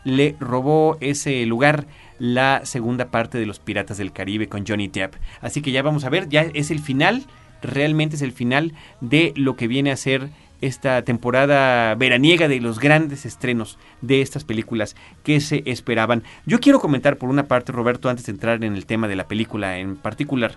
le 0.05 0.37
robó 0.41 0.97
ese 1.01 1.45
lugar 1.45 1.87
la 2.19 2.63
segunda 2.65 3.11
parte 3.11 3.37
de 3.37 3.45
Los 3.45 3.59
Piratas 3.59 3.99
del 3.99 4.13
Caribe 4.13 4.49
con 4.49 4.67
Johnny 4.67 4.89
Depp. 4.89 5.17
Así 5.43 5.61
que 5.61 5.71
ya 5.71 5.83
vamos 5.83 6.05
a 6.05 6.09
ver, 6.09 6.31
ya 6.31 6.47
es 6.55 6.71
el 6.71 6.81
final 6.81 7.27
realmente 7.63 8.17
es 8.17 8.23
el 8.23 8.33
final 8.33 8.73
de 9.01 9.33
lo 9.37 9.57
que 9.57 9.69
viene 9.69 9.91
a 9.91 9.97
ser 9.97 10.31
esta 10.61 11.03
temporada 11.03 11.95
veraniega 11.97 12.49
de 12.49 12.61
los 12.61 12.79
grandes 12.79 13.27
estrenos 13.27 13.79
de 14.01 14.23
estas 14.23 14.45
películas 14.45 14.97
que 15.25 15.41
se 15.41 15.63
esperaban. 15.67 16.23
Yo 16.47 16.61
quiero 16.61 16.81
comentar 16.81 17.17
por 17.17 17.29
una 17.29 17.49
parte, 17.49 17.73
Roberto, 17.73 18.09
antes 18.09 18.27
de 18.27 18.33
entrar 18.33 18.63
en 18.63 18.75
el 18.75 18.87
tema 18.87 19.09
de 19.09 19.17
la 19.17 19.27
película 19.27 19.79
en 19.79 19.97
particular, 19.97 20.57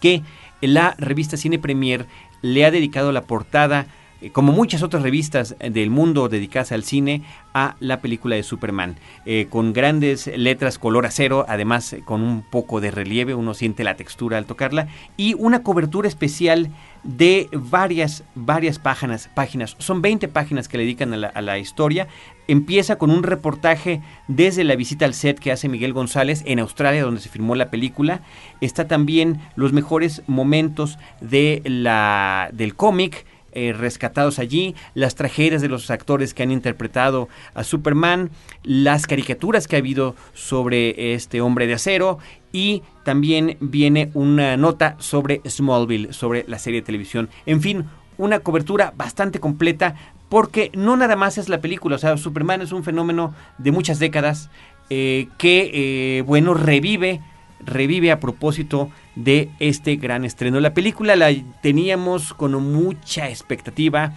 que 0.00 0.22
la 0.60 0.94
revista 0.98 1.36
Cine 1.36 1.60
Premier 1.60 2.06
le 2.42 2.64
ha 2.64 2.72
dedicado 2.72 3.12
la 3.12 3.22
portada 3.22 3.86
como 4.30 4.52
muchas 4.52 4.82
otras 4.82 5.02
revistas 5.02 5.56
del 5.58 5.90
mundo 5.90 6.28
dedicadas 6.28 6.72
al 6.72 6.84
cine, 6.84 7.22
a 7.54 7.76
la 7.80 8.00
película 8.00 8.36
de 8.36 8.42
Superman, 8.42 8.96
eh, 9.26 9.46
con 9.50 9.72
grandes 9.72 10.26
letras 10.26 10.78
color 10.78 11.06
acero, 11.06 11.44
además 11.48 11.92
eh, 11.92 12.02
con 12.04 12.22
un 12.22 12.42
poco 12.42 12.80
de 12.80 12.90
relieve, 12.90 13.34
uno 13.34 13.54
siente 13.54 13.84
la 13.84 13.96
textura 13.96 14.38
al 14.38 14.46
tocarla, 14.46 14.88
y 15.16 15.34
una 15.34 15.62
cobertura 15.62 16.08
especial 16.08 16.70
de 17.02 17.48
varias, 17.52 18.24
varias 18.34 18.78
páginas, 18.78 19.28
páginas. 19.34 19.76
Son 19.78 20.02
20 20.02 20.28
páginas 20.28 20.68
que 20.68 20.78
le 20.78 20.84
dedican 20.84 21.12
a 21.12 21.16
la, 21.16 21.28
a 21.28 21.42
la 21.42 21.58
historia. 21.58 22.06
Empieza 22.48 22.96
con 22.96 23.10
un 23.10 23.22
reportaje 23.22 24.00
desde 24.28 24.64
la 24.64 24.76
visita 24.76 25.04
al 25.04 25.14
set 25.14 25.38
que 25.38 25.52
hace 25.52 25.68
Miguel 25.68 25.92
González 25.92 26.42
en 26.46 26.60
Australia, 26.60 27.02
donde 27.02 27.20
se 27.20 27.28
filmó 27.28 27.54
la 27.54 27.70
película. 27.70 28.20
Está 28.60 28.86
también 28.86 29.40
los 29.56 29.72
mejores 29.72 30.22
momentos 30.26 30.98
de 31.20 31.62
la, 31.64 32.50
del 32.52 32.76
cómic, 32.76 33.26
eh, 33.52 33.72
rescatados 33.72 34.38
allí, 34.38 34.74
las 34.94 35.14
tragedias 35.14 35.62
de 35.62 35.68
los 35.68 35.90
actores 35.90 36.34
que 36.34 36.42
han 36.42 36.50
interpretado 36.50 37.28
a 37.54 37.64
Superman, 37.64 38.30
las 38.62 39.06
caricaturas 39.06 39.68
que 39.68 39.76
ha 39.76 39.78
habido 39.80 40.14
sobre 40.34 41.14
este 41.14 41.40
hombre 41.40 41.66
de 41.66 41.74
acero 41.74 42.18
y 42.52 42.82
también 43.04 43.56
viene 43.60 44.10
una 44.14 44.56
nota 44.56 44.96
sobre 44.98 45.40
Smallville, 45.48 46.12
sobre 46.12 46.44
la 46.48 46.58
serie 46.58 46.80
de 46.80 46.86
televisión. 46.86 47.28
En 47.46 47.60
fin, 47.60 47.84
una 48.18 48.40
cobertura 48.40 48.92
bastante 48.96 49.40
completa 49.40 49.94
porque 50.28 50.70
no 50.74 50.96
nada 50.96 51.16
más 51.16 51.36
es 51.36 51.48
la 51.48 51.60
película, 51.60 51.96
o 51.96 51.98
sea, 51.98 52.16
Superman 52.16 52.62
es 52.62 52.72
un 52.72 52.84
fenómeno 52.84 53.34
de 53.58 53.70
muchas 53.70 53.98
décadas 53.98 54.48
eh, 54.88 55.28
que, 55.38 55.70
eh, 56.18 56.22
bueno, 56.22 56.54
revive 56.54 57.20
revive 57.64 58.10
a 58.10 58.20
propósito 58.20 58.90
de 59.14 59.50
este 59.58 59.96
gran 59.96 60.24
estreno. 60.24 60.60
La 60.60 60.74
película 60.74 61.16
la 61.16 61.32
teníamos 61.60 62.34
con 62.34 62.52
mucha 62.72 63.28
expectativa. 63.28 64.12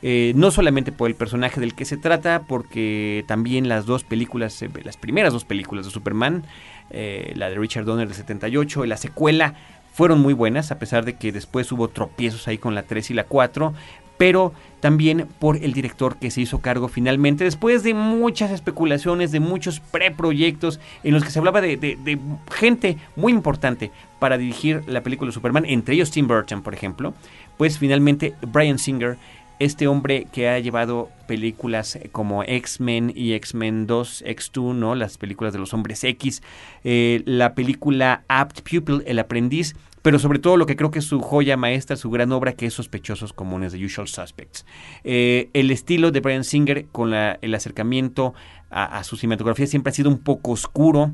Eh, 0.00 0.32
no 0.36 0.52
solamente 0.52 0.92
por 0.92 1.10
el 1.10 1.16
personaje 1.16 1.60
del 1.60 1.74
que 1.74 1.84
se 1.84 1.96
trata, 1.96 2.42
porque 2.46 3.24
también 3.26 3.68
las 3.68 3.84
dos 3.84 4.04
películas, 4.04 4.62
eh, 4.62 4.70
las 4.84 4.96
primeras 4.96 5.32
dos 5.32 5.44
películas 5.44 5.86
de 5.86 5.90
Superman, 5.90 6.44
eh, 6.90 7.32
la 7.34 7.50
de 7.50 7.56
Richard 7.56 7.84
Donner 7.84 8.06
de 8.06 8.14
78 8.14 8.84
y 8.84 8.88
la 8.88 8.96
secuela, 8.96 9.54
fueron 9.92 10.20
muy 10.20 10.34
buenas, 10.34 10.70
a 10.70 10.78
pesar 10.78 11.04
de 11.04 11.16
que 11.16 11.32
después 11.32 11.72
hubo 11.72 11.88
tropiezos 11.88 12.46
ahí 12.46 12.58
con 12.58 12.76
la 12.76 12.84
3 12.84 13.10
y 13.10 13.14
la 13.14 13.24
4, 13.24 13.74
pero 14.18 14.52
también 14.80 15.26
por 15.38 15.56
el 15.56 15.72
director 15.72 16.16
que 16.16 16.30
se 16.30 16.42
hizo 16.42 16.60
cargo 16.60 16.88
finalmente, 16.88 17.44
después 17.44 17.82
de 17.82 17.94
muchas 17.94 18.50
especulaciones, 18.50 19.32
de 19.32 19.40
muchos 19.40 19.80
preproyectos 19.80 20.78
en 21.02 21.14
los 21.14 21.24
que 21.24 21.30
se 21.30 21.38
hablaba 21.38 21.60
de, 21.60 22.18
gente 22.52 22.98
muy 23.16 23.32
importante 23.32 23.90
para 24.18 24.36
dirigir 24.36 24.82
la 24.86 25.02
película 25.02 25.32
Superman, 25.32 25.64
entre 25.64 25.94
ellos 25.94 26.10
Tim 26.10 26.28
Burton, 26.28 26.62
por 26.62 26.74
ejemplo, 26.74 27.14
pues 27.56 27.78
finalmente 27.78 28.34
Brian 28.42 28.78
Singer 28.78 29.16
este 29.58 29.88
hombre 29.88 30.28
que 30.32 30.48
ha 30.48 30.58
llevado 30.58 31.08
películas 31.26 31.98
como 32.12 32.44
X-Men 32.44 33.12
y 33.14 33.32
X-Men 33.32 33.86
2, 33.86 34.24
X2, 34.24 34.74
¿no? 34.74 34.94
Las 34.94 35.18
películas 35.18 35.52
de 35.52 35.58
los 35.58 35.74
hombres 35.74 36.04
X, 36.04 36.42
eh, 36.84 37.22
la 37.24 37.54
película 37.54 38.22
Apt 38.28 38.60
Pupil, 38.60 39.02
El 39.06 39.18
Aprendiz, 39.18 39.74
pero 40.08 40.18
sobre 40.18 40.38
todo 40.38 40.56
lo 40.56 40.64
que 40.64 40.74
creo 40.74 40.90
que 40.90 41.00
es 41.00 41.04
su 41.04 41.20
joya 41.20 41.58
maestra, 41.58 41.94
su 41.94 42.08
gran 42.08 42.32
obra, 42.32 42.54
que 42.54 42.64
es 42.64 42.72
Sospechosos 42.72 43.34
Comunes, 43.34 43.72
de 43.72 43.84
Usual 43.84 44.08
Suspects. 44.08 44.64
Eh, 45.04 45.50
el 45.52 45.70
estilo 45.70 46.10
de 46.10 46.20
Brian 46.20 46.44
Singer 46.44 46.86
con 46.86 47.12
el 47.12 47.54
acercamiento 47.54 48.32
a, 48.70 49.04
su 49.04 49.18
cinematografía 49.18 49.66
siempre 49.66 49.90
ha 49.90 49.94
sido 49.94 50.08
un 50.08 50.16
poco 50.16 50.52
oscuro, 50.52 51.12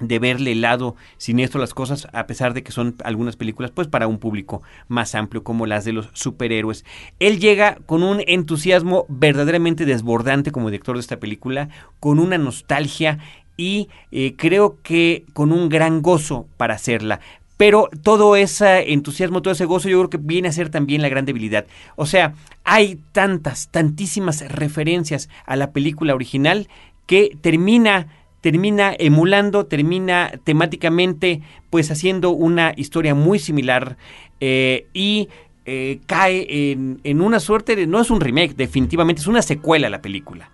de 0.00 0.18
verle 0.18 0.52
el 0.52 0.62
lado 0.62 0.96
siniestro 1.18 1.60
las 1.60 1.74
cosas, 1.74 2.08
a 2.14 2.26
pesar 2.26 2.54
de 2.54 2.62
que 2.62 2.72
son 2.72 2.96
algunas 3.04 3.36
películas, 3.36 3.70
pues 3.70 3.86
para 3.86 4.06
un 4.06 4.16
público 4.16 4.62
más 4.88 5.14
amplio, 5.14 5.44
como 5.44 5.66
las 5.66 5.84
de 5.84 5.92
los 5.92 6.08
superhéroes. 6.14 6.86
Él 7.18 7.38
llega 7.38 7.76
con 7.84 8.02
un 8.02 8.22
entusiasmo 8.26 9.04
verdaderamente 9.10 9.84
desbordante 9.84 10.52
como 10.52 10.70
director 10.70 10.96
de 10.96 11.00
esta 11.00 11.20
película, 11.20 11.68
con 12.00 12.18
una 12.18 12.38
nostalgia 12.38 13.18
y 13.58 13.90
eh, 14.10 14.36
creo 14.38 14.78
que 14.82 15.26
con 15.34 15.52
un 15.52 15.68
gran 15.68 16.00
gozo 16.00 16.46
para 16.56 16.74
hacerla. 16.74 17.20
Pero 17.56 17.88
todo 18.02 18.36
ese 18.36 18.92
entusiasmo, 18.92 19.42
todo 19.42 19.52
ese 19.52 19.64
gozo, 19.64 19.88
yo 19.88 19.98
creo 19.98 20.10
que 20.10 20.18
viene 20.18 20.48
a 20.48 20.52
ser 20.52 20.68
también 20.68 21.02
la 21.02 21.08
gran 21.08 21.24
debilidad. 21.24 21.66
O 21.96 22.06
sea, 22.06 22.34
hay 22.64 22.98
tantas, 23.12 23.68
tantísimas 23.70 24.46
referencias 24.50 25.28
a 25.46 25.56
la 25.56 25.72
película 25.72 26.14
original 26.14 26.68
que 27.06 27.36
termina 27.40 28.08
termina 28.42 28.94
emulando, 28.96 29.66
termina 29.66 30.30
temáticamente 30.44 31.40
pues 31.68 31.90
haciendo 31.90 32.30
una 32.30 32.74
historia 32.76 33.12
muy 33.12 33.40
similar 33.40 33.96
eh, 34.38 34.86
y 34.92 35.28
eh, 35.64 35.98
cae 36.06 36.70
en, 36.70 37.00
en 37.02 37.22
una 37.22 37.40
suerte 37.40 37.74
de, 37.74 37.88
no 37.88 38.00
es 38.00 38.08
un 38.08 38.20
remake, 38.20 38.54
definitivamente 38.54 39.20
es 39.20 39.26
una 39.26 39.42
secuela 39.42 39.88
a 39.88 39.90
la 39.90 40.00
película 40.00 40.48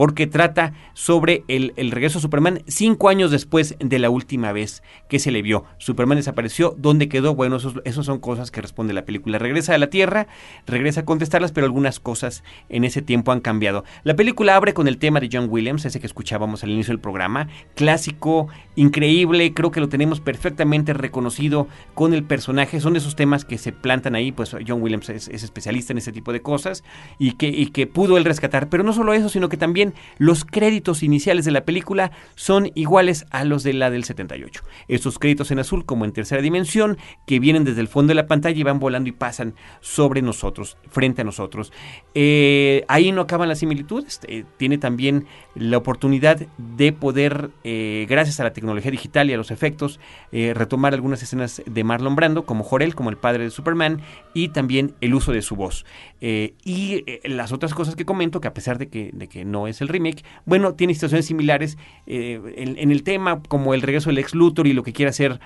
porque 0.00 0.26
trata 0.26 0.72
sobre 0.94 1.44
el, 1.46 1.74
el, 1.76 1.90
regreso 1.90 2.18
de 2.18 2.22
Superman 2.22 2.62
cinco 2.66 3.10
años 3.10 3.30
después 3.30 3.76
de 3.78 3.98
la 3.98 4.08
última 4.08 4.50
vez 4.50 4.82
que 5.10 5.18
se 5.18 5.30
le 5.30 5.42
vio. 5.42 5.66
Superman 5.76 6.16
desapareció, 6.16 6.74
¿dónde 6.78 7.10
quedó? 7.10 7.34
Bueno, 7.34 7.58
esos, 7.84 8.06
son 8.06 8.18
cosas 8.18 8.50
que 8.50 8.62
responde 8.62 8.94
la 8.94 9.04
película. 9.04 9.38
Regresa 9.38 9.74
a 9.74 9.78
la 9.78 9.90
Tierra, 9.90 10.26
regresa 10.66 11.02
a 11.02 11.04
contestarlas, 11.04 11.52
pero 11.52 11.66
algunas 11.66 12.00
cosas 12.00 12.44
en 12.70 12.84
ese 12.84 13.02
tiempo 13.02 13.30
han 13.30 13.40
cambiado. 13.40 13.84
La 14.02 14.16
película 14.16 14.56
abre 14.56 14.72
con 14.72 14.88
el 14.88 14.96
tema 14.96 15.20
de 15.20 15.28
John 15.30 15.48
Williams, 15.50 15.84
ese 15.84 16.00
que 16.00 16.06
escuchábamos 16.06 16.64
al 16.64 16.70
inicio 16.70 16.92
del 16.92 17.00
programa, 17.00 17.48
clásico, 17.74 18.48
increíble, 18.76 19.52
creo 19.52 19.70
que 19.70 19.80
lo 19.80 19.90
tenemos 19.90 20.20
perfectamente 20.20 20.94
reconocido 20.94 21.68
con 21.92 22.14
el 22.14 22.24
personaje. 22.24 22.80
Son 22.80 22.96
esos 22.96 23.16
temas 23.16 23.44
que 23.44 23.58
se 23.58 23.72
plantan 23.72 24.14
ahí, 24.14 24.32
pues 24.32 24.56
John 24.66 24.80
Williams 24.80 25.10
es, 25.10 25.28
es 25.28 25.42
especialista 25.42 25.92
en 25.92 25.98
ese 25.98 26.10
tipo 26.10 26.32
de 26.32 26.40
cosas 26.40 26.84
y 27.18 27.32
que, 27.32 27.48
y 27.48 27.66
que 27.66 27.86
pudo 27.86 28.16
él 28.16 28.24
rescatar. 28.24 28.70
Pero 28.70 28.82
no 28.82 28.94
solo 28.94 29.12
eso, 29.12 29.28
sino 29.28 29.50
que 29.50 29.58
también 29.58 29.89
los 30.18 30.44
créditos 30.44 31.02
iniciales 31.02 31.44
de 31.44 31.50
la 31.50 31.64
película 31.64 32.12
son 32.34 32.70
iguales 32.74 33.26
a 33.30 33.44
los 33.44 33.62
de 33.62 33.72
la 33.72 33.90
del 33.90 34.04
78. 34.04 34.62
Estos 34.88 35.18
créditos 35.18 35.50
en 35.50 35.58
azul 35.58 35.84
como 35.84 36.04
en 36.04 36.12
tercera 36.12 36.42
dimensión 36.42 36.98
que 37.26 37.40
vienen 37.40 37.64
desde 37.64 37.80
el 37.80 37.88
fondo 37.88 38.10
de 38.10 38.14
la 38.16 38.26
pantalla 38.26 38.58
y 38.58 38.62
van 38.62 38.78
volando 38.78 39.08
y 39.08 39.12
pasan 39.12 39.54
sobre 39.80 40.22
nosotros, 40.22 40.76
frente 40.88 41.22
a 41.22 41.24
nosotros. 41.24 41.72
Eh, 42.14 42.84
ahí 42.88 43.12
no 43.12 43.22
acaban 43.22 43.48
las 43.48 43.60
similitudes. 43.60 44.20
Eh, 44.26 44.44
tiene 44.56 44.78
también 44.78 45.26
la 45.54 45.78
oportunidad 45.78 46.40
de 46.58 46.92
poder, 46.92 47.50
eh, 47.64 48.06
gracias 48.08 48.40
a 48.40 48.44
la 48.44 48.52
tecnología 48.52 48.90
digital 48.90 49.30
y 49.30 49.34
a 49.34 49.36
los 49.36 49.50
efectos, 49.50 50.00
retomar 50.32 50.94
algunas 50.94 51.22
escenas 51.22 51.62
de 51.66 51.84
Marlon 51.84 52.16
Brando 52.16 52.44
como 52.44 52.64
Jorel, 52.64 52.94
como 52.94 53.10
el 53.10 53.16
padre 53.16 53.44
de 53.44 53.50
Superman, 53.50 54.00
y 54.34 54.48
también 54.48 54.94
el 55.00 55.14
uso 55.14 55.32
de 55.32 55.42
su 55.42 55.56
voz. 55.56 55.84
y 56.20 57.04
las 57.24 57.52
otras 57.52 57.74
cosas 57.74 57.96
que 57.96 58.04
comento, 58.04 58.40
que 58.40 58.48
a 58.48 58.54
pesar 58.54 58.78
de 58.78 58.88
que, 58.88 59.10
de 59.12 59.28
que 59.28 59.44
no 59.44 59.66
es 59.66 59.69
el 59.80 59.88
remake, 59.88 60.24
bueno, 60.44 60.74
tiene 60.74 60.94
situaciones 60.94 61.26
similares 61.26 61.78
en, 62.06 62.78
en, 62.78 62.90
el 62.90 63.02
tema, 63.02 63.42
como 63.48 63.74
el 63.74 63.82
regreso 63.82 64.10
del 64.10 64.18
ex 64.18 64.34
Luthor 64.34 64.66
y 64.66 64.72
lo 64.72 64.82
que 64.82 64.92
quiere 64.92 65.10
hacer 65.10 65.40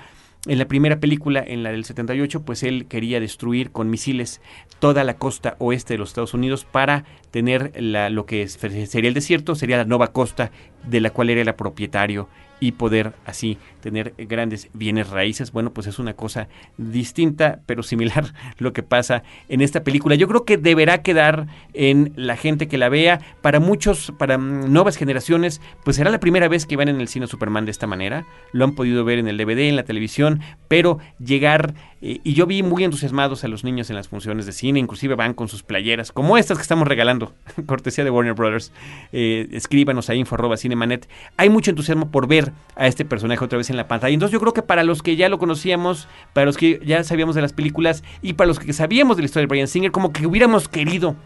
en 0.47 0.59
la 0.59 0.67
primera 0.67 1.01
película, 1.01 1.43
en 1.47 1.63
la 1.63 1.73
del 1.73 1.85
78, 1.85 2.43
pues 2.43 2.63
él 2.63 2.87
quería 2.87 3.19
destruir 3.19 3.71
con 3.71 3.89
misiles 3.89 4.41
toda 4.79 5.05
la 5.05 5.17
costa 5.17 5.57
oeste 5.59 5.95
de 5.95 5.99
los 5.99 6.11
Estados 6.11 6.35
Unidos 6.35 6.65
para 6.65 7.05
tener 7.31 7.73
lo 7.81 8.27
que 8.27 8.47
sería 8.49 9.09
el 9.09 9.15
desierto, 9.15 9.55
sería 9.55 9.79
la 9.79 9.85
nueva 9.85 10.13
costa 10.13 10.51
de 10.87 11.01
la 11.01 11.11
cual 11.11 11.31
era 11.31 11.41
el 11.41 11.55
propietario 11.55 12.29
y 12.61 12.73
poder 12.73 13.15
así 13.25 13.59
tener 13.85 14.15
grandes 14.17 14.71
bienes 14.73 15.11
raíces. 15.11 15.53
Bueno, 15.53 15.75
pues 15.75 15.87
es 15.87 15.99
una 15.99 16.15
cosa 16.15 16.49
distinta, 16.79 17.61
pero 17.67 17.83
similar 17.83 18.33
lo 18.59 18.73
que 18.73 18.83
pasa 18.83 19.23
en 19.51 19.61
esta 19.61 19.85
película. 19.85 20.15
Yo 20.15 20.27
creo 20.27 20.47
que 20.47 20.57
deberá 20.57 21.03
quedar 21.03 21.49
en 21.75 22.15
la 22.17 22.39
gente 22.39 22.67
que 22.67 22.79
la 22.79 22.89
vea. 22.89 23.21
Para 23.43 23.61
muchos, 23.61 24.15
para 24.19 24.39
nuevas 24.39 24.97
generaciones, 24.97 25.61
pues 25.85 25.97
será 25.97 26.11
la 26.11 26.19
primera 26.19 26.49
vez 26.49 26.65
que 26.65 26.77
van 26.77 26.89
en 26.89 26.99
el 26.99 27.09
cine 27.09 27.27
Superman 27.27 27.67
de 27.67 27.73
esta 27.73 27.87
manera. 27.87 28.25
Lo 28.53 28.65
han 28.65 28.75
podido 28.75 29.05
ver 29.05 29.19
en 29.19 29.29
el 29.29 29.37
DVD, 29.37 29.69
en 29.69 29.77
la 29.77 29.85
televisión, 29.85 30.41
pero 30.67 30.99
llegar 31.19 31.75
eh, 32.07 32.21
y 32.23 32.35
yo 32.35 32.47
vi 32.47 32.63
muy 32.63 32.85
entusiasmados 32.85 33.45
a 33.45 33.49
los 33.49 33.65
niños 33.65 33.89
en 33.89 33.97
las 33.97 34.09
funciones 34.09 34.45
de 34.45 34.53
cine, 34.53 34.79
inclusive 34.79 35.15
van 35.15 35.33
con 35.33 35.49
sus 35.49 35.63
playeras, 35.63 36.13
como 36.13 36.37
estas 36.37 36.59
que 36.59 36.63
estamos 36.63 36.87
regalando, 36.87 37.33
cortesía 37.67 38.05
de 38.05 38.11
Warner 38.11 38.35
Brothers. 38.35 38.73
Eh, 39.13 39.49
escríbanos 39.53 40.11
a 40.11 40.15
info 40.15 40.37
cinemanet. 40.59 41.09
Hay 41.39 41.49
mucho 41.49 41.71
entusiasmo 41.71 42.11
por 42.11 42.29
ver 42.29 42.53
a 42.77 42.87
este 42.87 43.07
personaje 43.07 43.43
otra 43.43 43.57
vez 43.57 43.71
en 43.71 43.74
la 43.77 43.89
pantalla. 43.89 44.15
Entonces 44.15 44.33
yo 44.33 44.41
creo 44.41 44.53
que 44.53 44.63
para 44.63 44.85
los 44.85 45.03
que 45.03 45.17
ya 45.17 45.29
lo 45.29 45.39
conocíamos, 45.39 46.09
para 46.33 46.47
los 46.47 46.57
que 46.57 46.81
ya 46.85 47.05
sabíamos 47.05 47.35
de 47.35 47.43
las 47.43 47.53
películas 47.53 48.03
y 48.23 48.35
para 48.35 48.49
los 48.49 48.59
que 48.59 48.73
sabíamos 48.73 49.17
de 49.17 49.23
la 49.23 49.27
historia 49.27 49.47
de 49.47 49.49
Brian 49.49 49.69
Singer, 49.69 49.93
como 49.93 50.13
que 50.13 50.27
hubiéramos 50.27 50.69
querido 50.69 51.17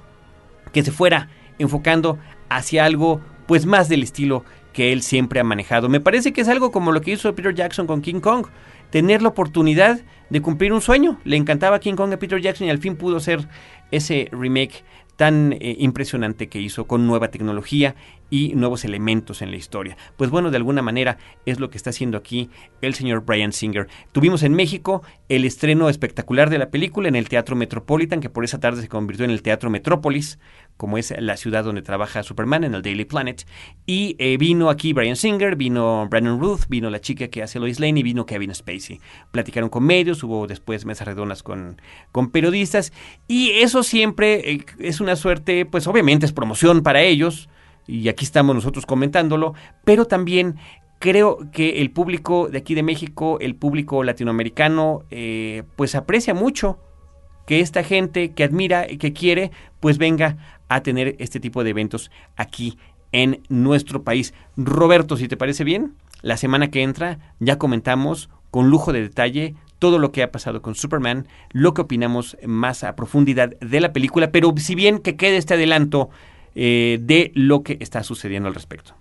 que 0.72 0.82
se 0.82 0.92
fuera 0.92 1.28
enfocando 1.58 2.18
hacia 2.48 2.84
algo 2.84 3.20
pues 3.46 3.66
más 3.66 3.88
del 3.88 4.02
estilo 4.02 4.44
que 4.72 4.92
él 4.92 5.02
siempre 5.02 5.40
ha 5.40 5.44
manejado. 5.44 5.88
Me 5.88 6.00
parece 6.00 6.32
que 6.32 6.42
es 6.42 6.48
algo 6.48 6.70
como 6.70 6.92
lo 6.92 7.00
que 7.00 7.12
hizo 7.12 7.34
Peter 7.34 7.54
Jackson 7.54 7.86
con 7.86 8.02
King 8.02 8.20
Kong 8.20 8.46
tener 8.90 9.22
la 9.22 9.28
oportunidad 9.28 10.00
de 10.30 10.42
cumplir 10.42 10.72
un 10.72 10.80
sueño. 10.80 11.18
Le 11.24 11.36
encantaba 11.36 11.80
King 11.80 11.94
Kong 11.94 12.12
a 12.12 12.18
Peter 12.18 12.40
Jackson 12.40 12.66
y 12.66 12.70
al 12.70 12.78
fin 12.78 12.96
pudo 12.96 13.20
ser 13.20 13.48
ese 13.90 14.28
remake 14.32 14.84
tan 15.16 15.52
eh, 15.54 15.76
impresionante 15.80 16.48
que 16.48 16.60
hizo 16.60 16.86
con 16.86 17.06
nueva 17.06 17.28
tecnología 17.28 17.96
y 18.30 18.54
nuevos 18.54 18.84
elementos 18.84 19.42
en 19.42 19.50
la 19.50 19.56
historia. 19.56 19.96
Pues 20.16 20.30
bueno, 20.30 20.50
de 20.50 20.56
alguna 20.56 20.82
manera 20.82 21.18
es 21.46 21.60
lo 21.60 21.70
que 21.70 21.76
está 21.76 21.90
haciendo 21.90 22.18
aquí 22.18 22.50
el 22.82 22.94
señor 22.94 23.24
Brian 23.24 23.52
Singer. 23.52 23.88
Tuvimos 24.12 24.42
en 24.42 24.54
México 24.54 25.02
el 25.28 25.44
estreno 25.44 25.88
espectacular 25.88 26.50
de 26.50 26.58
la 26.58 26.70
película 26.70 27.08
en 27.08 27.16
el 27.16 27.28
Teatro 27.28 27.56
Metropolitan, 27.56 28.20
que 28.20 28.30
por 28.30 28.44
esa 28.44 28.60
tarde 28.60 28.82
se 28.82 28.88
convirtió 28.88 29.24
en 29.24 29.30
el 29.30 29.42
Teatro 29.42 29.70
Metrópolis, 29.70 30.38
como 30.76 30.96
es 30.96 31.12
la 31.18 31.36
ciudad 31.36 31.64
donde 31.64 31.82
trabaja 31.82 32.22
Superman 32.22 32.64
en 32.64 32.74
el 32.74 32.82
Daily 32.82 33.04
Planet. 33.04 33.46
Y 33.86 34.16
eh, 34.18 34.36
vino 34.38 34.70
aquí 34.70 34.92
Brian 34.92 35.16
Singer, 35.16 35.56
vino 35.56 36.06
Brandon 36.08 36.40
Ruth, 36.40 36.62
vino 36.68 36.90
la 36.90 37.00
chica 37.00 37.28
que 37.28 37.42
hace 37.42 37.58
Lois 37.58 37.80
Lane 37.80 38.00
y 38.00 38.02
vino 38.02 38.26
Kevin 38.26 38.54
Spacey. 38.54 39.00
Platicaron 39.32 39.70
con 39.70 39.84
medios, 39.84 40.22
hubo 40.22 40.46
después 40.46 40.84
mesas 40.84 41.06
redondas 41.06 41.42
con, 41.42 41.80
con 42.12 42.30
periodistas 42.30 42.92
y 43.26 43.50
eso 43.50 43.82
siempre 43.82 44.52
eh, 44.52 44.64
es 44.78 45.00
una 45.00 45.16
suerte, 45.16 45.66
pues 45.66 45.86
obviamente 45.86 46.26
es 46.26 46.32
promoción 46.32 46.82
para 46.82 47.02
ellos 47.02 47.48
y 47.88 48.08
aquí 48.08 48.24
estamos 48.24 48.54
nosotros 48.54 48.86
comentándolo, 48.86 49.54
pero 49.84 50.04
también 50.04 50.56
creo 51.00 51.38
que 51.50 51.80
el 51.80 51.90
público 51.90 52.48
de 52.48 52.58
aquí 52.58 52.74
de 52.74 52.82
México, 52.82 53.38
el 53.40 53.56
público 53.56 54.04
latinoamericano, 54.04 55.04
eh, 55.10 55.62
pues 55.74 55.94
aprecia 55.94 56.34
mucho 56.34 56.78
que 57.46 57.60
esta 57.60 57.82
gente 57.82 58.32
que 58.34 58.44
admira 58.44 58.90
y 58.90 58.98
que 58.98 59.14
quiere, 59.14 59.50
pues 59.80 59.96
venga 59.96 60.36
a 60.68 60.82
tener 60.82 61.16
este 61.18 61.40
tipo 61.40 61.64
de 61.64 61.70
eventos 61.70 62.10
aquí 62.36 62.78
en 63.10 63.40
nuestro 63.48 64.02
país. 64.02 64.34
Roberto, 64.56 65.16
si 65.16 65.28
te 65.28 65.38
parece 65.38 65.64
bien, 65.64 65.94
la 66.20 66.36
semana 66.36 66.70
que 66.70 66.82
entra 66.82 67.34
ya 67.40 67.56
comentamos 67.56 68.28
con 68.50 68.68
lujo 68.68 68.92
de 68.92 69.00
detalle 69.00 69.54
todo 69.78 69.98
lo 69.98 70.12
que 70.12 70.22
ha 70.22 70.32
pasado 70.32 70.60
con 70.60 70.74
Superman, 70.74 71.26
lo 71.52 71.72
que 71.72 71.82
opinamos 71.82 72.36
más 72.44 72.84
a 72.84 72.96
profundidad 72.96 73.56
de 73.60 73.80
la 73.80 73.92
película, 73.92 74.30
pero 74.30 74.52
si 74.56 74.74
bien 74.74 74.98
que 74.98 75.16
quede 75.16 75.36
este 75.36 75.54
adelanto 75.54 76.10
eh, 76.60 76.98
de 77.00 77.30
lo 77.36 77.62
que 77.62 77.76
está 77.78 78.02
sucediendo 78.02 78.48
al 78.48 78.54
respecto. 78.54 78.94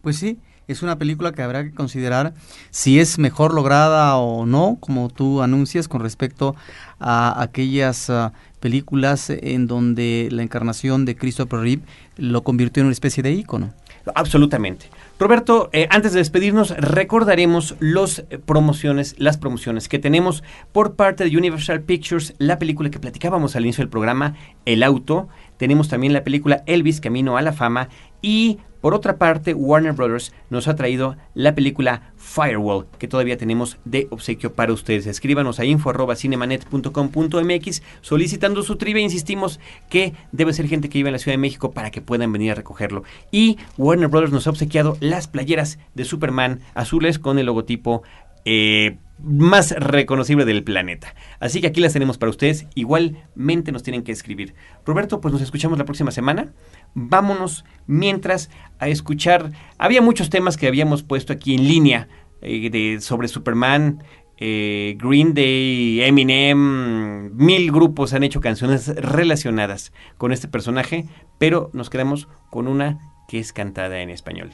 Pues 0.00 0.16
sí, 0.16 0.38
es 0.68 0.82
una 0.82 0.96
película 0.96 1.32
que 1.32 1.42
habrá 1.42 1.62
que 1.62 1.74
considerar 1.74 2.32
si 2.70 2.98
es 2.98 3.18
mejor 3.18 3.52
lograda 3.52 4.16
o 4.16 4.46
no, 4.46 4.78
como 4.80 5.10
tú 5.10 5.42
anuncias 5.42 5.86
con 5.86 6.00
respecto 6.00 6.56
a 6.98 7.42
aquellas 7.42 8.08
ah, 8.08 8.32
películas 8.58 9.28
en 9.28 9.66
donde 9.66 10.30
la 10.32 10.42
encarnación 10.42 11.04
de 11.04 11.14
Christopher 11.14 11.60
Reeve 11.60 11.82
lo 12.16 12.42
convirtió 12.42 12.80
en 12.80 12.86
una 12.86 12.94
especie 12.94 13.22
de 13.22 13.32
ícono. 13.32 13.74
Absolutamente. 14.14 14.86
Roberto, 15.16 15.70
eh, 15.72 15.86
antes 15.90 16.12
de 16.12 16.18
despedirnos, 16.18 16.70
recordaremos 16.76 17.76
eh, 17.80 18.38
promociones, 18.38 19.14
las 19.18 19.36
promociones 19.36 19.88
que 19.88 20.00
tenemos 20.00 20.42
por 20.72 20.96
parte 20.96 21.24
de 21.24 21.36
Universal 21.36 21.82
Pictures, 21.82 22.34
la 22.38 22.58
película 22.58 22.90
que 22.90 22.98
platicábamos 22.98 23.54
al 23.54 23.62
inicio 23.62 23.82
del 23.82 23.90
programa, 23.90 24.34
El 24.64 24.82
Auto. 24.82 25.28
Tenemos 25.56 25.88
también 25.88 26.12
la 26.12 26.24
película 26.24 26.64
Elvis, 26.66 27.00
Camino 27.00 27.36
a 27.36 27.42
la 27.42 27.52
Fama. 27.52 27.90
Y 28.22 28.58
por 28.84 28.92
otra 28.92 29.16
parte, 29.16 29.54
Warner 29.54 29.94
Brothers 29.94 30.34
nos 30.50 30.68
ha 30.68 30.76
traído 30.76 31.16
la 31.32 31.54
película 31.54 32.12
Firewall, 32.18 32.84
que 32.98 33.08
todavía 33.08 33.38
tenemos 33.38 33.78
de 33.86 34.08
obsequio 34.10 34.52
para 34.52 34.74
ustedes. 34.74 35.06
Escríbanos 35.06 35.58
a 35.58 35.64
info.cinemanet.com.mx 35.64 37.82
solicitando 38.02 38.62
su 38.62 38.76
trivia. 38.76 39.02
Insistimos 39.02 39.58
que 39.88 40.12
debe 40.32 40.52
ser 40.52 40.68
gente 40.68 40.90
que 40.90 40.98
vive 40.98 41.08
en 41.08 41.14
la 41.14 41.18
Ciudad 41.18 41.32
de 41.32 41.38
México 41.38 41.72
para 41.72 41.90
que 41.90 42.02
puedan 42.02 42.30
venir 42.30 42.50
a 42.50 42.56
recogerlo. 42.56 43.04
Y 43.30 43.56
Warner 43.78 44.08
Brothers 44.08 44.34
nos 44.34 44.46
ha 44.46 44.50
obsequiado 44.50 44.98
las 45.00 45.28
playeras 45.28 45.78
de 45.94 46.04
Superman 46.04 46.60
azules 46.74 47.18
con 47.18 47.38
el 47.38 47.46
logotipo 47.46 48.02
eh, 48.44 48.98
más 49.22 49.70
reconocible 49.72 50.44
del 50.44 50.64
planeta. 50.64 51.14
Así 51.40 51.60
que 51.60 51.68
aquí 51.68 51.80
las 51.80 51.92
tenemos 51.92 52.18
para 52.18 52.30
ustedes. 52.30 52.66
Igualmente 52.74 53.72
nos 53.72 53.82
tienen 53.82 54.02
que 54.02 54.12
escribir. 54.12 54.54
Roberto, 54.84 55.20
pues 55.20 55.32
nos 55.32 55.42
escuchamos 55.42 55.78
la 55.78 55.84
próxima 55.84 56.10
semana. 56.10 56.52
Vámonos 56.94 57.64
mientras 57.86 58.50
a 58.78 58.88
escuchar. 58.88 59.52
Había 59.78 60.02
muchos 60.02 60.30
temas 60.30 60.56
que 60.56 60.66
habíamos 60.66 61.02
puesto 61.02 61.32
aquí 61.32 61.54
en 61.54 61.66
línea 61.68 62.08
eh, 62.42 62.70
de, 62.70 63.00
sobre 63.00 63.28
Superman. 63.28 64.02
Eh, 64.36 64.96
Green 64.98 65.32
Day, 65.32 66.02
Eminem, 66.02 67.34
mil 67.36 67.70
grupos 67.70 68.14
han 68.14 68.24
hecho 68.24 68.40
canciones 68.40 68.88
relacionadas 68.88 69.92
con 70.18 70.32
este 70.32 70.48
personaje, 70.48 71.06
pero 71.38 71.70
nos 71.72 71.88
quedamos 71.88 72.26
con 72.50 72.66
una 72.66 72.98
que 73.28 73.38
es 73.38 73.52
cantada 73.52 74.00
en 74.00 74.10
español. 74.10 74.50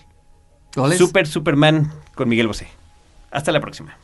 Super 0.98 1.26
Superman 1.26 1.90
con 2.14 2.28
Miguel 2.28 2.46
Bosé. 2.46 2.79
Hasta 3.30 3.52
la 3.52 3.60
próxima. 3.60 3.96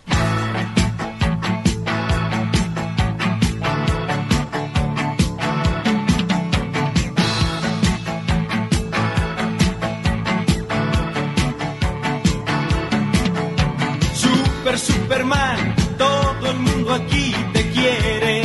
Super 14.14 14.78
Superman, 14.78 15.74
todo 15.98 16.50
el 16.50 16.58
mundo 16.58 16.94
aquí 16.94 17.34
te 17.52 17.70
quiere. 17.70 18.42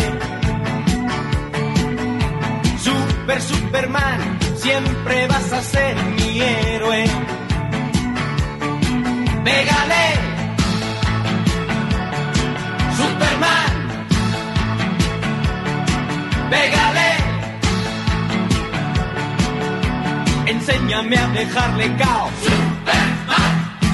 Super 2.80 3.42
Superman, 3.42 4.40
siempre 4.56 5.28
vas 5.28 5.54
a 5.54 5.62
ser 5.62 5.96
mi 5.96 6.42
héroe. 6.42 7.06
Pégale 9.44 10.20
Pégale. 16.52 17.10
Enséñame 20.47 21.16
a 21.18 21.28
dejarle 21.28 21.95
caos. 21.95 22.32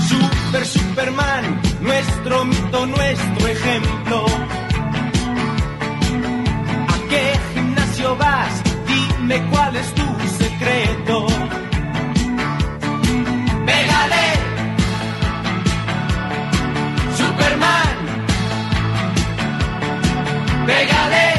Super 0.10 0.66
Superman, 0.66 1.62
nuestro 1.82 2.46
mito, 2.46 2.88
nuestro 2.88 3.48
ejemplo. 3.48 4.26
¿A 6.94 6.98
qué 7.10 7.40
gimnasio 7.54 8.16
vas? 8.16 8.54
Dime 8.88 9.38
cuál 9.52 9.76
es 9.76 9.94
tu 9.94 10.08
secreto. 10.42 11.28
Pégale. 13.68 14.26
Superman. 17.20 17.98
Pégale. 20.66 21.37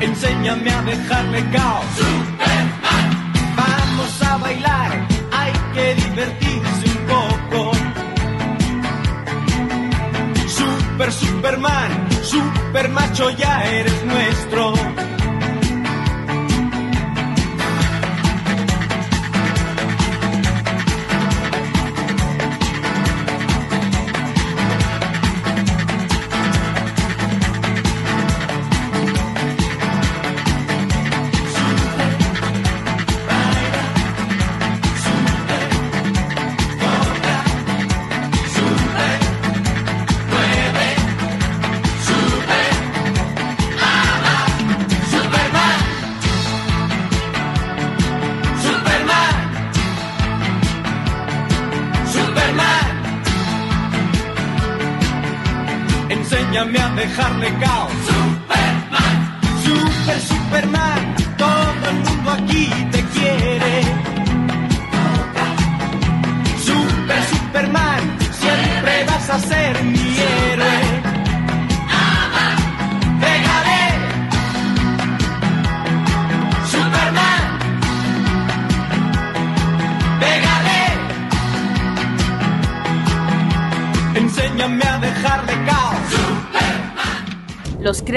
Enséñame 0.00 0.70
a 0.70 0.82
dejarle 0.82 1.50
caos. 1.50 1.84
Superman. 1.96 3.16
Vamos 3.56 4.22
a 4.22 4.36
bailar, 4.36 5.06
hay 5.32 5.52
que 5.74 5.94
divertirse 5.94 6.86
un 6.90 7.06
poco. 7.06 7.72
Super 10.46 11.12
Superman, 11.12 12.08
super 12.22 12.88
macho, 12.90 13.30
ya 13.30 13.64
eres 13.64 14.04
nuestro. 14.04 14.74